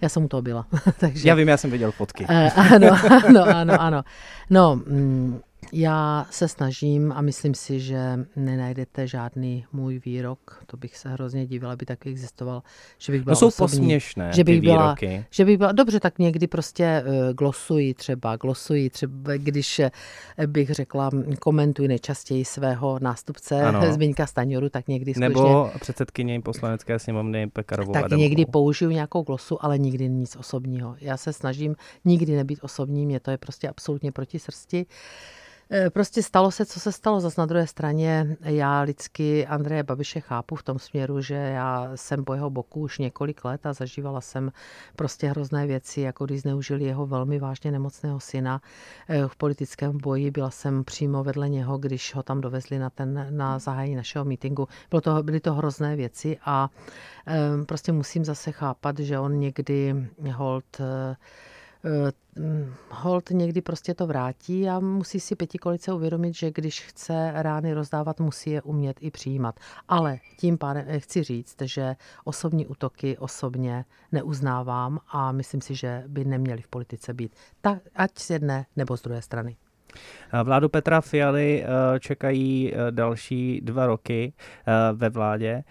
Já 0.00 0.08
jsem 0.08 0.24
u 0.24 0.28
toho 0.28 0.42
byla. 0.42 0.66
takže... 1.00 1.28
Já 1.28 1.34
vím, 1.34 1.48
já 1.48 1.56
jsem 1.56 1.70
viděl 1.70 1.92
fotky. 1.92 2.24
Uh, 2.24 2.74
ano, 2.74 2.88
ano, 3.28 3.44
ano, 3.56 3.80
ano. 3.80 4.02
No, 4.50 4.76
mm, 4.76 5.40
já 5.74 6.26
se 6.30 6.48
snažím 6.48 7.12
a 7.12 7.20
myslím 7.20 7.54
si, 7.54 7.80
že 7.80 8.26
nenajdete 8.36 9.06
žádný 9.06 9.64
můj 9.72 10.00
výrok, 10.04 10.62
to 10.66 10.76
bych 10.76 10.96
se 10.96 11.08
hrozně 11.08 11.46
divila, 11.46 11.72
aby 11.72 11.86
taky 11.86 12.10
existoval, 12.10 12.62
že 12.98 13.12
bych 13.12 13.22
byla 13.22 13.32
no 13.32 13.36
jsou 13.36 13.46
osobní, 13.46 13.78
posměšné 13.78 14.30
že 14.34 14.44
bych 14.44 14.60
ty 14.60 14.66
byla, 14.66 14.94
výroky. 14.94 15.24
Že 15.30 15.44
bych 15.44 15.58
byla, 15.58 15.72
dobře, 15.72 16.00
tak 16.00 16.18
někdy 16.18 16.46
prostě 16.46 17.04
uh, 17.06 17.32
glosuji 17.32 17.94
třeba, 17.94 18.36
glosuji 18.36 18.90
třeba, 18.90 19.36
když 19.36 19.78
uh, 19.78 20.46
bych 20.46 20.70
řekla, 20.70 21.10
komentuji 21.40 21.88
nejčastěji 21.88 22.44
svého 22.44 22.98
nástupce 23.02 23.62
ano. 23.62 23.80
Zbyňka 23.92 24.26
Staňoru, 24.26 24.68
tak 24.68 24.88
někdy 24.88 25.14
skutečně... 25.14 25.28
Nebo 25.28 25.70
předsedkyně 25.80 26.40
poslanecké 26.40 26.98
sněmovny 26.98 27.50
Pekarovou 27.50 27.92
Tak 27.92 28.04
Adamkou. 28.04 28.22
někdy 28.22 28.46
použiju 28.46 28.90
nějakou 28.90 29.22
glosu, 29.22 29.64
ale 29.64 29.78
nikdy 29.78 30.08
nic 30.08 30.36
osobního. 30.36 30.96
Já 31.00 31.16
se 31.16 31.32
snažím 31.32 31.76
nikdy 32.04 32.36
nebýt 32.36 32.58
osobní, 32.62 33.06
mě 33.06 33.20
to 33.20 33.30
je 33.30 33.38
prostě 33.38 33.68
absolutně 33.68 34.12
proti 34.12 34.38
srsti. 34.38 34.86
E, 34.86 35.43
prostě 35.92 36.22
stalo 36.22 36.50
se, 36.50 36.66
co 36.66 36.80
se 36.80 36.92
stalo. 36.92 37.20
Zas 37.20 37.36
na 37.36 37.46
druhé 37.46 37.66
straně 37.66 38.36
já 38.40 38.80
lidsky 38.80 39.46
Andreje 39.46 39.82
Babiše 39.82 40.20
chápu 40.20 40.56
v 40.56 40.62
tom 40.62 40.78
směru, 40.78 41.20
že 41.20 41.34
já 41.34 41.90
jsem 41.94 42.24
po 42.24 42.34
jeho 42.34 42.50
boku 42.50 42.80
už 42.80 42.98
několik 42.98 43.44
let 43.44 43.66
a 43.66 43.72
zažívala 43.72 44.20
jsem 44.20 44.52
prostě 44.96 45.28
hrozné 45.28 45.66
věci, 45.66 46.00
jako 46.00 46.24
když 46.24 46.40
zneužili 46.40 46.84
jeho 46.84 47.06
velmi 47.06 47.38
vážně 47.38 47.70
nemocného 47.70 48.20
syna 48.20 48.60
e, 49.08 49.28
v 49.28 49.36
politickém 49.36 49.98
boji. 49.98 50.30
Byla 50.30 50.50
jsem 50.50 50.84
přímo 50.84 51.24
vedle 51.24 51.48
něho, 51.48 51.78
když 51.78 52.14
ho 52.14 52.22
tam 52.22 52.40
dovezli 52.40 52.78
na, 52.78 52.90
ten, 52.90 53.26
na 53.30 53.58
zahájení 53.58 53.96
našeho 53.96 54.24
mítingu. 54.24 54.68
Bylo 54.90 55.00
to, 55.00 55.22
byly 55.22 55.40
to 55.40 55.54
hrozné 55.54 55.96
věci 55.96 56.38
a 56.44 56.70
e, 57.26 57.64
prostě 57.64 57.92
musím 57.92 58.24
zase 58.24 58.52
chápat, 58.52 58.98
že 58.98 59.18
on 59.18 59.38
někdy 59.38 59.94
hold 60.32 60.64
Eh, 60.80 61.16
hold 62.88 63.30
někdy 63.30 63.60
prostě 63.60 63.94
to 63.94 64.06
vrátí 64.06 64.68
a 64.68 64.80
musí 64.80 65.20
si 65.20 65.36
pětikolice 65.36 65.92
uvědomit, 65.92 66.34
že 66.34 66.50
když 66.50 66.80
chce 66.80 67.32
rány 67.34 67.74
rozdávat, 67.74 68.20
musí 68.20 68.50
je 68.50 68.62
umět 68.62 68.96
i 69.00 69.10
přijímat. 69.10 69.60
Ale 69.88 70.18
tím 70.38 70.58
pádem 70.58 70.84
eh, 70.86 71.00
chci 71.00 71.22
říct, 71.22 71.62
že 71.62 71.96
osobní 72.24 72.66
útoky 72.66 73.18
osobně 73.18 73.84
neuznávám 74.12 74.98
a 75.08 75.32
myslím 75.32 75.60
si, 75.60 75.74
že 75.74 76.04
by 76.06 76.24
neměly 76.24 76.62
v 76.62 76.68
politice 76.68 77.14
být. 77.14 77.32
Tak 77.60 77.78
ať 77.94 78.18
z 78.18 78.30
jedné 78.30 78.66
nebo 78.76 78.96
z 78.96 79.02
druhé 79.02 79.22
strany. 79.22 79.56
Vládu 80.44 80.68
Petra 80.68 81.00
Fialy 81.00 81.64
eh, 81.64 82.00
čekají 82.00 82.72
další 82.90 83.60
dva 83.60 83.86
roky 83.86 84.32
ve 84.92 85.10
vládě. 85.10 85.64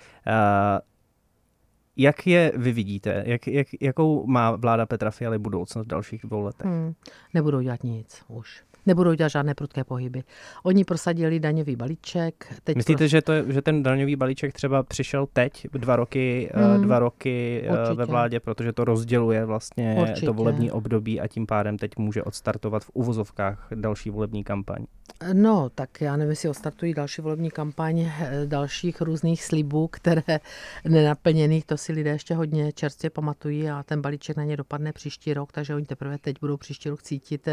Jak 1.97 2.27
je 2.27 2.51
vy 2.55 2.71
vidíte? 2.71 3.23
Jak, 3.25 3.47
jak, 3.47 3.67
jakou 3.81 4.27
má 4.27 4.51
vláda 4.51 4.85
Petra 4.85 5.11
Fialy 5.11 5.39
budoucnost 5.39 5.85
v 5.85 5.89
dalších 5.89 6.21
dvou 6.21 6.41
letech? 6.41 6.67
Hmm, 6.67 6.93
nebudou 7.33 7.61
dělat 7.61 7.83
nic 7.83 8.23
už 8.27 8.63
nebudou 8.85 9.13
dělat 9.13 9.29
žádné 9.29 9.55
prudké 9.55 9.83
pohyby. 9.83 10.23
Oni 10.63 10.85
prosadili 10.85 11.39
daňový 11.39 11.75
balíček. 11.75 12.53
Teď 12.63 12.75
Myslíte, 12.75 12.97
pro... 12.97 13.07
že, 13.07 13.21
to, 13.21 13.33
že 13.51 13.61
ten 13.61 13.83
daňový 13.83 14.15
balíček 14.15 14.53
třeba 14.53 14.83
přišel 14.83 15.27
teď, 15.33 15.67
dva 15.73 15.95
roky, 15.95 16.51
hmm. 16.53 16.81
dva 16.81 16.99
roky 16.99 17.63
eh, 17.65 17.71
Určitě. 17.71 17.93
ve 17.93 18.05
vládě, 18.05 18.39
protože 18.39 18.73
to 18.73 18.85
rozděluje 18.85 19.45
vlastně 19.45 19.95
Určitě. 20.01 20.25
to 20.25 20.33
volební 20.33 20.71
období 20.71 21.21
a 21.21 21.27
tím 21.27 21.45
pádem 21.45 21.77
teď 21.77 21.91
může 21.97 22.23
odstartovat 22.23 22.83
v 22.83 22.91
uvozovkách 22.93 23.67
další 23.75 24.09
volební 24.09 24.43
kampaň? 24.43 24.85
No, 25.33 25.69
tak 25.75 26.01
já 26.01 26.17
nevím, 26.17 26.29
jestli 26.29 26.49
odstartují 26.49 26.93
další 26.93 27.21
volební 27.21 27.51
kampaň 27.51 27.99
eh, 27.99 28.41
dalších 28.45 29.01
různých 29.01 29.43
slibů, 29.43 29.87
které 29.87 30.21
nenaplněných, 30.85 31.65
to 31.65 31.77
si 31.77 31.93
lidé 31.93 32.09
ještě 32.09 32.35
hodně 32.35 32.71
čerstvě 32.71 33.09
pamatují 33.09 33.69
a 33.69 33.83
ten 33.83 34.01
balíček 34.01 34.37
na 34.37 34.43
ně 34.43 34.57
dopadne 34.57 34.93
příští 34.93 35.33
rok, 35.33 35.51
takže 35.51 35.75
oni 35.75 35.85
teprve 35.85 36.17
teď 36.17 36.35
budou 36.41 36.57
příští 36.57 36.89
rok 36.89 37.03
cítit 37.03 37.47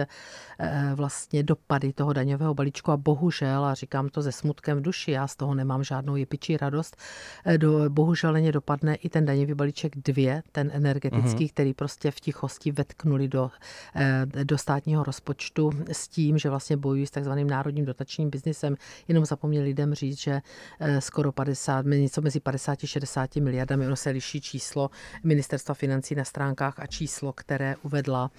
vlastně 0.94 1.19
vlastně 1.20 1.42
dopady 1.42 1.92
toho 1.92 2.12
daňového 2.12 2.54
balíčku 2.54 2.92
a 2.92 2.96
bohužel, 2.96 3.64
a 3.64 3.74
říkám 3.74 4.08
to 4.08 4.22
se 4.22 4.32
smutkem 4.32 4.78
v 4.78 4.80
duši, 4.80 5.10
já 5.10 5.26
z 5.26 5.36
toho 5.36 5.54
nemám 5.54 5.84
žádnou 5.84 6.16
jepičí 6.16 6.56
radost, 6.56 6.96
eh, 7.44 7.58
do, 7.58 7.90
bohužel 7.90 8.40
ně 8.40 8.52
dopadne 8.52 8.94
i 8.94 9.08
ten 9.08 9.24
daňový 9.24 9.54
balíček 9.54 9.96
dvě, 9.96 10.42
ten 10.52 10.70
energetický, 10.74 11.44
mm-hmm. 11.44 11.50
který 11.50 11.74
prostě 11.74 12.10
v 12.10 12.20
tichosti 12.20 12.72
vetknuli 12.72 13.28
do, 13.28 13.50
eh, 13.94 14.26
do 14.44 14.58
státního 14.58 15.04
rozpočtu 15.04 15.70
s 15.92 16.08
tím, 16.08 16.38
že 16.38 16.50
vlastně 16.50 16.76
bojují 16.76 17.06
s 17.06 17.10
takzvaným 17.10 17.50
národním 17.50 17.84
dotačním 17.84 18.30
biznisem. 18.30 18.76
Jenom 19.08 19.24
zapomněli 19.24 19.64
lidem 19.64 19.94
říct, 19.94 20.20
že 20.20 20.40
eh, 20.80 21.00
skoro 21.00 21.32
50, 21.32 21.86
něco 21.86 22.20
mezi 22.20 22.40
50 22.40 22.78
a 22.84 22.86
60 22.86 23.36
miliardami, 23.36 23.86
ono 23.86 23.96
se 23.96 24.10
liší 24.10 24.40
číslo 24.40 24.90
ministerstva 25.24 25.74
financí 25.74 26.14
na 26.14 26.24
stránkách 26.24 26.80
a 26.80 26.86
číslo, 26.86 27.32
které 27.32 27.76
uvedla, 27.82 28.30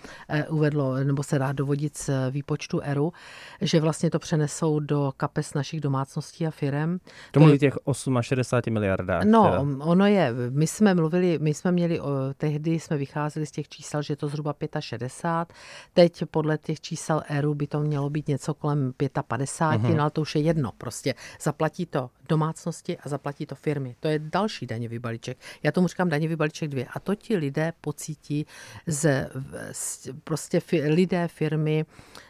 uvedlo, 0.50 0.96
nebo 1.04 1.24
se 1.24 1.40
dá 1.40 1.52
dovodit 1.52 1.98
z 1.98 2.10
výpočtu 2.32 2.71
rozpočtu 2.72 2.82
ERU, 2.92 3.14
že 3.62 3.80
vlastně 3.80 4.10
to 4.10 4.20
přenesou 4.20 4.80
do 4.80 5.14
kapes 5.18 5.54
našich 5.54 5.82
domácností 5.82 6.48
a 6.48 6.52
firem. 6.52 7.00
To 7.32 7.40
mluví 7.40 7.60
těch 7.60 7.78
68 8.22 8.74
miliardách. 8.74 9.24
No, 9.24 9.44
teda. 9.44 9.86
ono 9.86 10.06
je, 10.06 10.34
my 10.50 10.68
jsme 10.68 10.94
mluvili, 10.94 11.40
my 11.42 11.54
jsme 11.54 11.72
měli, 11.72 12.00
tehdy 12.38 12.80
jsme 12.80 12.98
vycházeli 12.98 13.46
z 13.46 13.52
těch 13.52 13.70
čísel, 13.70 14.02
že 14.02 14.12
je 14.12 14.18
to 14.18 14.28
zhruba 14.28 14.56
65, 14.80 15.56
teď 15.94 16.24
podle 16.32 16.58
těch 16.58 16.82
čísel 16.82 17.24
ERU 17.28 17.54
by 17.54 17.68
to 17.68 17.80
mělo 17.80 18.10
být 18.10 18.28
něco 18.28 18.54
kolem 18.54 18.94
55, 19.28 19.92
uh-huh. 19.92 19.96
no 19.96 20.02
ale 20.02 20.12
to 20.12 20.22
už 20.22 20.36
je 20.36 20.42
jedno, 20.42 20.72
prostě 20.78 21.16
zaplatí 21.42 21.86
to 21.86 22.10
domácnosti 22.30 22.98
a 22.98 23.10
zaplatí 23.10 23.46
to 23.46 23.56
firmy. 23.56 23.96
To 24.00 24.08
je 24.08 24.20
další 24.20 24.66
daňový 24.66 25.00
balíček. 25.00 25.38
Já 25.64 25.72
tomu 25.72 25.88
říkám 25.88 26.10
daňový 26.10 26.36
balíček 26.36 26.70
dvě. 26.70 26.86
A 26.94 27.00
to 27.00 27.16
ti 27.16 27.38
lidé 27.38 27.74
pocítí 27.82 28.46
z, 28.88 29.30
z 29.72 30.08
prostě 30.24 30.60
fi, 30.60 30.82
lidé, 30.82 31.28
firmy 31.28 31.86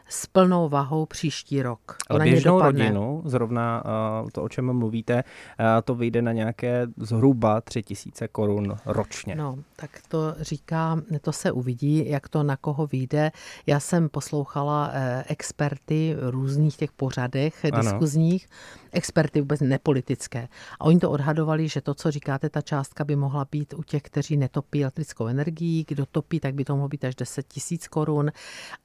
s 0.08 0.26
plnou 0.26 0.70
vahou 0.70 1.06
příští 1.06 1.62
rok. 1.62 1.96
Ale 2.10 2.20
na 2.20 2.26
běžnou 2.26 2.62
rodinu, 2.62 3.22
zrovna 3.26 3.84
uh, 4.24 4.30
to, 4.30 4.44
o 4.44 4.50
čem 4.50 4.74
mluvíte, 4.74 5.16
uh, 5.16 5.66
to 5.84 5.96
vyjde 5.96 6.22
na 6.22 6.32
nějaké 6.32 6.88
zhruba 6.98 7.62
tři 7.62 7.84
tisíce 7.84 8.28
korun 8.28 8.76
ročně. 8.86 9.36
No, 9.36 9.58
tak 9.76 9.90
to 10.08 10.36
říká, 10.40 11.02
to 11.22 11.32
se 11.32 11.52
uvidí, 11.52 12.10
jak 12.10 12.30
to 12.30 12.44
na 12.44 12.58
koho 12.58 12.88
vyjde. 12.88 13.32
Já 13.68 13.80
jsem 13.80 14.10
poslouchala 14.10 14.88
uh, 14.88 14.94
experty 15.28 16.16
v 16.22 16.30
různých 16.30 16.78
těch 16.78 16.92
pořadech 16.92 17.66
ano. 17.66 17.82
diskuzních, 17.82 18.48
experty 18.92 19.42
vůbec 19.42 19.62
nepolitické. 19.62 20.48
A 20.80 20.86
oni 20.86 21.00
to 21.00 21.12
odhadovali, 21.12 21.68
že 21.68 21.82
to, 21.82 21.94
co 21.94 22.12
říkáte, 22.12 22.50
ta 22.50 22.62
částka 22.62 23.04
by 23.04 23.16
mohla 23.16 23.48
být 23.52 23.74
u 23.74 23.84
těch, 23.84 24.02
kteří 24.02 24.38
netopí 24.38 24.84
elektrickou 24.84 25.28
energií. 25.28 25.86
Kdo 25.88 26.06
topí, 26.06 26.40
tak 26.40 26.54
by 26.54 26.66
to 26.66 26.74
mohlo 26.76 26.90
být 26.90 27.06
až 27.06 27.16
10 27.16 27.48
tisíc 27.48 27.88
korun. 27.88 28.32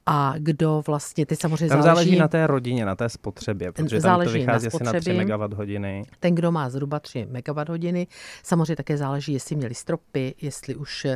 A 0.07 0.35
kdo 0.39 0.83
vlastně, 0.87 1.16
ty 1.25 1.37
samozřejmě 1.37 1.69
tam 1.69 1.83
záleží, 1.83 2.05
záleží 2.05 2.19
na 2.19 2.29
té 2.29 2.47
rodině, 2.47 2.85
na 2.85 2.95
té 2.95 3.09
spotřebě, 3.09 3.73
protože 3.73 4.01
záleží 4.01 4.29
tam 4.29 4.33
to 4.33 4.39
vychází 4.39 4.65
na 4.65 4.91
asi 4.91 5.11
na 5.11 5.25
3 5.25 5.35
MW 5.35 5.55
hodiny. 5.57 6.07
Ten, 6.21 6.35
kdo 6.35 6.53
má 6.53 6.71
zhruba 6.71 7.01
3 7.01 7.27
MW 7.31 7.69
hodiny, 7.69 8.07
samozřejmě 8.43 8.77
také 8.77 8.97
záleží, 8.97 9.33
jestli 9.33 9.57
měli 9.57 9.75
stropy, 9.75 10.35
jestli 10.41 10.75
už 10.75 11.07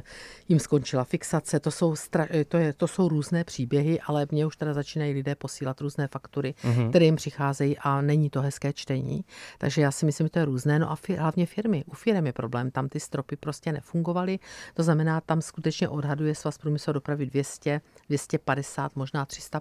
jim 0.49 0.59
skončila 0.59 1.05
fixace. 1.05 1.61
To 1.61 1.71
jsou, 1.71 1.93
stra- 1.93 2.45
to, 2.49 2.57
je, 2.57 2.73
to 2.73 2.89
jsou 2.89 3.09
různé 3.09 3.45
příběhy, 3.45 4.01
ale 4.01 4.27
mě 4.31 4.47
už 4.47 4.57
teda 4.57 4.75
začínají 4.75 5.13
lidé 5.13 5.35
posílat 5.35 5.81
různé 5.81 6.09
faktury, 6.09 6.55
mm-hmm. 6.63 6.89
které 6.89 7.05
jim 7.05 7.17
přicházejí 7.17 7.79
a 7.79 8.01
není 8.01 8.31
to 8.31 8.41
hezké 8.41 8.73
čtení. 8.73 9.25
Takže 9.59 9.83
já 9.83 9.91
si 9.91 10.07
myslím, 10.07 10.27
že 10.27 10.31
to 10.31 10.39
je 10.39 10.45
různé. 10.45 10.79
No 10.79 10.91
a 10.91 10.97
fi- 10.97 11.17
hlavně 11.17 11.47
firmy. 11.47 11.85
U 11.87 11.95
firmy 11.95 12.29
je 12.29 12.33
problém. 12.33 12.71
Tam 12.71 12.89
ty 12.89 13.01
stropy 13.01 13.37
prostě 13.37 13.73
nefungovaly. 13.73 14.39
To 14.75 14.83
znamená, 14.83 15.21
tam 15.21 15.43
skutečně 15.43 15.89
odhaduje 15.89 16.35
svaz 16.35 16.59
průmyslu 16.59 16.93
dopravy 16.93 17.27
200, 17.27 17.81
250, 18.09 18.97
možná 18.97 19.25
300 19.25 19.61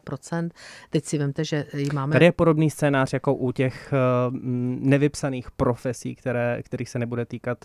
Teď 0.89 1.05
si 1.05 1.17
vemte, 1.17 1.45
že 1.45 1.65
máme. 1.93 2.13
Tady 2.13 2.26
je 2.26 2.32
podobný 2.32 2.70
scénář 2.70 3.13
jako 3.13 3.34
u 3.34 3.51
těch 3.51 3.93
uh, 4.30 4.38
nevypsaných 4.80 5.51
profesí, 5.51 6.15
které, 6.15 6.61
kterých 6.63 6.89
se 6.89 6.99
nebude 6.99 7.26
týkat, 7.26 7.57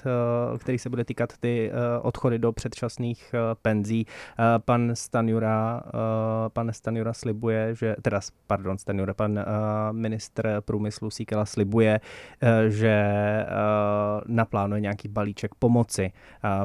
uh, 0.52 0.58
který 0.58 0.78
se 0.78 0.90
bude 0.90 1.04
týkat 1.04 1.32
ty 1.40 1.70
uh, 1.70 2.06
odchody 2.06 2.38
do 2.38 2.52
předčasných 2.52 3.34
penzí. 3.62 4.06
Pan 4.64 4.90
Stanjura, 4.94 5.82
pan 6.48 6.72
Stanjura 6.72 7.12
slibuje, 7.12 7.74
že, 7.74 7.96
teda, 8.02 8.20
pardon, 8.46 8.78
Stanjura, 8.78 9.14
pan 9.14 9.44
ministr 9.92 10.60
průmyslu 10.60 11.10
Síkela 11.10 11.46
slibuje, 11.46 12.00
že 12.68 13.04
naplánuje 14.26 14.80
nějaký 14.80 15.08
balíček 15.08 15.54
pomoci 15.54 16.12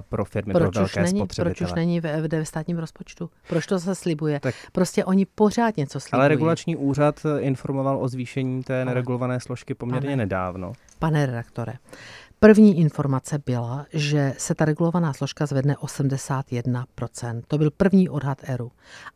pro 0.10 0.26
firmy, 0.26 0.54
proč 0.54 0.74
pro 0.74 0.82
velké 0.82 1.02
není, 1.02 1.20
spotřebitele. 1.20 1.56
Proč 1.56 1.70
už 1.72 1.76
není 1.76 2.00
ve, 2.00 2.22
ve 2.28 2.46
státním 2.46 2.78
rozpočtu? 2.78 3.30
Proč 3.50 3.66
to 3.66 3.80
se 3.80 3.96
slibuje? 3.96 4.40
Tak, 4.40 4.56
prostě 4.72 5.06
oni 5.06 5.26
pořád 5.26 5.78
něco 5.80 6.00
slibují. 6.00 6.20
Ale 6.20 6.28
regulační 6.28 6.76
úřad 6.76 7.26
informoval 7.40 7.98
o 8.02 8.08
zvýšení 8.08 8.64
té 8.64 8.86
neregulované 8.86 9.40
složky 9.40 9.74
poměrně 9.74 10.10
Pane. 10.10 10.16
nedávno. 10.16 10.74
Pane 11.00 11.26
redaktore, 11.26 11.74
První 12.42 12.80
informace 12.80 13.40
byla, 13.46 13.86
že 13.94 14.34
se 14.38 14.56
ta 14.56 14.66
regulovaná 14.66 15.14
složka 15.14 15.46
zvedne 15.46 15.76
81%. 15.76 17.42
To 17.48 17.58
byl 17.58 17.72
první 17.72 18.10
odhad 18.10 18.38
ERU. 18.44 18.72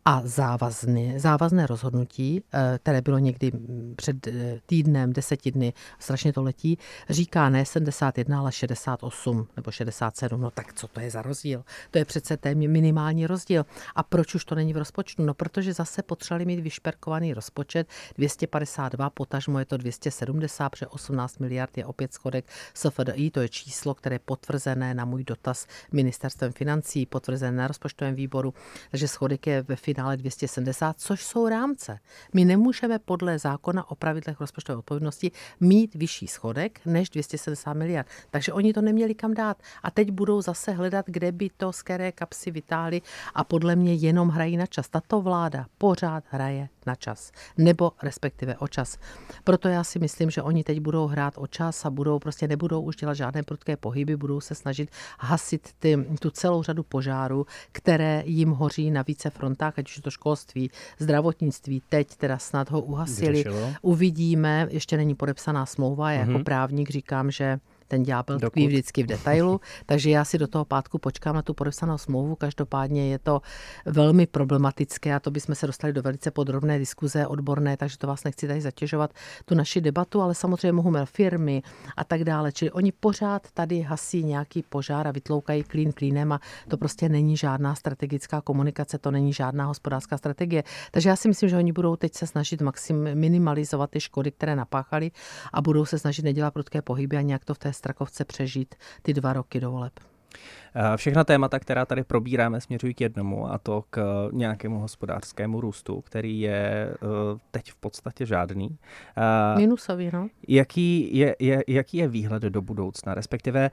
A 0.06 0.22
závazné, 0.26 1.20
závazné 1.20 1.68
rozhodnutí, 1.68 2.44
eh, 2.54 2.80
které 2.82 3.02
bylo 3.02 3.18
někdy 3.18 3.52
před 3.96 4.28
eh, 4.28 4.60
týdnem, 4.66 5.14
deseti 5.14 5.52
dny, 5.52 5.74
strašně 6.00 6.34
to 6.34 6.44
letí, 6.44 6.78
říká 7.10 7.50
ne 7.50 7.66
71, 7.66 8.40
ale 8.40 8.52
68 8.52 9.48
nebo 9.56 9.72
67. 9.72 10.42
No 10.42 10.52
tak 10.52 10.74
co 10.74 10.88
to 10.88 11.00
je 11.00 11.12
za 11.12 11.22
rozdíl? 11.22 11.64
To 11.92 11.98
je 11.98 12.06
přece 12.06 12.38
téměř 12.38 12.70
minimální 12.70 13.28
rozdíl. 13.28 13.66
A 13.96 14.04
proč 14.04 14.36
už 14.36 14.46
to 14.46 14.56
není 14.56 14.74
v 14.74 14.78
rozpočtu? 14.78 15.24
No 15.24 15.34
protože 15.34 15.74
zase 15.74 16.04
potřebovali 16.04 16.46
mít 16.46 16.60
vyšperkovaný 16.60 17.34
rozpočet 17.34 17.88
252, 18.18 19.10
potažmo 19.10 19.60
je 19.60 19.66
to 19.66 19.78
270, 19.78 20.70
protože 20.70 20.88
18 20.88 21.40
miliard 21.40 21.78
je 21.78 21.86
opět 21.86 22.14
schodek 22.14 22.46
SFD 22.74 23.13
SFDI, 23.14 23.32
to 23.32 23.40
je 23.40 23.50
číslo, 23.50 23.94
které 23.94 24.16
je 24.16 24.20
potvrzené 24.20 24.94
na 24.94 25.06
můj 25.06 25.24
dotaz 25.24 25.68
ministerstvem 25.92 26.52
financí, 26.52 27.06
potvrzené 27.06 27.58
na 27.58 27.68
rozpočtovém 27.68 28.16
výboru, 28.16 28.54
takže 28.92 29.08
schodek 29.08 29.48
je 29.48 29.62
ve 29.62 29.76
finále 29.76 30.18
270, 30.18 31.00
což 31.00 31.26
jsou 31.26 31.48
rámce. 31.48 32.00
My 32.34 32.46
nemůžeme 32.46 33.00
podle 33.00 33.40
zákona 33.40 33.92
o 33.92 33.96
pravidlech 33.96 34.40
rozpočtové 34.40 34.78
odpovědnosti 34.78 35.32
mít 35.60 35.96
vyšší 35.96 36.28
schodek 36.28 36.80
než 36.86 37.10
270 37.10 37.74
miliard. 37.74 38.08
Takže 38.32 38.54
oni 38.54 38.74
to 38.74 38.82
neměli 38.82 39.16
kam 39.16 39.34
dát. 39.34 39.58
A 39.84 39.92
teď 39.92 40.12
budou 40.12 40.42
zase 40.42 40.72
hledat, 40.72 41.06
kde 41.08 41.32
by 41.32 41.50
to 41.58 41.74
z 41.74 41.82
které 41.82 42.12
kapsy 42.12 42.52
vytáhli 42.52 43.02
a 43.36 43.44
podle 43.44 43.76
mě 43.76 43.94
jenom 43.94 44.30
hrají 44.30 44.58
na 44.58 44.66
čas. 44.66 44.90
Tato 44.90 45.22
vláda 45.22 45.66
pořád 45.78 46.24
hraje 46.30 46.70
na 46.86 46.96
čas, 46.96 47.32
nebo 47.58 47.92
respektive 48.04 48.58
o 48.58 48.68
čas. 48.68 48.98
Proto 49.44 49.68
já 49.68 49.84
si 49.84 50.00
myslím, 50.00 50.30
že 50.30 50.42
oni 50.42 50.64
teď 50.64 50.80
budou 50.80 51.08
hrát 51.08 51.34
o 51.38 51.48
čas 51.48 51.86
a 51.86 51.90
budou 51.90 52.20
prostě 52.20 52.48
nebudou 52.48 52.82
už 52.82 52.96
dělat 53.04 53.14
žádné 53.14 53.44
prudké 53.44 53.78
pohyby, 53.78 54.16
budou 54.16 54.42
se 54.42 54.56
snažit 54.56 54.90
hasit 55.20 55.70
ty, 55.80 55.98
tu 56.20 56.30
celou 56.30 56.64
řadu 56.64 56.84
požárů, 56.84 57.46
které 57.72 58.24
jim 58.26 58.50
hoří 58.50 58.92
na 58.92 59.02
více 59.02 59.30
frontách, 59.30 59.80
ať 59.80 59.90
už 59.90 60.00
to 60.04 60.12
školství, 60.12 60.72
zdravotnictví, 61.00 61.82
teď 61.90 62.16
teda 62.16 62.38
snad 62.38 62.72
ho 62.72 62.82
uhasili. 62.82 63.28
Vyřešilo. 63.28 63.74
Uvidíme, 63.82 64.68
ještě 64.70 64.98
není 64.98 65.16
podepsaná 65.16 65.66
smlouva, 65.66 66.12
já 66.12 66.18
mm-hmm. 66.18 66.28
jako 66.28 66.32
mhm. 66.32 66.44
právník 66.44 66.90
říkám, 66.90 67.32
že 67.32 67.60
ten 67.94 68.04
ďábel 68.04 68.40
tkví 68.40 68.68
vždycky 68.68 69.04
v 69.04 69.08
detailu, 69.08 69.62
takže 69.86 70.10
já 70.10 70.26
si 70.26 70.38
do 70.38 70.48
toho 70.48 70.66
pátku 70.66 70.98
počkám 70.98 71.36
na 71.36 71.42
tu 71.42 71.54
podepsanou 71.54 71.98
smlouvu. 71.98 72.36
Každopádně 72.36 73.12
je 73.12 73.20
to 73.20 73.42
velmi 73.86 74.28
problematické 74.28 75.14
a 75.14 75.20
to 75.20 75.32
bychom 75.32 75.56
se 75.56 75.68
dostali 75.68 75.94
do 75.94 76.02
velice 76.02 76.32
podrobné 76.32 76.80
diskuze 76.80 77.28
odborné, 77.28 77.78
takže 77.78 77.98
to 77.98 78.08
vás 78.08 78.24
nechci 78.24 78.48
tady 78.48 78.62
zatěžovat 78.62 79.14
tu 79.46 79.56
naši 79.56 79.82
debatu, 79.82 80.22
ale 80.22 80.36
samozřejmě 80.36 80.72
mohu 80.72 80.92
mít 80.92 81.06
firmy 81.06 81.62
a 81.98 82.04
tak 82.04 82.24
dále. 82.24 82.52
Čili 82.52 82.72
oni 82.72 82.92
pořád 82.92 83.52
tady 83.54 83.82
hasí 83.82 84.24
nějaký 84.24 84.64
požár 84.64 85.08
a 85.08 85.12
vytloukají 85.12 85.64
klín 85.64 85.92
klínem 85.92 86.32
a 86.32 86.40
to 86.68 86.78
prostě 86.78 87.10
není 87.10 87.38
žádná 87.38 87.76
strategická 87.76 88.42
komunikace, 88.42 88.98
to 88.98 89.12
není 89.12 89.34
žádná 89.34 89.66
hospodářská 89.66 90.18
strategie. 90.18 90.64
Takže 90.92 91.10
já 91.10 91.16
si 91.16 91.28
myslím, 91.28 91.50
že 91.50 91.58
oni 91.58 91.72
budou 91.72 91.96
teď 91.96 92.14
se 92.14 92.28
snažit 92.28 92.62
maxim 92.62 93.16
minimalizovat 93.16 93.90
ty 93.90 94.00
škody, 94.00 94.32
které 94.32 94.56
napáchali 94.56 95.12
a 95.54 95.62
budou 95.62 95.86
se 95.86 96.00
snažit 96.00 96.26
nedělat 96.26 96.54
prudké 96.54 96.82
pohyby 96.82 97.18
a 97.18 97.22
nějak 97.22 97.46
to 97.46 97.54
v 97.54 97.60
té 97.60 97.74
Strakovce 97.84 98.26
přežít 98.26 98.76
ty 99.02 99.14
dva 99.14 99.34
roky 99.34 99.60
do 99.60 99.72
voleb. 99.72 99.94
Eh, 100.76 100.98
všechna 100.98 101.24
témata, 101.24 101.60
která 101.60 101.86
tady 101.86 102.04
probíráme, 102.04 102.62
směřují 102.62 102.94
k 102.94 103.02
jednomu, 103.02 103.52
a 103.52 103.58
to 103.58 103.84
k 103.90 104.30
nějakému 104.32 104.80
hospodářskému 104.80 105.62
růstu, 105.62 106.02
který 106.02 106.42
je 106.42 106.90
eh, 106.94 106.98
teď 107.52 107.72
v 107.72 107.76
podstatě 107.76 108.26
žádný. 108.26 108.78
Eh, 109.18 109.58
Minusový, 109.58 110.10
no. 110.14 110.28
Jaký 110.48 111.18
je, 111.18 111.36
je, 111.40 111.64
jaký 111.68 111.98
je 111.98 112.08
výhled 112.08 112.44
do 112.44 112.62
budoucna? 112.62 113.14
Respektive, 113.14 113.72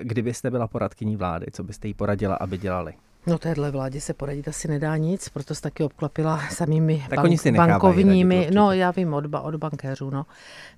kdybyste 0.00 0.50
byla 0.50 0.68
poradkyní 0.68 1.16
vlády, 1.16 1.46
co 1.52 1.64
byste 1.64 1.88
jí 1.88 1.94
poradila, 1.94 2.34
aby 2.34 2.58
dělali? 2.58 2.94
No 3.26 3.38
téhle 3.38 3.70
vládě 3.70 4.00
se 4.00 4.14
poradit 4.14 4.48
asi 4.48 4.68
nedá 4.68 4.96
nic, 4.96 5.28
proto 5.28 5.54
se 5.54 5.62
taky 5.62 5.82
obklopila 5.82 6.40
samými 6.50 7.06
tak 7.10 7.18
bank, 7.18 7.40
si 7.40 7.52
bankovními, 7.52 8.50
no 8.54 8.72
já 8.72 8.90
vím 8.90 9.14
od, 9.14 9.24
od 9.42 9.54
bankéřů, 9.54 10.10
no. 10.10 10.26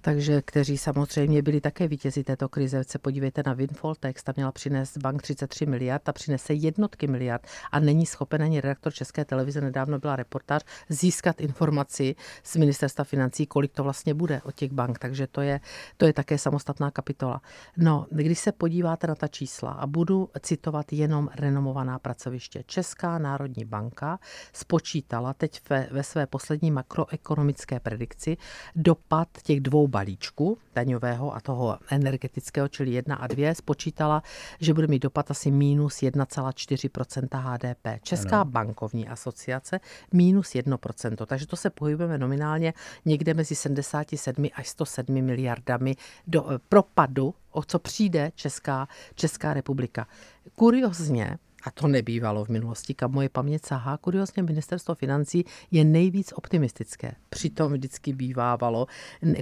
Takže 0.01 0.43
kteří 0.43 0.78
samozřejmě 0.78 1.43
byli 1.43 1.61
také 1.61 1.88
vítězi 1.88 2.24
této 2.24 2.49
krize. 2.49 2.84
Se 2.84 2.99
podívejte 2.99 3.43
na 3.47 3.53
Windfall 3.53 3.95
Text, 3.95 4.24
ta 4.24 4.32
měla 4.36 4.53
přinést 4.53 4.99
bank 4.99 5.22
33 5.22 5.66
miliard, 5.66 6.09
a 6.09 6.12
přinese 6.12 6.55
jednotky 6.55 7.07
miliard 7.07 7.47
a 7.72 7.80
není 7.80 8.07
schopen 8.07 8.43
ani 8.43 8.61
redaktor 8.61 8.93
České 8.93 9.24
televize, 9.24 9.61
nedávno 9.61 9.99
byla 9.99 10.16
reportáž, 10.16 10.62
získat 10.88 11.40
informaci 11.40 12.14
z 12.43 12.57
ministerstva 12.57 13.05
financí, 13.05 13.47
kolik 13.47 13.72
to 13.72 13.82
vlastně 13.82 14.14
bude 14.14 14.40
od 14.45 14.55
těch 14.55 14.72
bank, 14.72 14.99
takže 14.99 15.26
to 15.26 15.40
je, 15.40 15.61
to 15.97 16.07
je 16.07 16.12
také 16.12 16.38
samostatná 16.38 16.90
kapitola. 16.90 17.40
No, 17.76 18.07
když 18.11 18.38
se 18.38 18.53
podíváte 18.53 19.07
na 19.07 19.14
ta 19.14 19.28
čísla 19.28 19.70
a 19.70 19.86
budu 19.86 20.28
citovat 20.40 20.93
jenom 20.93 21.28
renomovaná 21.36 21.99
pracovní 21.99 22.31
pracoviště. 22.32 22.62
Česká 22.66 23.18
národní 23.18 23.64
banka 23.64 24.18
spočítala 24.52 25.34
teď 25.34 25.60
ve, 25.70 25.88
ve 25.90 26.02
své 26.02 26.26
poslední 26.26 26.70
makroekonomické 26.70 27.80
predikci 27.80 28.36
dopad 28.76 29.28
těch 29.42 29.60
dvou 29.60 29.88
balíčků, 29.88 30.58
daňového 30.74 31.34
a 31.34 31.40
toho 31.40 31.78
energetického, 31.90 32.68
čili 32.68 32.90
1 32.90 33.16
a 33.16 33.26
2, 33.26 33.54
spočítala, 33.54 34.22
že 34.60 34.74
bude 34.74 34.86
mít 34.86 35.02
dopad 35.02 35.30
asi 35.30 35.50
minus 35.50 35.96
1,4% 35.96 37.28
HDP. 37.32 38.02
Česká 38.02 38.40
ano. 38.40 38.50
bankovní 38.50 39.08
asociace 39.08 39.80
minus 40.12 40.54
1% 40.54 41.26
takže 41.26 41.46
to 41.46 41.56
se 41.56 41.70
pohybujeme 41.70 42.18
nominálně 42.18 42.74
někde 43.04 43.34
mezi 43.34 43.54
77 43.54 44.48
až 44.54 44.68
107 44.68 45.22
miliardami 45.22 45.96
do 46.26 46.50
eh, 46.50 46.58
propadu, 46.68 47.34
o 47.50 47.62
co 47.62 47.78
přijde 47.78 48.32
Česká, 48.34 48.88
Česká 49.14 49.54
republika. 49.54 50.06
Kuriozně, 50.54 51.38
a 51.62 51.70
to 51.70 51.88
nebývalo 51.88 52.44
v 52.44 52.48
minulosti, 52.48 52.94
kam 52.94 53.12
moje 53.12 53.28
paměť 53.28 53.66
sahá. 53.66 53.96
Kuriozně 53.96 54.42
ministerstvo 54.42 54.94
financí 54.94 55.44
je 55.70 55.84
nejvíc 55.84 56.32
optimistické. 56.32 57.14
Přitom 57.28 57.72
vždycky 57.72 58.12
bývávalo 58.12 58.86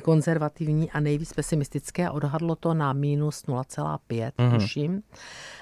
konzervativní 0.03 0.91
a 0.91 1.01
nejvíc 1.01 1.33
pesimistické 1.33 2.07
a 2.07 2.11
odhadlo 2.11 2.57
to 2.57 2.75
na 2.75 2.93
minus 2.93 3.45
0,5, 3.45 3.99
mm-hmm. 4.09 4.55
tuším, 4.55 5.03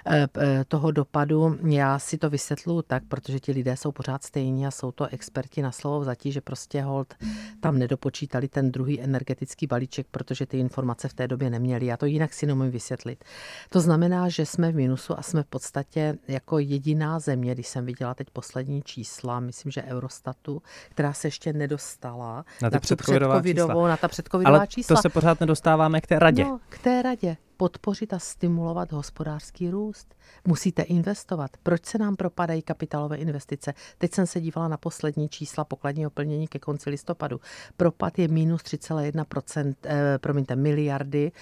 eh, 0.06 0.26
eh, 0.38 0.64
toho 0.68 0.90
dopadu. 0.90 1.59
Já 1.68 1.98
si 1.98 2.18
to 2.18 2.30
vysvětluji 2.30 2.82
tak, 2.82 3.02
protože 3.09 3.40
ti 3.40 3.52
lidé 3.52 3.76
jsou 3.76 3.92
pořád 3.92 4.22
stejní 4.22 4.66
a 4.66 4.70
jsou 4.70 4.92
to 4.92 5.06
experti 5.06 5.62
na 5.62 5.72
slovo 5.72 6.04
zatí, 6.04 6.32
že 6.32 6.40
prostě 6.40 6.82
hold 6.82 7.14
tam 7.61 7.78
nedopočítali 7.78 8.48
ten 8.48 8.72
druhý 8.72 9.00
energetický 9.00 9.66
balíček, 9.66 10.06
protože 10.11 10.46
ty 10.46 10.59
informace 10.59 11.09
v 11.09 11.14
té 11.14 11.28
době 11.28 11.50
neměli. 11.50 11.86
Já 11.86 11.96
to 11.96 12.06
jinak 12.06 12.34
si 12.34 12.46
nemůžu 12.46 12.70
vysvětlit. 12.70 13.24
To 13.70 13.80
znamená, 13.80 14.28
že 14.28 14.46
jsme 14.46 14.72
v 14.72 14.74
minusu 14.74 15.18
a 15.18 15.22
jsme 15.22 15.42
v 15.42 15.46
podstatě 15.46 16.18
jako 16.28 16.47
jako 16.49 16.59
jediná 16.59 17.18
země, 17.18 17.55
když 17.55 17.68
jsem 17.68 17.86
viděla 17.86 18.14
teď 18.14 18.30
poslední 18.30 18.82
čísla, 18.82 19.40
myslím, 19.40 19.72
že 19.72 19.82
Eurostatu, 19.82 20.62
která 20.90 21.12
se 21.12 21.26
ještě 21.26 21.53
nedostala 21.53 22.44
na, 22.62 22.70
ty 22.70 22.78
předcovidová 22.78 23.42
čísla. 23.42 23.88
na 23.88 23.96
ta 23.96 24.09
předcovidová 24.09 24.59
Ale 24.59 24.66
čísla. 24.66 24.96
to 24.96 25.03
se 25.03 25.09
pořád 25.09 25.40
nedostáváme 25.40 26.01
k 26.01 26.07
té 26.07 26.18
radě. 26.18 26.44
No, 26.44 26.61
k 26.68 26.78
té 26.78 27.03
radě 27.03 27.36
podpořit 27.59 28.12
a 28.12 28.18
stimulovat 28.18 28.92
hospodářský 28.92 29.70
růst. 29.70 30.14
Musíte 30.46 30.82
investovat. 30.82 31.50
Proč 31.62 31.86
se 31.86 31.98
nám 31.98 32.16
propadají 32.16 32.62
kapitálové 32.62 33.16
investice? 33.16 33.74
Teď 33.98 34.14
jsem 34.14 34.26
se 34.26 34.40
dívala 34.40 34.68
na 34.68 34.76
poslední 34.76 35.28
čísla 35.28 35.64
pokladního 35.64 36.11
plnění 36.11 36.48
ke 36.48 36.59
konci 36.59 36.90
listopadu. 36.90 37.40
Propad 37.76 38.18
je 38.18 38.28
minus 38.28 38.62
3,1 38.62 39.74
eh, 39.84 40.18
promiňte, 40.18 40.56
miliardy 40.56 41.32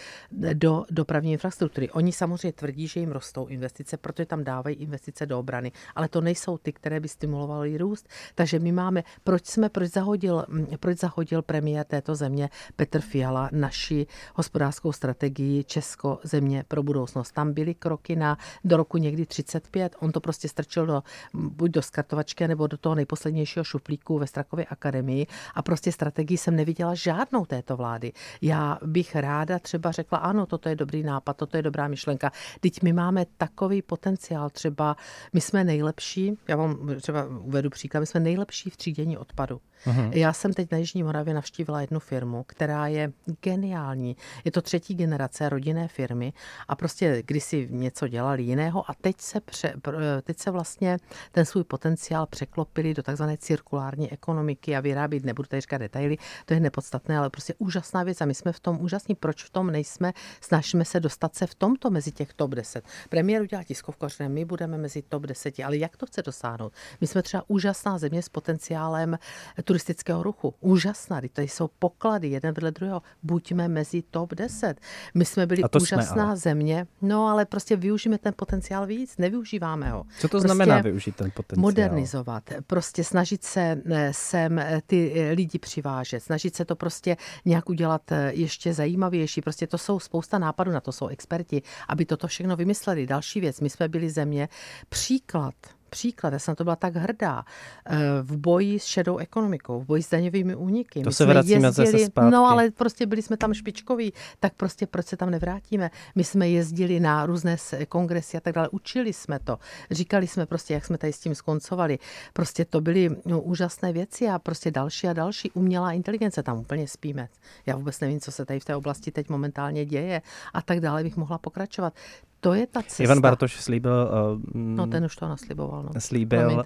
do 0.55 0.85
dopravní 0.91 1.33
infrastruktury. 1.33 1.91
Oni 1.91 2.13
samozřejmě 2.13 2.53
tvrdí, 2.53 2.89
že 2.89 3.01
jim 3.01 3.13
rostou 3.13 3.47
investice, 3.47 3.97
protože 3.97 4.27
tam 4.27 4.45
dávají 4.45 4.77
investice 4.77 5.27
do 5.27 5.39
obrany, 5.39 5.73
ale 5.95 6.09
to 6.09 6.21
nejsou 6.21 6.59
ty, 6.59 6.73
které 6.73 7.01
by 7.01 7.09
stimulovaly 7.09 7.79
růst. 7.79 8.09
Takže 8.35 8.59
my 8.59 8.73
máme, 8.73 9.05
proč 9.25 9.47
jsme, 9.47 9.69
proč 9.69 9.91
zahodil, 9.91 10.45
hm, 10.49 10.67
proč 10.81 10.99
zahodil 10.99 11.43
premiér 11.43 11.87
této 11.87 12.15
země 12.15 12.49
Petr 12.77 13.01
Fiala 13.01 13.51
naši 13.53 14.07
hospodářskou 14.35 14.93
strategii 14.93 15.65
Česko 15.65 16.06
jako 16.07 16.21
země 16.23 16.65
pro 16.69 16.83
budoucnost. 16.83 17.33
Tam 17.33 17.53
byly 17.53 17.75
kroky 17.75 18.17
na 18.17 18.39
do 18.65 18.77
roku 18.77 18.99
někdy 18.99 19.27
35. 19.27 19.97
On 20.01 20.13
to 20.13 20.21
prostě 20.21 20.49
strčil 20.49 20.87
do, 20.87 21.03
buď 21.35 21.71
do 21.71 21.83
skartovačky, 21.83 22.49
nebo 22.49 22.67
do 22.67 22.77
toho 22.77 22.95
nejposlednějšího 22.95 23.65
šuplíku 23.65 24.19
ve 24.19 24.27
Strakově 24.27 24.65
akademii 24.65 25.27
a 25.55 25.63
prostě 25.63 25.93
strategii 25.93 26.39
jsem 26.39 26.57
neviděla 26.57 26.95
žádnou 26.95 27.45
této 27.45 27.77
vlády. 27.77 28.13
Já 28.43 28.79
bych 28.85 29.17
ráda 29.17 29.59
třeba 29.59 29.91
řekla, 29.93 30.19
ano, 30.19 30.47
toto 30.47 30.69
je 30.69 30.77
dobrý 30.77 31.03
nápad, 31.03 31.37
toto 31.37 31.57
je 31.57 31.63
dobrá 31.63 31.89
myšlenka. 31.89 32.33
Teď 32.61 32.83
my 32.83 32.93
máme 32.93 33.27
takový 33.37 33.83
potenciál, 33.83 34.51
třeba 34.51 34.97
my 35.33 35.41
jsme 35.41 35.65
nejlepší, 35.65 36.39
já 36.49 36.57
vám 36.57 36.95
třeba 37.01 37.27
uvedu 37.27 37.71
příklad, 37.71 38.01
my 38.01 38.07
jsme 38.07 38.21
nejlepší 38.21 38.71
v 38.71 38.77
třídění 38.77 39.19
odpadu. 39.19 39.61
Uh-huh. 39.87 40.11
Já 40.13 40.33
jsem 40.33 40.53
teď 40.53 40.71
na 40.73 40.79
Jižní 40.79 41.03
Moravě 41.03 41.35
navštívila 41.35 41.81
jednu 41.81 42.01
firmu, 42.01 42.45
která 42.47 42.87
je 42.87 43.13
geniální. 43.43 44.17
Je 44.45 44.51
to 44.51 44.63
třetí 44.63 44.95
generace 44.95 45.49
rodinné 45.49 45.89
firmy 45.89 46.33
a 46.69 46.77
prostě 46.77 47.23
kdysi 47.27 47.69
něco 47.71 48.09
dělali 48.09 48.43
jiného 48.43 48.91
a 48.91 48.95
teď 48.95 49.21
se, 49.21 49.41
pře, 49.41 49.75
teď 50.23 50.39
se 50.39 50.51
vlastně 50.51 50.99
ten 51.33 51.45
svůj 51.45 51.65
potenciál 51.65 52.27
překlopili 52.27 52.95
do 52.95 53.03
takzvané 53.03 53.37
cirkulární 53.37 54.13
ekonomiky 54.13 54.77
a 54.77 54.81
vyrábět, 54.81 55.25
nebudu 55.25 55.49
tady 55.49 55.61
říkat 55.61 55.79
detaily, 55.79 56.17
to 56.45 56.55
je 56.55 56.61
nepodstatné, 56.61 57.19
ale 57.19 57.31
prostě 57.31 57.55
úžasná 57.59 58.03
věc 58.03 58.21
a 58.21 58.25
my 58.25 58.35
jsme 58.35 58.53
v 58.53 58.61
tom 58.61 58.81
úžasní. 58.81 59.15
Proč 59.15 59.45
v 59.45 59.51
tom 59.51 59.71
nejsme? 59.71 60.13
Snažíme 60.41 60.85
se 60.85 61.01
dostat 61.01 61.35
se 61.35 61.47
v 61.47 61.55
tomto 61.55 61.91
mezi 61.91 62.13
těch 62.13 62.35
top 62.35 62.51
10. 62.51 62.85
Premiér 63.09 63.43
udělá 63.43 63.63
tiskovku, 63.63 64.09
že 64.09 64.29
my 64.29 64.45
budeme 64.45 64.79
mezi 64.79 65.03
top 65.03 65.23
10, 65.23 65.55
ale 65.65 65.77
jak 65.77 65.97
to 65.97 66.07
chce 66.07 66.23
dosáhnout? 66.23 66.73
My 67.01 67.07
jsme 67.07 67.23
třeba 67.23 67.45
úžasná 67.47 67.99
země 67.99 68.23
s 68.23 68.29
potenciálem 68.29 69.19
turistického 69.67 70.23
ruchu. 70.23 70.55
Úžasná, 70.61 71.21
to 71.33 71.41
jsou 71.41 71.69
poklady 71.79 72.29
jeden 72.29 72.55
vedle 72.55 72.71
druhého. 72.71 73.03
Buďme 73.23 73.69
mezi 73.69 74.03
top 74.03 74.35
10. 74.35 74.81
My 75.15 75.25
jsme 75.25 75.47
byli 75.47 75.63
úžasná 75.81 76.27
jsme, 76.27 76.37
země, 76.37 76.87
no 77.03 77.27
ale 77.27 77.45
prostě 77.45 77.77
využijeme 77.77 78.19
ten 78.19 78.33
potenciál 78.37 78.87
víc, 78.87 79.19
nevyužíváme 79.19 79.91
ho. 79.91 80.05
Co 80.19 80.29
to 80.29 80.29
prostě 80.29 80.49
znamená 80.49 80.81
využít 80.81 81.17
ten 81.17 81.31
potenciál? 81.31 81.63
Modernizovat, 81.63 82.51
prostě 82.67 83.05
snažit 83.05 83.45
se 83.45 83.83
eh, 83.91 84.13
sem 84.13 84.59
eh, 84.59 84.81
ty 84.87 85.13
eh, 85.15 85.33
lidi 85.33 85.59
přivážet, 85.59 86.21
snažit 86.21 86.57
se 86.57 86.65
to 86.65 86.77
prostě 86.77 87.17
nějak 87.45 87.69
udělat 87.69 88.03
ještě 88.31 88.75
zajímavější. 88.75 89.41
Prostě 89.41 89.67
to 89.67 89.79
jsou 89.79 90.01
spousta 90.01 90.39
nápadů, 90.39 90.71
na 90.71 90.81
to 90.81 90.93
jsou 90.93 91.07
experti, 91.09 91.63
aby 91.89 92.05
toto 92.05 92.27
všechno 92.27 92.57
vymysleli. 92.57 93.07
Další 93.07 93.41
věc, 93.41 93.61
my 93.61 93.71
jsme 93.71 93.89
byli 93.89 94.11
země, 94.11 94.49
příklad 94.89 95.55
příklad, 95.91 96.33
já 96.33 96.39
jsem 96.39 96.55
to 96.55 96.65
byla 96.65 96.77
tak 96.77 96.97
hrdá, 96.97 97.45
eh, 97.87 97.97
v 98.23 98.37
boji 98.37 98.79
s 98.79 98.85
šedou 98.85 99.17
ekonomikou, 99.17 99.81
v 99.81 99.87
boji 99.87 100.03
s 100.03 100.11
daňovými 100.11 100.55
úniky. 100.55 101.03
To 101.03 101.11
My 101.11 101.15
se 101.15 101.27
vracíme 101.27 101.69
jezdili, 101.69 101.91
zase 101.93 102.07
zpátky. 102.07 102.31
No 102.31 102.47
ale 102.47 102.71
prostě 102.71 103.07
byli 103.07 103.23
jsme 103.23 103.37
tam 103.37 103.55
špičkoví, 103.55 104.13
tak 104.41 104.55
prostě 104.55 104.87
proč 104.87 105.07
se 105.07 105.17
tam 105.17 105.31
nevrátíme? 105.31 105.91
My 106.15 106.25
jsme 106.25 106.49
jezdili 106.49 107.01
na 107.01 107.27
různé 107.27 107.57
kongresy 107.89 108.37
a 108.37 108.41
tak 108.41 108.55
dále, 108.55 108.69
učili 108.69 109.13
jsme 109.13 109.39
to, 109.39 109.59
říkali 109.91 110.27
jsme 110.27 110.47
prostě, 110.47 110.75
jak 110.75 110.85
jsme 110.85 110.99
tady 110.99 111.13
s 111.13 111.21
tím 111.21 111.35
skoncovali. 111.35 111.99
Prostě 112.33 112.65
to 112.65 112.81
byly 112.81 113.11
no, 113.25 113.41
úžasné 113.41 113.93
věci 113.93 114.29
a 114.29 114.39
prostě 114.39 114.71
další 114.71 115.09
a 115.09 115.13
další 115.13 115.51
umělá 115.51 115.93
inteligence, 115.93 116.43
tam 116.43 116.59
úplně 116.59 116.89
spíme. 116.89 117.29
Já 117.67 117.77
vůbec 117.77 118.01
nevím, 118.01 118.21
co 118.21 118.33
se 118.33 118.45
tady 118.45 118.61
v 118.61 118.65
té 118.65 118.77
oblasti 118.77 119.11
teď 119.11 119.29
momentálně 119.29 119.85
děje 119.85 120.23
a 120.55 120.63
tak 120.63 120.81
dále 120.81 121.03
bych 121.03 121.17
mohla 121.17 121.39
pokračovat 121.39 121.95
to 122.41 122.55
je 122.55 122.67
ta 122.67 122.83
cesta. 122.83 123.03
Ivan 123.03 123.21
Bartoš 123.21 123.61
slíbil... 123.61 123.93
Uh, 123.93 124.41
no 124.55 124.87
ten 124.87 125.05
už 125.05 125.17
to 125.17 125.29
nasliboval. 125.29 125.83
No. 125.83 126.01
Slíbil, 126.01 126.63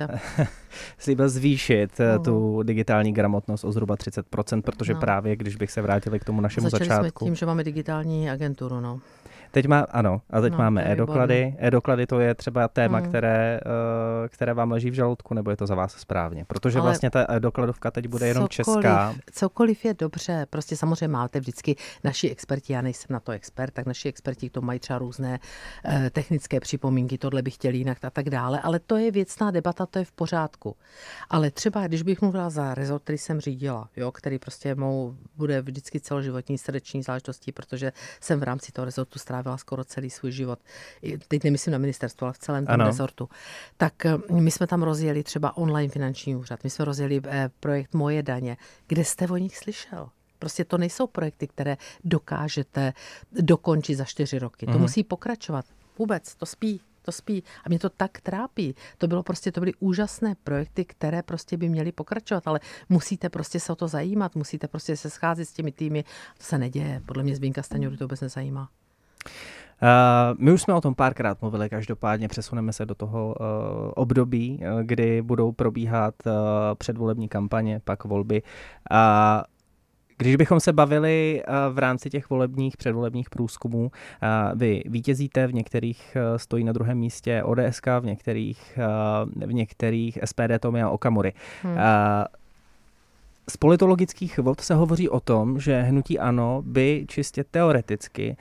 slíbil 0.99 1.29
zvýšit 1.29 2.01
uh, 2.01 2.25
tu 2.25 2.63
digitální 2.63 3.13
gramotnost 3.13 3.65
o 3.65 3.73
zhruba 3.73 3.97
30%, 3.97 4.63
protože 4.63 4.95
no. 4.95 5.01
právě, 5.01 5.37
když 5.37 5.57
bych 5.57 5.71
se 5.71 5.83
vrátili 5.83 6.21
k 6.21 6.25
tomu 6.25 6.41
našemu 6.41 6.71
Začali 6.71 6.89
začátku... 6.89 7.19
jsme 7.19 7.27
tím, 7.27 7.35
že 7.35 7.47
máme 7.47 7.65
digitální 7.65 8.31
agenturu, 8.31 8.81
no. 8.81 9.01
Teď 9.53 9.67
má, 9.67 9.81
ano, 9.81 10.21
a 10.31 10.41
teď 10.41 10.53
no, 10.53 10.59
máme 10.59 10.93
e-doklady. 10.93 11.57
E-doklady 11.59 12.07
to 12.07 12.21
je 12.21 12.35
třeba 12.35 12.69
téma, 12.69 13.01
mm. 13.01 13.09
které, 13.09 13.61
uh, 13.67 14.29
které 14.29 14.55
vám 14.55 14.71
leží 14.71 14.91
v 14.91 14.95
žaludku, 14.95 15.35
nebo 15.35 15.51
je 15.51 15.57
to 15.57 15.67
za 15.67 15.75
vás 15.75 15.93
správně? 15.93 16.45
Protože 16.45 16.79
Ale 16.79 16.89
vlastně 16.89 17.11
ta 17.11 17.27
e-dokladovka 17.29 17.91
teď 17.91 18.09
bude 18.09 18.27
jenom 18.29 18.49
cokoliv, 18.49 18.83
česká. 18.83 19.15
Cokoliv 19.33 19.85
je 19.85 19.95
dobře, 19.95 20.47
prostě 20.51 20.77
samozřejmě 20.77 21.09
máte 21.09 21.41
vždycky 21.41 21.77
naši 22.05 22.31
experti, 22.31 22.73
já 22.73 22.83
nejsem 22.83 23.07
na 23.11 23.21
to 23.21 23.33
expert, 23.33 23.75
tak 23.75 23.87
naši 23.87 24.09
experti 24.09 24.51
to 24.51 24.61
mají 24.61 24.81
třeba 24.81 24.99
různé 24.99 25.39
uh, 25.85 25.93
technické 26.11 26.61
připomínky, 26.61 27.19
tohle 27.19 27.43
bych 27.43 27.55
chtěl 27.55 27.75
jinak 27.75 28.05
a 28.05 28.11
tak 28.11 28.31
dále, 28.31 28.61
ale 28.61 28.79
to 28.79 28.97
je 28.97 29.11
věcná 29.11 29.51
debata, 29.51 29.87
to 29.87 29.99
je 29.99 30.05
v 30.05 30.13
pořádku. 30.13 30.77
Ale 31.31 31.51
třeba, 31.51 31.87
když 31.87 32.03
bych 32.03 32.23
mluvila 32.23 32.51
za 32.51 32.75
rezort, 32.75 33.03
který 33.03 33.19
jsem 33.19 33.41
řídila, 33.41 33.89
jo, 33.97 34.13
který 34.13 34.39
prostě 34.39 34.75
mou 34.75 35.15
bude 35.37 35.63
vždycky 35.63 36.01
celoživotní 36.01 36.59
srdeční 36.59 37.03
záležitostí, 37.03 37.53
protože 37.53 37.93
jsem 38.21 38.41
v 38.41 38.43
rámci 38.43 38.73
toho 38.73 38.85
rezortu 38.85 39.19
strávila 39.19 39.40
strávila 39.41 39.57
skoro 39.57 39.85
celý 39.85 40.11
svůj 40.11 40.33
život. 40.33 40.59
Teď 41.29 41.45
nemyslím 41.45 41.73
na 41.73 41.79
ministerstvo, 41.79 42.25
ale 42.25 42.33
v 42.33 42.39
celém 42.39 42.67
tom 42.67 42.81
rezortu. 42.81 43.29
Tak 43.77 44.07
eh, 44.07 44.19
my 44.33 44.51
jsme 44.51 44.67
tam 44.67 44.83
rozjeli 44.83 45.23
třeba 45.23 45.57
online 45.57 45.93
finanční 45.93 46.37
úřad, 46.37 46.65
my 46.65 46.71
jsme 46.71 46.85
rozjeli 46.85 47.21
eh, 47.25 47.51
projekt 47.61 47.95
Moje 47.95 48.23
daně. 48.23 48.57
Kde 48.87 49.05
jste 49.05 49.29
o 49.29 49.37
nich 49.37 49.57
slyšel? 49.57 50.09
Prostě 50.39 50.65
to 50.65 50.79
nejsou 50.79 51.07
projekty, 51.07 51.47
které 51.47 51.77
dokážete 52.05 52.93
dokončit 53.33 53.95
za 53.95 54.05
čtyři 54.05 54.39
roky. 54.39 54.67
To 54.67 54.73
mm-hmm. 54.73 54.79
musí 54.79 55.05
pokračovat. 55.05 55.65
Vůbec, 55.99 56.35
to 56.35 56.47
spí 56.47 56.81
to 57.03 57.13
spí. 57.13 57.45
A 57.65 57.69
mě 57.69 57.79
to 57.79 57.91
tak 57.91 58.21
trápí. 58.21 58.75
To 58.99 59.09
bylo 59.09 59.23
prostě, 59.23 59.53
to 59.53 59.61
byly 59.61 59.73
úžasné 59.81 60.35
projekty, 60.45 60.85
které 60.85 61.23
prostě 61.23 61.57
by 61.57 61.69
měly 61.69 61.93
pokračovat, 61.93 62.49
ale 62.49 62.61
musíte 62.89 63.29
prostě 63.29 63.61
se 63.61 63.73
o 63.73 63.77
to 63.77 63.89
zajímat, 63.89 64.37
musíte 64.37 64.69
prostě 64.69 64.97
se 64.97 65.11
scházet 65.11 65.45
s 65.45 65.53
těmi 65.53 65.73
týmy. 65.73 66.03
To 66.39 66.45
se 66.45 66.59
neděje. 66.59 67.03
Podle 67.07 67.23
mě 67.23 67.37
Zbínka 67.37 67.63
Staňory 67.63 67.97
to 67.97 68.05
vůbec 68.05 68.21
nezajímá. 68.21 68.69
Uh, 69.83 70.39
my 70.39 70.53
už 70.53 70.63
jsme 70.63 70.75
o 70.75 70.81
tom 70.81 70.95
párkrát 70.95 71.43
mluvili, 71.43 71.69
každopádně 71.69 72.29
přesuneme 72.29 72.73
se 72.73 72.87
do 72.87 72.95
toho 72.95 73.35
uh, 73.41 73.47
období, 73.95 74.61
uh, 74.61 74.83
kdy 74.83 75.23
budou 75.23 75.53
probíhat 75.53 76.15
uh, 76.27 76.33
předvolební 76.79 77.29
kampaně, 77.29 77.81
pak 77.85 78.05
volby. 78.05 78.43
Uh, 78.91 78.99
Když 80.21 80.37
bychom 80.37 80.61
se 80.61 80.73
bavili 80.73 81.41
eh, 81.41 81.53
v 81.73 81.79
rámci 81.79 82.11
těch 82.11 82.31
volebních, 82.31 82.77
předvolebních 82.77 83.31
průzkumů, 83.31 83.91
eh, 83.91 84.29
vy 84.55 84.83
vítězíte, 84.87 85.47
v 85.47 85.55
některých 85.55 86.17
eh, 86.17 86.39
stojí 86.39 86.65
na 86.65 86.73
druhém 86.73 86.99
místě 86.99 87.43
ODSK, 87.43 87.87
v 88.01 88.05
některých, 88.05 88.79
v 89.47 89.53
některých 89.53 90.19
SPD 90.25 90.59
Tomia 90.61 90.89
Okamury. 90.91 91.33
Hmm. 91.63 91.77
Z 93.49 93.57
politologických 93.57 94.39
vod 94.39 94.61
se 94.61 94.75
hovoří 94.75 95.09
o 95.09 95.21
tom, 95.21 95.61
že 95.61 95.83
hnutí 95.83 96.19
ANO 96.19 96.63
by 96.67 97.05
čistě 97.09 97.45
teoreticky 97.45 98.37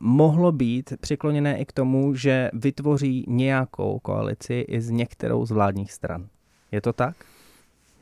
mohlo 0.00 0.52
být 0.52 0.92
přikloněné 1.00 1.58
i 1.58 1.64
k 1.64 1.72
tomu, 1.72 2.14
že 2.14 2.50
vytvoří 2.52 3.24
nějakou 3.28 3.98
koalici 3.98 4.64
i 4.68 4.80
z 4.80 4.90
některou 4.90 5.46
z 5.46 5.50
vládních 5.50 5.92
stran. 5.92 6.26
Je 6.72 6.80
to 6.80 6.92
tak? 6.92 7.16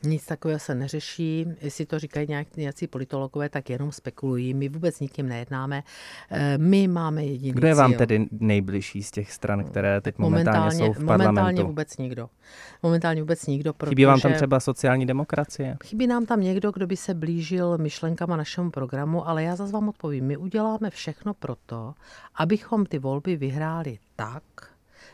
Nic 0.05 0.25
takového 0.25 0.59
se 0.59 0.75
neřeší. 0.75 1.45
Jestli 1.61 1.85
to 1.85 1.99
říkají 1.99 2.27
nějak, 2.29 2.57
nějací 2.57 2.87
politologové, 2.87 3.49
tak 3.49 3.69
jenom 3.69 3.91
spekulují. 3.91 4.53
My 4.53 4.69
vůbec 4.69 4.99
nikým 4.99 5.29
nejednáme. 5.29 5.83
Eh, 6.31 6.57
my 6.57 6.87
máme 6.87 7.25
jediný 7.25 7.53
Kdo 7.53 7.67
je 7.67 7.75
vám 7.75 7.91
cíl. 7.91 7.97
tedy 7.97 8.27
nejbližší 8.31 9.03
z 9.03 9.11
těch 9.11 9.31
stran, 9.31 9.63
které 9.63 10.01
teď 10.01 10.17
momentálně, 10.17 10.59
momentálně 10.59 10.85
jsou 10.85 10.93
v 10.93 11.05
parlamentu? 11.05 11.41
Momentálně 11.41 11.63
vůbec 11.63 11.97
nikdo. 11.97 12.29
Momentálně 12.83 13.21
vůbec 13.21 13.45
nikdo. 13.45 13.73
Protože 13.73 13.89
chybí 13.89 14.05
vám 14.05 14.19
tam 14.19 14.33
třeba 14.33 14.59
sociální 14.59 15.05
demokracie? 15.05 15.77
Chybí 15.83 16.07
nám 16.07 16.25
tam 16.25 16.41
někdo, 16.41 16.71
kdo 16.71 16.87
by 16.87 16.97
se 16.97 17.13
blížil 17.13 17.77
myšlenkama 17.77 18.37
našemu 18.37 18.71
programu, 18.71 19.27
ale 19.27 19.43
já 19.43 19.55
zase 19.55 19.71
vám 19.71 19.89
odpovím. 19.89 20.25
My 20.25 20.37
uděláme 20.37 20.89
všechno 20.89 21.33
proto, 21.33 21.93
abychom 22.35 22.85
ty 22.85 22.99
volby 22.99 23.35
vyhráli 23.35 23.97
tak, 24.15 24.43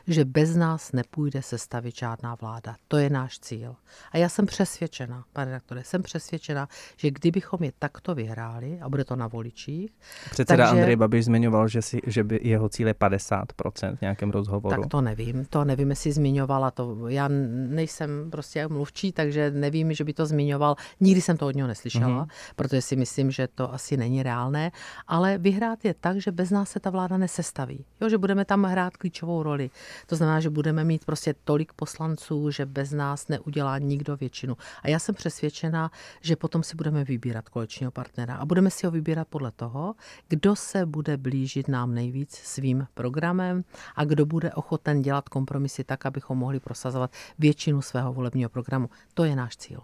že 0.08 0.26
bez 0.26 0.56
nás 0.56 0.92
nepůjde 0.92 1.42
sestavit 1.42 1.96
žádná 1.96 2.36
vláda. 2.36 2.76
To 2.88 2.98
je 2.98 3.10
náš 3.10 3.40
cíl. 3.40 3.76
A 4.12 4.18
já 4.18 4.30
jsem 4.30 4.46
přesvědčena, 4.46 5.24
pane 5.34 5.46
redaktore, 5.46 5.84
jsem 5.84 6.04
přesvědčena, 6.04 6.68
že 6.98 7.12
kdybychom 7.12 7.64
je 7.64 7.72
takto 7.80 8.16
vyhráli, 8.16 8.80
a 8.82 8.90
bude 8.90 9.04
to 9.04 9.16
na 9.16 9.28
voličích. 9.28 9.92
Předseda 10.32 10.66
takže, 10.66 10.80
Andrej 10.80 10.96
Babiš 10.96 11.26
zmiňoval, 11.26 11.68
že, 11.68 11.82
si, 11.82 12.02
že 12.08 12.24
by 12.24 12.40
jeho 12.44 12.70
cíl 12.70 12.88
je 12.88 12.94
50% 12.94 13.96
v 13.96 14.02
nějakém 14.02 14.32
rozhovoru. 14.32 14.82
Tak 14.82 14.92
to 14.92 15.02
nevím, 15.02 15.46
to 15.46 15.66
nevím, 15.66 15.90
jestli 15.90 16.12
zmiňovala 16.12 16.72
to. 16.72 17.08
Já 17.08 17.28
nejsem 17.28 18.32
prostě 18.32 18.68
mluvčí, 18.68 19.12
takže 19.12 19.52
nevím, 19.52 19.94
že 19.94 20.04
by 20.04 20.14
to 20.14 20.26
zmiňoval. 20.26 20.76
Nikdy 21.00 21.22
jsem 21.22 21.38
to 21.38 21.48
od 21.48 21.56
něho 21.56 21.68
neslyšela, 21.68 22.26
mm-hmm. 22.26 22.54
protože 22.56 22.82
si 22.82 22.96
myslím, 22.96 23.32
že 23.32 23.48
to 23.48 23.74
asi 23.74 23.98
není 23.98 24.24
reálné. 24.24 24.72
Ale 25.08 25.38
vyhrát 25.38 25.86
je 25.86 25.94
tak, 25.94 26.18
že 26.18 26.32
bez 26.32 26.52
nás 26.52 26.70
se 26.70 26.80
ta 26.80 26.90
vláda 26.90 27.18
nesestaví. 27.18 27.86
Jo, 28.02 28.10
že 28.10 28.18
budeme 28.18 28.46
tam 28.46 28.64
hrát 28.64 28.98
klíčovou 28.98 29.44
roli. 29.44 29.70
To 30.06 30.16
znamená, 30.16 30.40
že 30.40 30.50
budeme 30.50 30.84
mít 30.84 31.06
prostě 31.06 31.36
tolik 31.44 31.74
poslanců, 31.74 32.52
že 32.52 32.66
bez 32.66 32.92
nás 32.92 33.28
neudělá 33.28 33.78
nikdo 33.78 34.18
většinu. 34.18 34.58
A 34.84 34.90
já 34.90 35.00
jsem 35.00 35.16
přesvědčena, 35.16 35.92
že 36.22 36.36
potom 36.36 36.64
si 36.64 36.76
budeme 36.76 37.04
vybírat 37.04 37.50
kolečního 37.50 37.92
partnera 37.92 38.36
a 38.36 38.46
budeme 38.46 38.70
si 38.70 38.86
ho 38.86 38.92
vybírat 38.92 39.28
podle 39.28 39.52
toho, 39.52 39.96
kdo 40.28 40.56
se 40.56 40.86
bude 40.86 41.18
blížit 41.18 41.68
nám 41.68 41.94
nejvíc 41.94 42.36
svým 42.36 42.88
programem 42.94 43.64
a 43.96 44.04
kdo 44.04 44.26
bude 44.26 44.52
ochoten 44.52 45.02
dělat 45.02 45.30
kompromisy 45.30 45.84
tak, 45.84 46.06
abychom 46.06 46.38
mohli 46.38 46.60
prosazovat 46.60 47.12
většinu 47.40 47.82
svého 47.82 48.14
volebního 48.14 48.50
programu. 48.50 48.90
To 49.14 49.24
je 49.24 49.36
náš 49.36 49.58
cíl. 49.58 49.80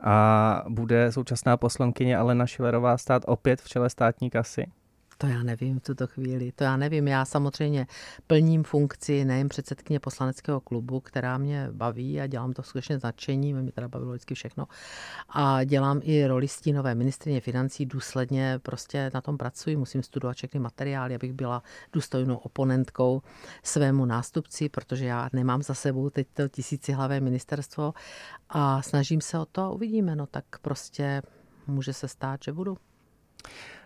A 0.00 0.64
bude 0.68 1.12
současná 1.12 1.56
poslankyně 1.56 2.16
Alena 2.16 2.46
Šilerová 2.46 2.98
stát 2.98 3.22
opět 3.26 3.60
v 3.60 3.68
čele 3.68 3.90
státní 3.90 4.30
kasy? 4.30 4.66
To 5.20 5.26
já 5.26 5.42
nevím 5.42 5.80
v 5.80 5.82
tuto 5.82 6.06
chvíli. 6.06 6.52
To 6.52 6.64
já 6.64 6.76
nevím. 6.76 7.08
Já 7.08 7.24
samozřejmě 7.24 7.86
plním 8.26 8.64
funkci 8.64 9.24
nejen 9.24 9.48
předsedkyně 9.48 10.00
poslaneckého 10.00 10.60
klubu, 10.60 11.00
která 11.00 11.38
mě 11.38 11.68
baví 11.72 12.20
a 12.20 12.26
dělám 12.26 12.52
to 12.52 12.62
skutečně 12.62 12.98
značení, 12.98 13.54
mě 13.54 13.72
teda 13.72 13.88
bavilo 13.88 14.12
vždycky 14.12 14.34
všechno. 14.34 14.66
A 15.28 15.64
dělám 15.64 16.00
i 16.02 16.26
roli 16.26 16.48
stínové 16.48 16.94
ministrině 16.94 17.40
financí, 17.40 17.86
důsledně 17.86 18.58
prostě 18.62 19.10
na 19.14 19.20
tom 19.20 19.38
pracuji, 19.38 19.76
musím 19.76 20.02
studovat 20.02 20.36
všechny 20.36 20.60
materiály, 20.60 21.14
abych 21.14 21.32
byla 21.32 21.62
důstojnou 21.92 22.36
oponentkou 22.36 23.22
svému 23.62 24.04
nástupci, 24.04 24.68
protože 24.68 25.06
já 25.06 25.28
nemám 25.32 25.62
za 25.62 25.74
sebou 25.74 26.10
teď 26.10 26.28
to 26.32 26.48
tisícihlavé 26.48 27.20
ministerstvo 27.20 27.94
a 28.48 28.82
snažím 28.82 29.20
se 29.20 29.38
o 29.38 29.46
to 29.46 29.62
a 29.62 29.70
uvidíme. 29.70 30.16
No 30.16 30.26
tak 30.26 30.44
prostě 30.62 31.22
může 31.66 31.92
se 31.92 32.08
stát, 32.08 32.40
že 32.44 32.52
budu. 32.52 32.76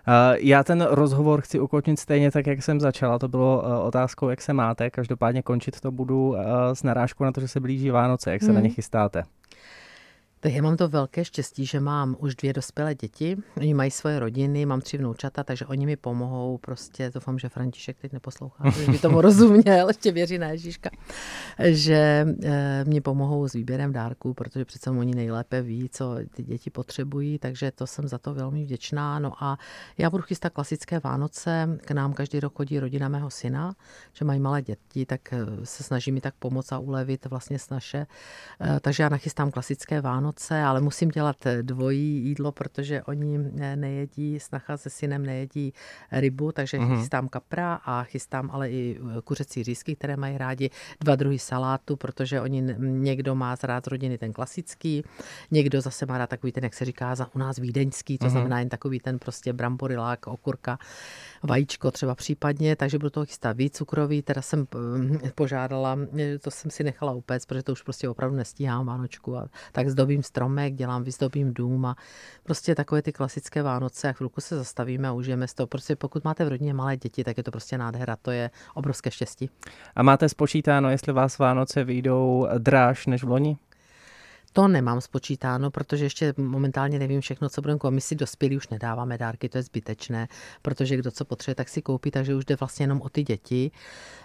Eh, 0.09 0.36
já 0.40 0.64
ten 0.64 0.86
rozhovor 0.90 1.40
chci 1.40 1.61
ukončit 1.61 1.98
stejně 1.98 2.30
tak, 2.30 2.46
jak 2.46 2.62
jsem 2.62 2.80
začala. 2.80 3.18
To 3.18 3.28
bylo 3.28 3.64
eh, 3.66 3.78
otázkou, 3.78 4.28
jak 4.28 4.40
se 4.40 4.53
máte. 4.53 4.90
Každopádně 4.90 5.42
končit 5.42 5.80
to 5.80 5.90
budu 5.90 6.36
eh, 6.36 6.44
s 6.74 6.82
narážkou 6.82 7.24
na 7.24 7.32
to, 7.32 7.40
že 7.40 7.48
se 7.48 7.61
blíží 7.61 7.90
Vánoce. 7.90 8.32
Jak 8.32 8.40
se 8.40 8.46
hmm. 8.46 8.55
na 8.55 8.61
ně 8.61 8.68
chystáte? 8.68 9.22
Tak 10.43 10.53
já 10.53 10.62
mám 10.62 10.76
to 10.76 10.88
velké 10.88 11.24
štěstí, 11.24 11.66
že 11.66 11.80
mám 11.80 12.16
už 12.18 12.34
dvě 12.34 12.53
dospělé 12.53 12.95
děti. 12.95 13.36
Oni 13.57 13.74
mají 13.74 13.90
svoje 13.90 14.18
rodiny, 14.18 14.66
mám 14.66 14.80
tři 14.80 14.99
vnoučata, 14.99 15.45
takže 15.45 15.66
oni 15.66 15.86
mi 15.86 15.97
pomohou. 15.97 16.59
Prostě 16.59 17.11
doufám, 17.14 17.38
že 17.38 17.49
František 17.49 17.97
teď 18.01 18.12
neposlouchá, 18.12 18.70
že 18.84 18.93
by 18.93 18.99
tomu 18.99 19.20
rozuměl, 19.20 19.88
ještě 19.88 20.12
věří 20.12 20.38
na 20.38 20.49
Ježíška, 20.49 20.90
že 21.59 22.26
e, 22.45 22.84
mě 22.84 23.01
pomohou 23.01 23.49
s 23.49 23.53
výběrem 23.53 23.93
dárků, 23.93 24.34
protože 24.34 24.64
přece 24.64 24.90
oni 24.90 25.14
nejlépe 25.14 25.62
ví, 25.62 25.88
co 25.93 26.16
ty 26.34 26.43
děti 26.43 26.70
potřebují, 26.70 27.38
takže 27.38 27.70
to 27.70 27.86
jsem 27.86 28.09
za 28.09 28.18
to 28.18 28.34
velmi 28.34 28.64
vděčná. 28.64 29.18
No 29.18 29.45
a 29.45 29.59
já 29.99 30.11
budu 30.11 30.22
chystat 30.22 30.53
klasické 30.53 31.01
Vánoce. 31.01 31.78
K 31.84 31.90
nám 31.90 32.12
každý 32.12 32.40
rok 32.40 32.57
chodí 32.57 32.78
rodina 32.78 33.09
mého 33.09 33.30
syna, 33.30 33.74
že 34.12 34.24
mají 34.24 34.40
malé 34.40 34.62
děti, 34.62 35.07
tak 35.07 35.32
eh, 35.32 35.47
se 35.64 35.82
snaží 35.82 36.12
mi 36.12 36.20
tak 36.20 36.34
pomoct 36.38 36.72
a 36.72 36.78
ulevit 36.78 37.26
vlastně 37.26 37.59
s 37.59 37.70
naše. 37.70 38.07
E, 38.61 38.80
takže 38.80 39.03
já 39.03 39.09
nachystám 39.09 39.51
klasické 39.51 40.01
Vánoce 40.01 40.32
Vánoce, 40.33 40.62
ale 40.62 40.80
musím 40.80 41.09
dělat 41.09 41.47
eh, 41.47 41.62
dvojí 41.62 42.24
jídlo, 42.24 42.53
protože 42.53 43.03
oni 43.03 43.39
eh, 43.61 43.76
nejedí, 43.76 44.41
snacha 44.41 44.76
se 44.76 44.91
synem 44.91 45.26
nejedí 45.26 45.72
rybu, 46.12 46.53
takže 46.53 46.78
mm-hmm. 46.78 47.01
chystám 47.01 47.28
kapra 47.28 47.74
a 47.74 48.03
chystám 48.03 48.51
ale 48.53 48.70
i 48.70 48.99
eh, 49.01 49.20
kuřecí 49.24 49.64
řízky, 49.64 49.97
které 49.97 50.16
mají 50.16 50.39
rádi, 50.39 50.70
dva 51.01 51.16
druhy 51.16 51.39
salátu, 51.39 51.97
protože 51.97 52.41
oni 52.41 52.64
někdo 52.78 53.35
má 53.35 53.57
rád 53.62 53.85
z 53.85 53.87
rodiny 53.87 54.18
ten 54.18 54.33
klasický, 54.33 55.05
někdo 55.51 55.80
zase 55.80 56.07
má 56.07 56.18
rád 56.18 56.30
takový 56.30 56.53
ten, 56.53 56.64
jak 56.64 56.74
se 56.74 56.85
říká, 56.85 57.14
za 57.14 57.28
u 57.35 57.39
nás 57.39 57.57
vídeňský, 57.57 58.18
to 58.18 58.26
mm-hmm. 58.26 58.30
znamená 58.30 58.59
jen 58.59 58.68
takový 58.68 59.01
ten 59.01 59.18
prostě 59.18 59.53
bramborilák, 59.53 60.26
okurka, 60.26 60.78
vajíčko 61.43 61.91
třeba 61.91 62.14
případně, 62.14 62.76
takže 62.76 62.99
budu 62.99 63.11
toho 63.11 63.26
chystat 63.26 63.57
víc 63.57 63.76
cukrový, 63.76 64.22
teda 64.22 64.43
jsem 64.43 64.66
požádala, 65.35 65.99
to 66.41 66.51
jsem 66.51 66.70
si 66.70 66.85
nechala 66.85 67.12
upéct, 67.12 67.47
protože 67.47 67.62
to 67.62 67.72
už 67.72 67.83
prostě 67.83 68.09
opravdu 68.09 68.37
nestíhám 68.37 68.87
Vánočku 68.87 69.37
a 69.37 69.49
tak 69.72 69.89
zdobím 69.89 70.21
vyzdobím 70.22 70.32
stromek, 70.32 70.74
dělám, 70.74 71.04
vyzdobím 71.04 71.54
dům 71.54 71.86
a 71.86 71.96
prostě 72.44 72.74
takové 72.74 73.02
ty 73.02 73.12
klasické 73.12 73.62
Vánoce 73.62 74.08
a 74.08 74.12
chvilku 74.12 74.40
se 74.40 74.56
zastavíme 74.56 75.08
a 75.08 75.12
užijeme 75.12 75.48
z 75.48 75.54
toho. 75.54 75.66
Prostě 75.66 75.96
pokud 75.96 76.24
máte 76.24 76.44
v 76.44 76.48
rodině 76.48 76.74
malé 76.74 76.96
děti, 76.96 77.24
tak 77.24 77.36
je 77.36 77.42
to 77.42 77.50
prostě 77.50 77.78
nádhera, 77.78 78.16
to 78.16 78.30
je 78.30 78.50
obrovské 78.74 79.10
štěstí. 79.10 79.50
A 79.96 80.02
máte 80.02 80.28
spočítáno, 80.28 80.90
jestli 80.90 81.12
vás 81.12 81.38
Vánoce 81.38 81.84
vyjdou 81.84 82.48
dráž 82.58 83.06
než 83.06 83.24
v 83.24 83.28
loni? 83.28 83.56
To 84.53 84.68
nemám 84.68 85.00
spočítáno, 85.00 85.70
protože 85.70 86.05
ještě 86.05 86.34
momentálně 86.36 86.98
nevím 86.98 87.20
všechno, 87.20 87.48
co 87.48 87.62
budeme 87.62 87.78
koupit. 87.78 87.94
My 87.94 88.00
si 88.00 88.14
dospělí 88.14 88.57
už 88.57 88.68
nedáváme 88.68 89.18
dárky, 89.18 89.48
to 89.48 89.59
je 89.59 89.62
zbytečné, 89.62 90.28
protože 90.62 90.96
kdo 90.96 91.11
co 91.11 91.24
potřebuje, 91.24 91.55
tak 91.55 91.68
si 91.68 91.82
koupí, 91.82 92.11
takže 92.11 92.34
už 92.34 92.44
jde 92.44 92.57
vlastně 92.57 92.84
jenom 92.84 93.03
o 93.03 93.09
ty 93.09 93.22
děti. 93.22 93.70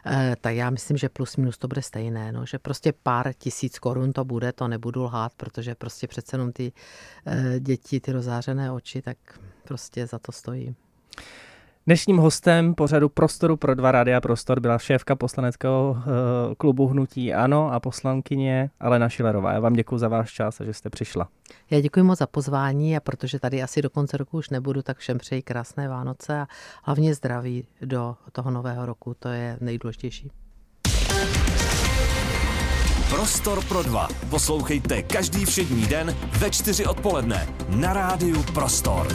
E, 0.05 0.35
tak 0.41 0.55
já 0.55 0.69
myslím, 0.69 0.97
že 0.97 1.09
plus 1.09 1.37
minus 1.37 1.57
to 1.57 1.67
bude 1.67 1.81
stejné, 1.81 2.31
no, 2.31 2.45
že 2.45 2.59
prostě 2.59 2.93
pár 3.03 3.33
tisíc 3.33 3.79
korun 3.79 4.13
to 4.13 4.25
bude, 4.25 4.53
to 4.53 4.67
nebudu 4.67 5.03
lhát, 5.03 5.33
protože 5.37 5.75
prostě 5.75 6.07
přece 6.07 6.35
jenom 6.35 6.51
ty 6.51 6.71
e, 7.25 7.59
děti, 7.59 7.99
ty 7.99 8.11
rozářené 8.11 8.71
oči, 8.71 9.01
tak 9.01 9.17
prostě 9.63 10.07
za 10.07 10.19
to 10.19 10.31
stojí. 10.31 10.75
Dnešním 11.87 12.17
hostem 12.17 12.75
pořadu 12.75 13.09
Prostoru 13.09 13.57
pro 13.57 13.75
dva 13.75 13.91
rádia 13.91 14.21
Prostor 14.21 14.59
byla 14.59 14.77
šéfka 14.77 15.15
poslaneckého 15.15 15.89
uh, 15.97 16.03
klubu 16.57 16.87
Hnutí 16.87 17.33
Ano 17.33 17.73
a 17.73 17.79
poslankyně 17.79 18.69
Alena 18.79 19.09
Šilerová. 19.09 19.53
Já 19.53 19.59
vám 19.59 19.73
děkuji 19.73 19.97
za 19.97 20.07
váš 20.07 20.33
čas 20.33 20.61
a 20.61 20.63
že 20.63 20.73
jste 20.73 20.89
přišla. 20.89 21.27
Já 21.69 21.81
děkuji 21.81 22.03
moc 22.03 22.19
za 22.19 22.27
pozvání 22.27 22.97
a 22.97 22.99
protože 22.99 23.39
tady 23.39 23.63
asi 23.63 23.81
do 23.81 23.89
konce 23.89 24.17
roku 24.17 24.37
už 24.37 24.49
nebudu, 24.49 24.81
tak 24.81 24.97
všem 24.97 25.17
přeji 25.17 25.41
krásné 25.41 25.87
Vánoce 25.87 26.39
a 26.41 26.47
hlavně 26.83 27.15
zdraví 27.15 27.67
do 27.81 28.15
toho 28.31 28.51
nového 28.51 28.85
roku. 28.85 29.15
To 29.19 29.29
je 29.29 29.57
nejdůležitější. 29.61 30.31
Prostor 33.09 33.65
pro 33.65 33.83
dva. 33.83 34.07
Poslouchejte 34.29 35.03
každý 35.03 35.45
všední 35.45 35.85
den 35.85 36.15
ve 36.39 36.49
čtyři 36.49 36.85
odpoledne 36.85 37.47
na 37.69 37.93
rádiu 37.93 38.43
Prostor. 38.53 39.07